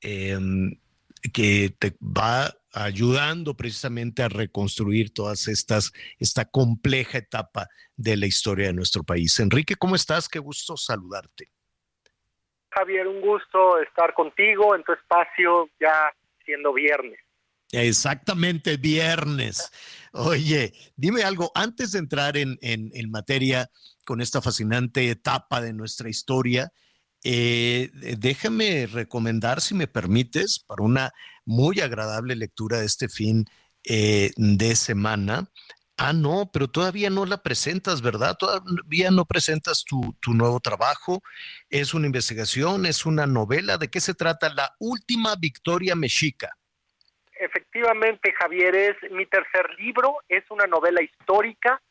[0.01, 0.79] em,
[1.33, 8.67] que te va ayudando precisamente a reconstruir todas estas, esta compleja etapa de la historia
[8.67, 9.39] de nuestro país.
[9.39, 10.29] Enrique, ¿cómo estás?
[10.29, 11.51] Qué gusto saludarte.
[12.69, 16.11] Javier, un gusto estar contigo en tu espacio ya
[16.45, 17.19] siendo viernes.
[17.71, 19.71] Exactamente, viernes.
[20.13, 23.69] Oye, dime algo, antes de entrar en, en, en materia
[24.05, 26.71] con esta fascinante etapa de nuestra historia,
[27.23, 31.11] eh, déjame recomendar, si me permites, para una
[31.47, 33.45] muy agradable lectura este fin
[33.83, 35.49] eh, de semana.
[35.97, 38.35] Ah, no, pero todavía no la presentas, ¿verdad?
[38.37, 41.23] Todavía no presentas tu, tu, nuevo trabajo.
[41.71, 43.79] Es una investigación, es una novela.
[43.79, 44.53] ¿De qué se trata?
[44.53, 46.55] La última victoria mexica.
[47.39, 50.17] Efectivamente, Javier, es mi tercer libro.
[50.29, 51.81] Es una novela histórica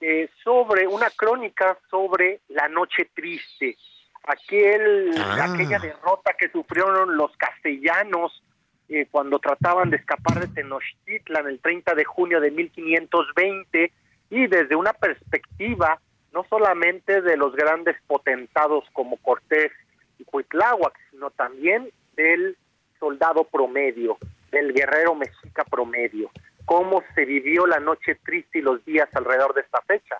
[0.00, 3.76] eh, sobre una crónica sobre la noche triste
[4.24, 5.52] aquel, ah.
[5.52, 8.42] aquella derrota que sufrieron los castellanos
[8.88, 13.92] eh, cuando trataban de escapar de Tenochtitlan el 30 de junio de 1520
[14.30, 16.00] y desde una perspectiva
[16.32, 19.70] no solamente de los grandes potentados como Cortés
[20.18, 22.56] y Cuitláhuac, sino también del
[22.98, 24.16] soldado promedio,
[24.50, 26.30] del guerrero mexica promedio,
[26.64, 30.16] cómo se vivió la noche triste y los días alrededor de esta fecha.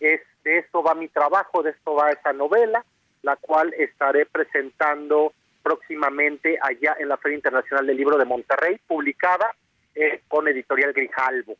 [0.00, 2.84] Es, de eso va mi trabajo, de esto va esa novela,
[3.22, 5.32] la cual estaré presentando
[5.62, 9.54] próximamente allá en la Feria Internacional del Libro de Monterrey, publicada
[9.94, 11.56] eh, con Editorial Grijalvo.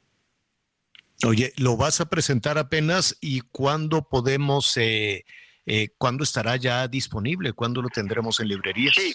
[1.27, 5.25] Oye, ¿lo vas a presentar apenas y cuándo podemos, eh,
[5.67, 7.53] eh, cuándo estará ya disponible?
[7.53, 8.95] ¿Cuándo lo tendremos en librerías?
[8.97, 9.15] Sí.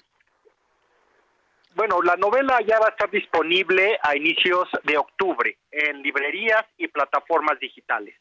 [1.76, 6.88] Bueno, la novela ya va a estar disponible a inicios de octubre en librerías y
[6.88, 8.16] plataformas digitales.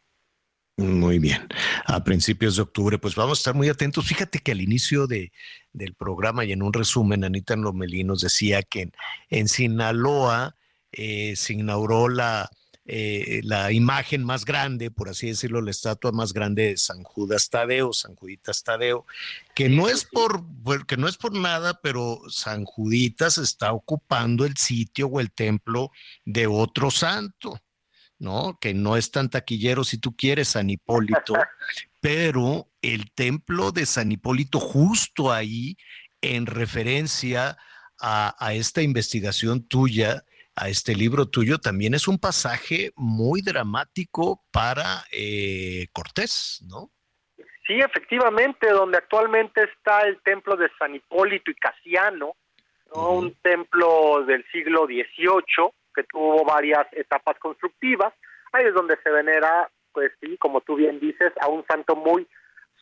[0.78, 1.48] Muy bien.
[1.86, 4.06] A principios de octubre, pues vamos a estar muy atentos.
[4.06, 5.32] Fíjate que al inicio de,
[5.72, 8.90] del programa y en un resumen, Anita Lomelí nos decía que
[9.30, 10.54] en, Sinaloa
[10.92, 12.50] eh, se inauguró la,
[12.84, 17.48] eh, la imagen más grande, por así decirlo, la estatua más grande de San Judas
[17.48, 19.06] Tadeo, San Juditas Tadeo,
[19.54, 20.44] que no es por,
[20.86, 25.90] que no es por nada, pero San Juditas está ocupando el sitio o el templo
[26.26, 27.58] de otro santo.
[28.18, 28.58] ¿No?
[28.60, 31.34] Que no es tan taquillero si tú quieres, San Hipólito,
[32.00, 35.76] pero el templo de San Hipólito justo ahí,
[36.20, 37.56] en referencia
[38.00, 40.24] a, esta investigación tuya,
[40.54, 46.90] a este libro tuyo, también es un pasaje muy dramático para eh, Cortés, ¿no?
[47.66, 52.36] Sí, efectivamente, donde actualmente está el templo de San Hipólito y Casiano,
[52.92, 58.12] un templo del siglo XVIII, que tuvo varias etapas constructivas.
[58.52, 62.28] Ahí es donde se venera, pues sí, como tú bien dices, a un santo muy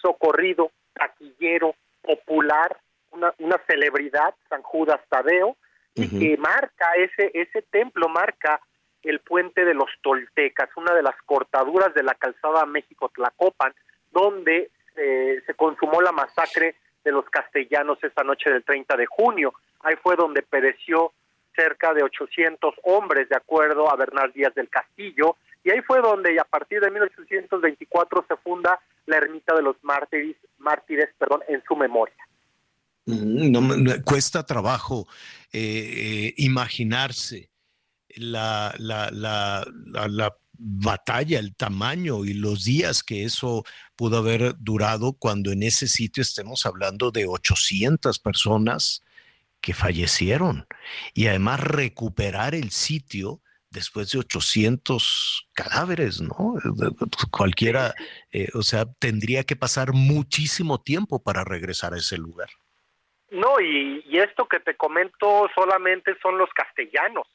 [0.02, 2.76] socorrido, taquillero, popular,
[3.12, 5.56] una, una celebridad, San Judas Tadeo,
[5.94, 8.60] y que marca ese, ese templo, marca
[9.04, 13.72] el puente de los Toltecas, una de las cortaduras de la calzada México-Tlacopan,
[14.10, 16.74] donde eh, se consumó la masacre
[17.04, 19.54] de los castellanos esa noche del 30 de junio.
[19.80, 21.12] Ahí fue donde pereció
[21.54, 26.38] cerca de 800 hombres, de acuerdo a Bernal Díaz del Castillo, y ahí fue donde
[26.38, 30.36] a partir de 1824 se funda la ermita de los mártires,
[31.48, 32.16] en su memoria.
[33.06, 35.06] Mm, no, cuesta trabajo
[35.52, 37.50] eh, eh, imaginarse
[38.16, 39.66] la, la, la,
[40.08, 43.64] la, batalla, el tamaño y los días que eso
[43.96, 49.02] pudo haber durado cuando en ese sitio estemos hablando de 800 personas
[49.64, 50.66] que fallecieron
[51.14, 56.56] y además recuperar el sitio después de 800 cadáveres, ¿no?
[57.30, 57.94] Cualquiera,
[58.30, 62.50] eh, o sea, tendría que pasar muchísimo tiempo para regresar a ese lugar.
[63.30, 67.26] No, y, esto que te comento solamente son los castellanos.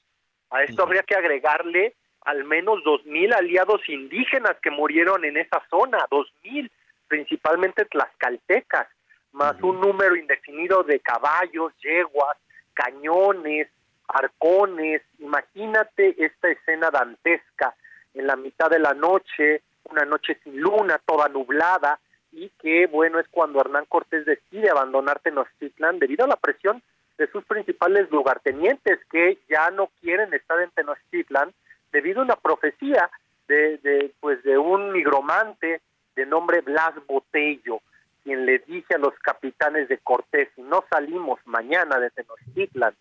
[0.51, 5.97] A esto habría que agregarle al menos 2.000 aliados indígenas que murieron en esa zona,
[6.11, 6.69] 2.000,
[7.07, 8.87] principalmente tlaxcaltecas
[9.33, 12.37] más un número indefinido de caballos, yeguas,
[12.73, 13.67] cañones,
[14.07, 15.01] arcones.
[15.19, 17.75] Imagínate esta escena dantesca
[18.13, 21.99] en la mitad de la noche, una noche sin luna, toda nublada,
[22.31, 26.81] y que bueno es cuando Hernán Cortés decide abandonar Tenochtitlan debido a la presión
[27.17, 31.53] de sus principales lugartenientes que ya no quieren estar en Tenochtitlan
[31.91, 33.09] debido a una profecía
[33.47, 35.81] de, de pues de un migromante
[36.15, 37.81] de nombre Blas Botello
[38.23, 42.95] quien le dice a los capitanes de Cortés, si no salimos mañana de Tenochtitlan,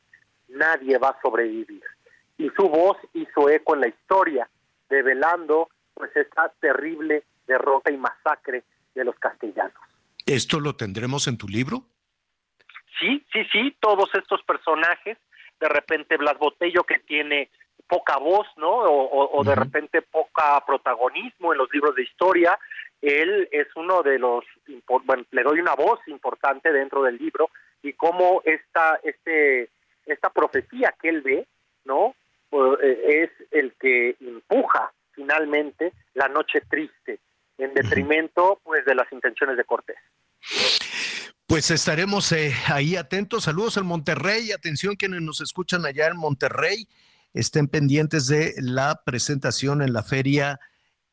[0.48, 1.82] nadie va a sobrevivir.
[2.36, 4.48] Y su voz hizo eco en la historia,
[4.88, 8.62] develando pues esta terrible derrota y masacre
[8.94, 9.74] de los castellanos.
[10.26, 11.84] ¿Esto lo tendremos en tu libro?
[13.00, 15.16] Sí, sí, sí, todos estos personajes,
[15.60, 17.50] de repente Blas Botello que tiene
[17.88, 18.68] poca voz, ¿no?
[18.68, 22.58] O, de repente poca protagonismo en los libros de historia,
[23.00, 24.44] él es uno de los,
[25.06, 27.50] bueno, le doy una voz importante dentro del libro
[27.82, 29.70] y cómo esta, este,
[30.06, 31.46] esta profecía que él ve,
[31.84, 32.14] ¿no?
[32.82, 37.20] Eh, es el que empuja finalmente la noche triste
[37.58, 39.98] en detrimento pues de las intenciones de Cortés.
[41.46, 43.44] Pues estaremos eh, ahí atentos.
[43.44, 44.52] Saludos en Monterrey.
[44.52, 46.86] Atención quienes nos escuchan allá en Monterrey.
[47.34, 50.60] Estén pendientes de la presentación en la feria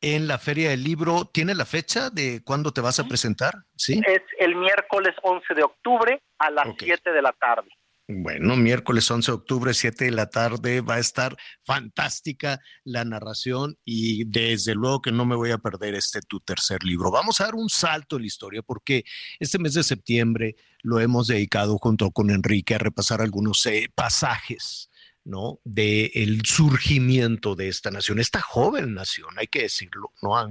[0.00, 1.24] en la Feria del Libro.
[1.32, 3.54] ¿Tiene la fecha de cuándo te vas a presentar?
[3.76, 4.00] Sí.
[4.06, 7.68] Es el miércoles 11 de octubre a las 7 de la tarde.
[8.08, 13.78] Bueno, miércoles 11 de octubre, 7 de la tarde, va a estar fantástica la narración
[13.84, 17.10] y desde luego que no me voy a perder este tu tercer libro.
[17.10, 19.02] Vamos a dar un salto en la historia porque
[19.40, 24.88] este mes de septiembre lo hemos dedicado junto con Enrique a repasar algunos eh, pasajes
[25.26, 25.58] ¿no?
[25.64, 30.38] De el surgimiento de esta nación, esta joven nación, hay que decirlo, ¿no?
[30.38, 30.48] A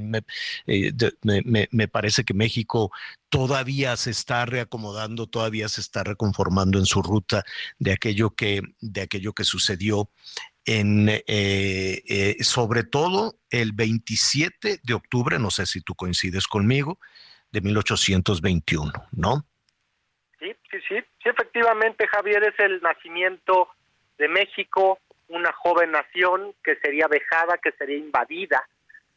[0.67, 0.91] eh,
[1.23, 2.91] me, me, parece que México
[3.29, 7.43] todavía se está reacomodando, todavía se está reconformando en su ruta
[7.79, 10.09] de aquello que, de aquello que sucedió
[10.65, 16.99] en, eh, eh, sobre todo el 27 de octubre, no sé si tú coincides conmigo,
[17.51, 19.45] de 1821, ¿no?
[20.39, 23.69] Sí, sí, sí, sí, efectivamente, Javier, es el nacimiento
[24.17, 28.67] de México, una joven nación que sería vejada, que sería invadida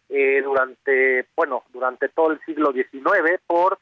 [0.09, 3.79] eh, durante, bueno, durante todo el siglo XIX por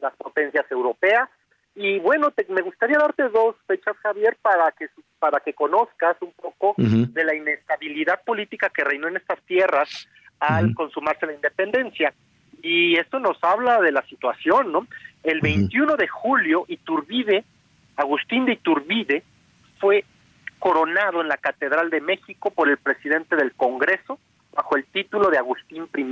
[0.00, 1.28] las potencias europeas.
[1.74, 4.88] Y bueno, me gustaría darte dos fechas, Javier, para que
[5.20, 10.08] para que conozcas un poco de la inestabilidad política que reinó en estas tierras
[10.40, 12.12] al consumarse la independencia.
[12.62, 14.86] Y esto nos habla de la situación, ¿no?
[15.22, 17.44] El 21 de julio, Iturbide,
[17.96, 19.22] Agustín de Iturbide,
[19.78, 20.04] fue
[20.60, 24.20] coronado en la Catedral de México por el presidente del Congreso
[24.52, 26.04] bajo el título de Agustín I,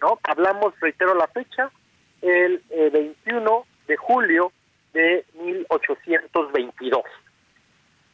[0.00, 0.18] ¿no?
[0.24, 1.70] Hablamos, reitero la fecha,
[2.22, 2.62] el
[2.92, 4.52] 21 eh, de julio
[4.92, 7.02] de 1822.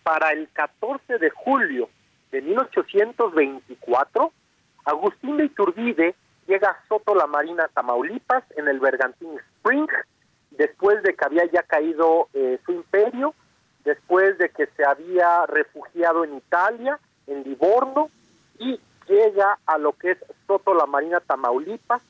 [0.03, 1.89] Para el 14 de julio
[2.33, 4.33] de 1824,
[4.85, 6.15] Agustín de Iturbide
[6.47, 9.87] llega a Soto la Marina, Tamaulipas, en el Bergantín Spring,
[10.51, 13.35] después de que había ya caído eh, su imperio,
[13.85, 18.09] después de que se había refugiado en Italia, en Livorno,
[18.59, 22.03] y llega a lo que es Soto la Marina, Tamaulipas,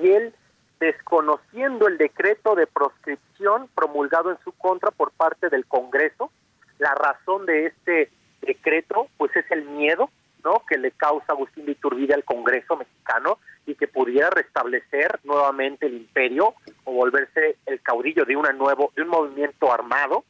[0.00, 0.34] y él,
[0.80, 6.30] desconociendo el decreto de proscripción promulgado en su contra por parte del Congreso,
[6.78, 8.10] la razón de este
[8.40, 10.10] decreto, pues es el miedo,
[10.44, 10.62] ¿no?
[10.68, 15.94] que le causa Agustín de Iturbide al Congreso mexicano y que pudiera restablecer nuevamente el
[15.94, 16.54] imperio
[16.84, 20.24] o volverse el caudillo de una nuevo de un movimiento armado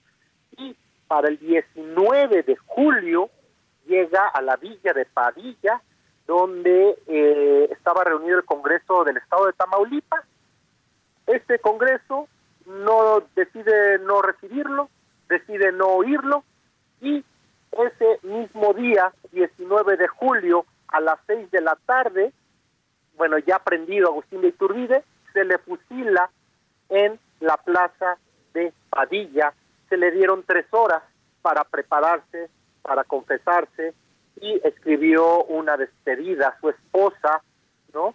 [0.56, 0.76] y
[1.08, 3.30] para el 19 de julio
[3.86, 5.82] llega a la villa de Padilla
[6.26, 10.24] donde eh, estaba reunido el Congreso del Estado de Tamaulipas
[11.26, 12.28] este Congreso
[12.66, 14.88] no decide no recibirlo
[15.28, 16.44] decide no oírlo
[17.00, 17.24] y
[17.72, 22.32] ese mismo día, 19 de julio, a las 6 de la tarde,
[23.16, 26.30] bueno, ya aprendido Agustín de Iturbide, se le fusila
[26.90, 28.18] en la plaza
[28.52, 29.54] de Padilla.
[29.92, 31.02] Se le dieron tres horas
[31.42, 32.48] para prepararse,
[32.80, 33.92] para confesarse
[34.40, 37.42] y escribió una despedida a su esposa,
[37.92, 38.14] ¿no?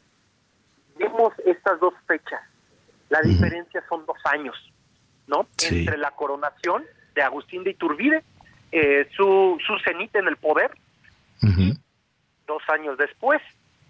[0.97, 2.41] Vemos estas dos fechas.
[3.09, 4.55] La diferencia son dos años,
[5.27, 5.45] ¿no?
[5.69, 6.83] Entre la coronación
[7.13, 8.23] de Agustín de Iturbide
[8.71, 10.71] eh, su, su cenit en el poder.
[12.47, 13.39] Dos años después,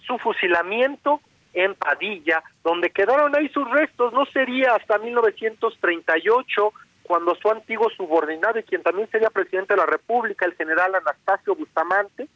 [0.05, 1.21] su fusilamiento
[1.53, 4.11] en Padilla, donde quedaron ahí sus restos.
[4.11, 6.73] No sería hasta 1938
[7.07, 11.55] cuando su antiguo subordinado y quien también sería presidente de la República, el general Anastasio
[11.55, 12.27] Bustamante,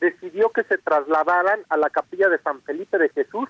[0.00, 3.48] decidió que se trasladaran a la capilla de San Felipe de Jesús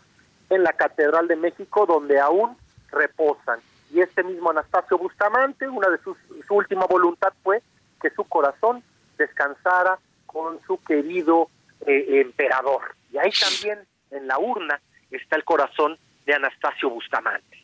[0.48, 2.56] en la Catedral de México, donde aún
[2.90, 3.60] reposan.
[3.92, 6.16] Y este mismo Anastasio Bustamante, una de sus,
[6.46, 7.62] su última voluntad fue
[8.00, 8.82] que su corazón
[9.18, 11.48] descansara con su querido
[11.86, 12.94] eh, emperador.
[13.12, 14.80] Y ahí también en la urna
[15.10, 17.59] está el corazón de Anastasio Bustamante.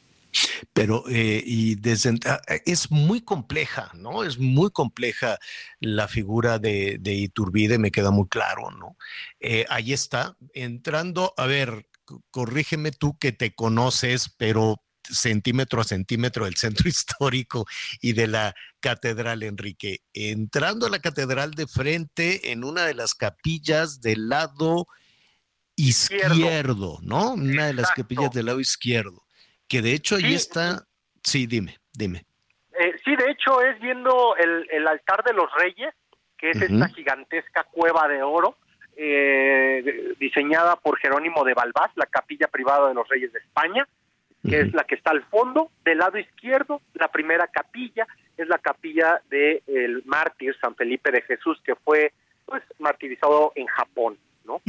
[0.72, 4.24] Pero eh, y desde, ah, es muy compleja, ¿no?
[4.24, 5.38] Es muy compleja
[5.80, 8.96] la figura de, de Iturbide, me queda muy claro, ¿no?
[9.40, 11.88] Eh, ahí está, entrando, a ver,
[12.30, 17.66] corrígeme tú que te conoces, pero centímetro a centímetro del centro histórico
[18.00, 20.02] y de la catedral, Enrique.
[20.12, 24.86] Entrando a la catedral de frente en una de las capillas del lado
[25.76, 27.34] izquierdo, ¿no?
[27.34, 29.25] Una de las capillas del lado izquierdo,
[29.68, 30.86] que de hecho ahí está,
[31.22, 32.24] sí, dime, dime.
[32.78, 35.94] Eh, sí, de hecho es viendo el, altar de los reyes,
[36.36, 38.58] que es esta gigantesca cueva de oro,
[38.96, 43.88] eh, diseñada por Jerónimo de Balbás, la capilla privada de los reyes de España,
[44.46, 48.06] que es la que está al fondo, del lado izquierdo, la primera capilla,
[48.36, 52.12] es la capilla del el mártir San Felipe de Jesús, que fue
[52.44, 54.60] pues martirizado en Japón, ¿no?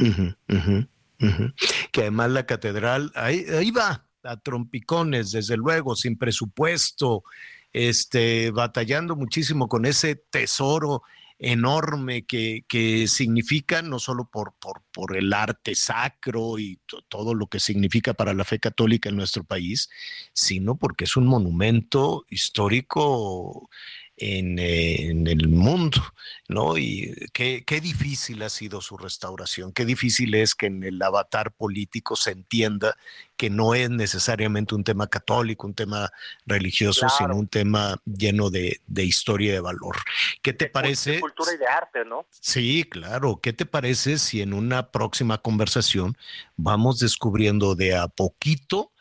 [1.92, 7.24] Que además la catedral, ahí, ahí va, a trompicones, desde luego, sin presupuesto,
[7.72, 11.02] este, batallando muchísimo con ese tesoro
[11.38, 17.46] enorme que, que significa, no solo por, por, por el arte sacro y todo lo
[17.46, 19.88] que significa para la fe católica en nuestro país,
[20.32, 23.70] sino porque es un monumento histórico
[24.18, 26.00] en, el mundo,
[26.48, 26.76] ¿no?
[26.76, 31.52] Y qué, qué, difícil ha sido su restauración, qué difícil es que en el avatar
[31.52, 32.96] político se entienda
[33.36, 36.10] que no es necesariamente un tema católico, un tema
[36.44, 39.96] religioso, sino un tema lleno de, de, historia y de valor.
[40.42, 41.12] ¿Qué te parece?
[41.12, 42.26] De cultura y de arte, ¿no?
[42.30, 43.38] Sí, claro.
[43.40, 46.16] ¿Qué te parece si en una próxima conversación
[46.56, 48.92] vamos descubriendo de a poquito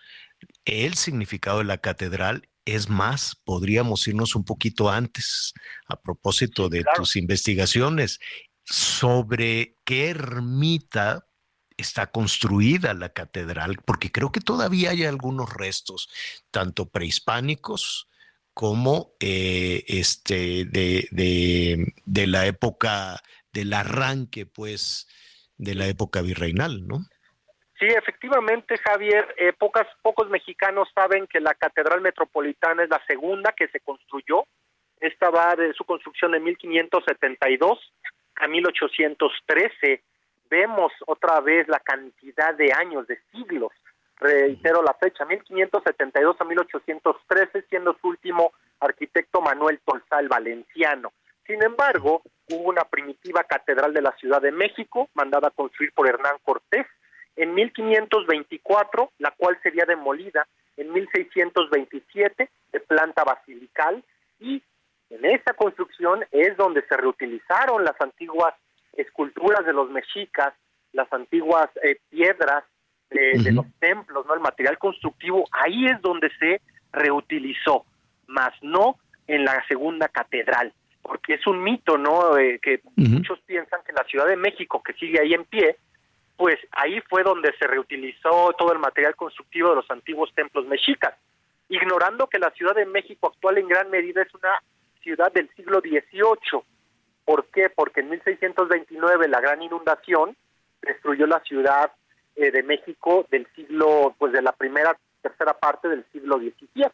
[0.65, 5.53] el significado de la catedral es más, podríamos irnos un poquito antes
[5.87, 8.19] a propósito de tus investigaciones
[8.65, 11.25] sobre qué ermita
[11.77, 16.09] está construida la catedral, porque creo que todavía hay algunos restos,
[16.51, 18.09] tanto prehispánicos
[18.53, 23.23] como eh, este, de, de, de, la época
[23.53, 25.07] del arranque, pues,
[25.55, 27.07] de la época virreinal, ¿no?
[27.79, 33.51] Sí, efectivamente, Javier, eh, pocas, pocos mexicanos saben que la Catedral Metropolitana es la segunda
[33.51, 34.45] que se construyó.
[34.99, 37.93] Esta va de su construcción de 1572
[38.37, 40.01] a 1813.
[40.49, 43.71] Vemos otra vez la cantidad de años, de siglos.
[44.19, 51.11] Reitero la fecha, 1572 a 1813, siendo su último arquitecto Manuel Tolsal Valenciano.
[51.45, 56.07] Sin embargo, hubo una primitiva catedral de la Ciudad de México, mandada a construir por
[56.07, 56.87] Hernán Cortés,
[57.37, 60.45] en 1524, la cual sería demolida
[60.75, 64.03] en 1627 de planta basilical.
[64.39, 64.61] Y
[65.09, 68.53] en esta construcción es donde se reutilizaron las antiguas
[68.93, 70.53] esculturas de los mexicas,
[70.91, 72.63] las antiguas eh, piedras
[73.09, 76.59] de, los templos, no el material constructivo, ahí es donde se
[76.91, 77.85] reutilizó,
[78.27, 78.97] más no
[79.27, 82.37] en la segunda catedral, porque es un mito, ¿no?
[82.37, 85.77] Eh, que muchos piensan que la Ciudad de México, que sigue ahí en pie,
[86.37, 91.15] pues ahí fue donde se reutilizó todo el material constructivo de los antiguos templos mexicas,
[91.67, 94.53] ignorando que la Ciudad de México actual en gran medida es una
[95.01, 96.61] ciudad del siglo XVIII.
[97.25, 97.69] ¿Por qué?
[97.71, 100.37] Porque en 1629 la gran inundación
[100.81, 101.91] destruyó la ciudad
[102.35, 106.85] eh, de México del siglo, pues de la primera, tercera parte del siglo XVII.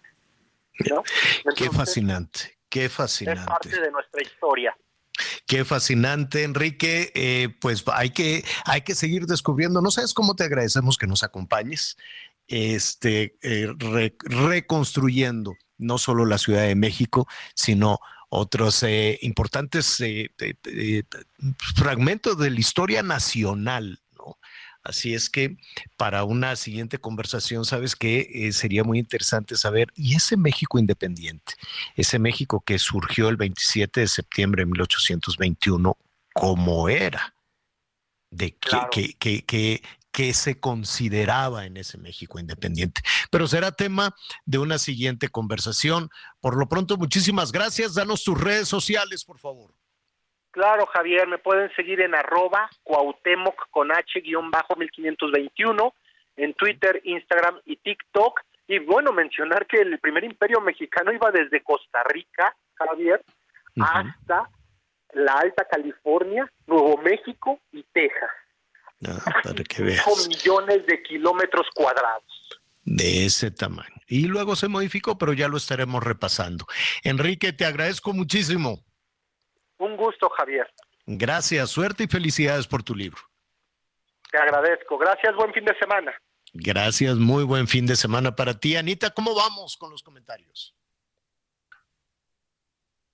[1.55, 3.41] qué fascinante, qué fascinante.
[3.41, 4.75] Es parte de nuestra historia.
[5.45, 7.11] Qué fascinante, Enrique.
[7.15, 9.81] Eh, pues hay que, hay que seguir descubriendo.
[9.81, 11.97] No sabes cómo te agradecemos que nos acompañes,
[12.47, 13.73] este, eh,
[14.19, 17.99] reconstruyendo no solo la Ciudad de México, sino
[18.29, 20.01] otros eh, importantes
[21.75, 24.02] fragmentos de la historia nacional
[24.83, 25.57] Así es que
[25.95, 31.53] para una siguiente conversación, sabes que eh, sería muy interesante saber, y ese México independiente,
[31.95, 35.97] ese México que surgió el 27 de septiembre de 1821,
[36.33, 37.33] ¿cómo era?
[38.29, 39.81] ¿De qué, qué,
[40.11, 43.01] qué se consideraba en ese México independiente?
[43.31, 44.13] Pero será tema
[44.45, 46.09] de una siguiente conversación.
[46.41, 47.93] Por lo pronto, muchísimas gracias.
[47.93, 49.73] Danos tus redes sociales, por favor.
[50.53, 55.93] Claro, Javier, me pueden seguir en arroba Cuauhtémoc con H guion bajo 1521
[56.35, 58.39] en Twitter, Instagram y TikTok.
[58.67, 63.23] Y bueno, mencionar que el primer imperio mexicano iba desde Costa Rica, Javier,
[63.81, 64.47] hasta
[65.13, 68.29] la Alta California, Nuevo México y Texas.
[69.07, 70.05] Ah, para que veas.
[70.27, 72.59] Millones de kilómetros cuadrados.
[72.83, 73.95] De ese tamaño.
[74.05, 76.67] Y luego se modificó, pero ya lo estaremos repasando.
[77.03, 78.83] Enrique, te agradezco muchísimo.
[79.83, 80.65] Un gusto, Javier.
[81.05, 83.21] Gracias, suerte y felicidades por tu libro.
[84.31, 84.97] Te agradezco.
[84.97, 86.13] Gracias, buen fin de semana.
[86.53, 88.77] Gracias, muy buen fin de semana para ti.
[88.77, 90.73] Anita, ¿cómo vamos con los comentarios?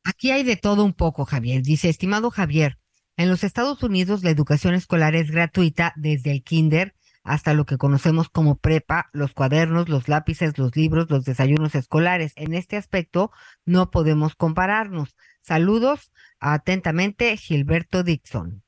[0.04, 1.64] Aquí hay de todo un poco, Javier.
[1.64, 2.78] Dice, estimado Javier,
[3.18, 6.94] en los Estados Unidos la educación escolar es gratuita desde el kinder
[7.24, 12.34] hasta lo que conocemos como prepa, los cuadernos, los lápices, los libros, los desayunos escolares.
[12.36, 13.32] En este aspecto
[13.66, 15.16] no podemos compararnos.
[15.42, 18.64] Saludos atentamente, Gilberto Dixon.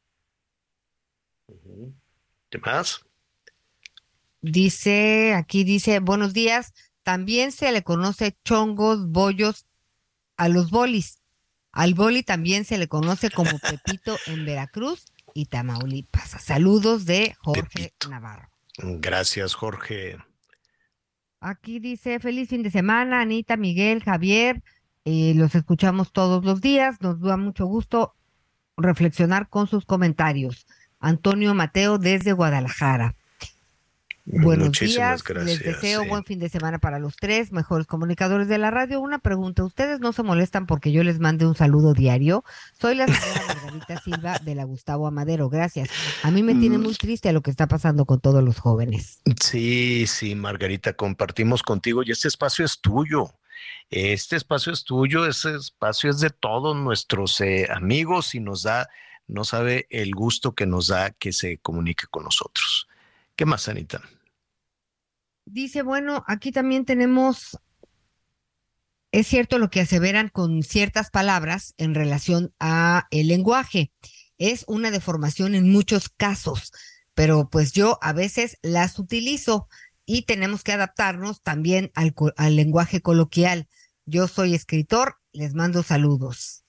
[2.50, 3.06] ¿Qué más?
[4.42, 6.74] Dice, aquí dice, buenos días,
[7.04, 9.66] también se le conoce chongos, bollos
[10.38, 11.22] a los bolis.
[11.72, 16.30] Al boli también se le conoce como Pepito en Veracruz y Tamaulipas.
[16.44, 18.50] Saludos de Jorge Navarro.
[18.78, 20.18] Gracias, Jorge.
[21.40, 24.62] Aquí dice, feliz fin de semana, Anita, Miguel, Javier.
[25.06, 27.02] Eh, los escuchamos todos los días.
[27.02, 28.16] Nos da mucho gusto
[28.78, 30.66] reflexionar con sus comentarios.
[31.00, 33.16] Antonio Mateo desde Guadalajara.
[34.24, 38.70] Buenos días, les deseo buen fin de semana para los tres, mejores comunicadores de la
[38.70, 39.02] radio.
[39.02, 42.44] Una pregunta, ¿ustedes no se molestan porque yo les mande un saludo diario?
[42.80, 45.90] Soy la señora Margarita Silva de la Gustavo Amadero, gracias.
[46.22, 49.22] A mí me tiene muy triste lo que está pasando con todos los jóvenes.
[49.42, 53.34] Sí, sí, Margarita, compartimos contigo y este espacio es tuyo.
[53.90, 58.90] Este espacio es tuyo, ese espacio es de todos nuestros eh, amigos y nos da,
[59.28, 62.88] no sabe el gusto que nos da que se comunique con nosotros.
[63.36, 64.02] ¿Qué más, Anita?
[65.46, 67.58] Dice, bueno, aquí también tenemos,
[69.12, 73.92] es cierto lo que aseveran con ciertas palabras en relación a el lenguaje.
[74.38, 76.72] Es una deformación en muchos casos,
[77.14, 79.68] pero pues yo a veces las utilizo
[80.14, 82.14] y tenemos que adaptarnos también al,
[82.58, 83.70] lenguaje coloquial.
[84.06, 86.66] Yo soy escritor, les mando saludos.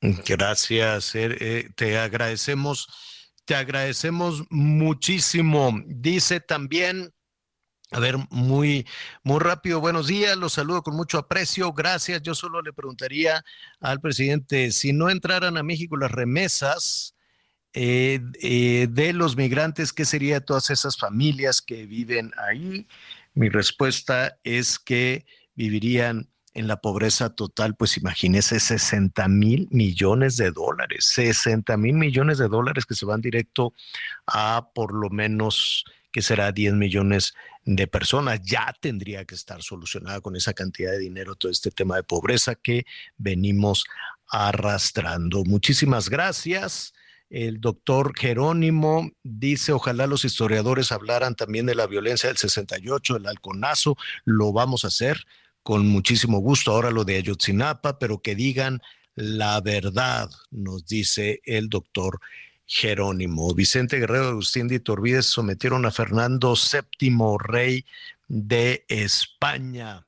[0.00, 2.86] Gracias, eh, te agradecemos,
[3.44, 5.76] te agradecemos muchísimo.
[5.86, 7.12] Dice también,
[7.90, 8.86] a ver, muy,
[9.24, 12.22] muy rápido, buenos días, los saludo con mucho aprecio, gracias.
[12.22, 13.44] Yo solo le preguntaría
[13.80, 17.16] al presidente, si no entraran a México las remesas,
[17.74, 22.86] eh, eh, de los migrantes, ¿qué sería todas esas familias que viven ahí?
[23.34, 25.24] Mi respuesta es que
[25.54, 32.38] vivirían en la pobreza total, pues imagínese 60 mil millones de dólares, 60 mil millones
[32.38, 33.72] de dólares que se van directo
[34.26, 37.32] a por lo menos que será 10 millones
[37.64, 38.40] de personas.
[38.42, 42.54] Ya tendría que estar solucionada con esa cantidad de dinero todo este tema de pobreza
[42.54, 42.84] que
[43.16, 43.86] venimos
[44.28, 45.42] arrastrando.
[45.44, 46.92] Muchísimas gracias.
[47.32, 53.26] El doctor Jerónimo dice, ojalá los historiadores hablaran también de la violencia del 68, el
[53.26, 53.96] halconazo,
[54.26, 55.24] lo vamos a hacer
[55.62, 56.72] con muchísimo gusto.
[56.72, 58.82] Ahora lo de Ayotzinapa, pero que digan
[59.14, 62.20] la verdad, nos dice el doctor
[62.66, 63.54] Jerónimo.
[63.54, 67.86] Vicente Guerrero Agustín de Iturbide sometieron a Fernando VII, rey
[68.28, 70.06] de España.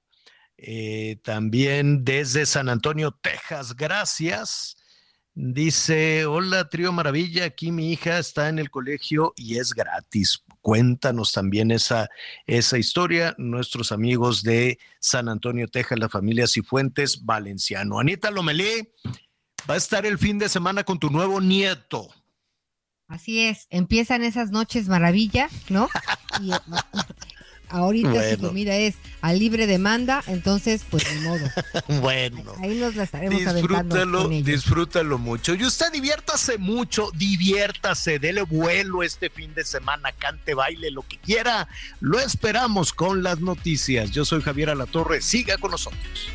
[0.58, 4.76] Eh, también desde San Antonio, Texas, gracias.
[5.36, 10.44] Dice, hola Trío Maravilla, aquí mi hija está en el colegio y es gratis.
[10.60, 12.08] Cuéntanos también esa,
[12.46, 17.98] esa historia, nuestros amigos de San Antonio, Texas, la familia Cifuentes, Valenciano.
[17.98, 18.88] Anita Lomelí,
[19.68, 22.08] va a estar el fin de semana con tu nuevo nieto.
[23.08, 25.88] Así es, empiezan esas noches maravilla, ¿no?
[26.40, 26.50] Y,
[27.74, 31.46] ahorita su comida es a libre demanda, entonces pues de modo.
[32.00, 32.42] bueno.
[32.60, 35.54] Ahí nos la estaremos disfrútalo, disfrútalo mucho.
[35.54, 41.18] Y usted diviértase mucho, diviértase, dele vuelo este fin de semana, cante, baile, lo que
[41.18, 41.68] quiera.
[42.00, 44.10] Lo esperamos con las noticias.
[44.10, 46.28] Yo soy Javier Alatorre, siga con nosotros.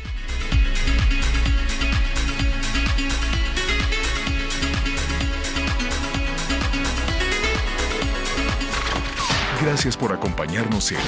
[9.62, 10.98] Gracias por acompañarnos en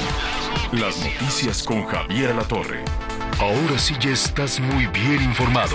[0.79, 2.85] Las Noticias con Javier La Torre.
[3.39, 5.75] Ahora sí ya estás muy bien informado.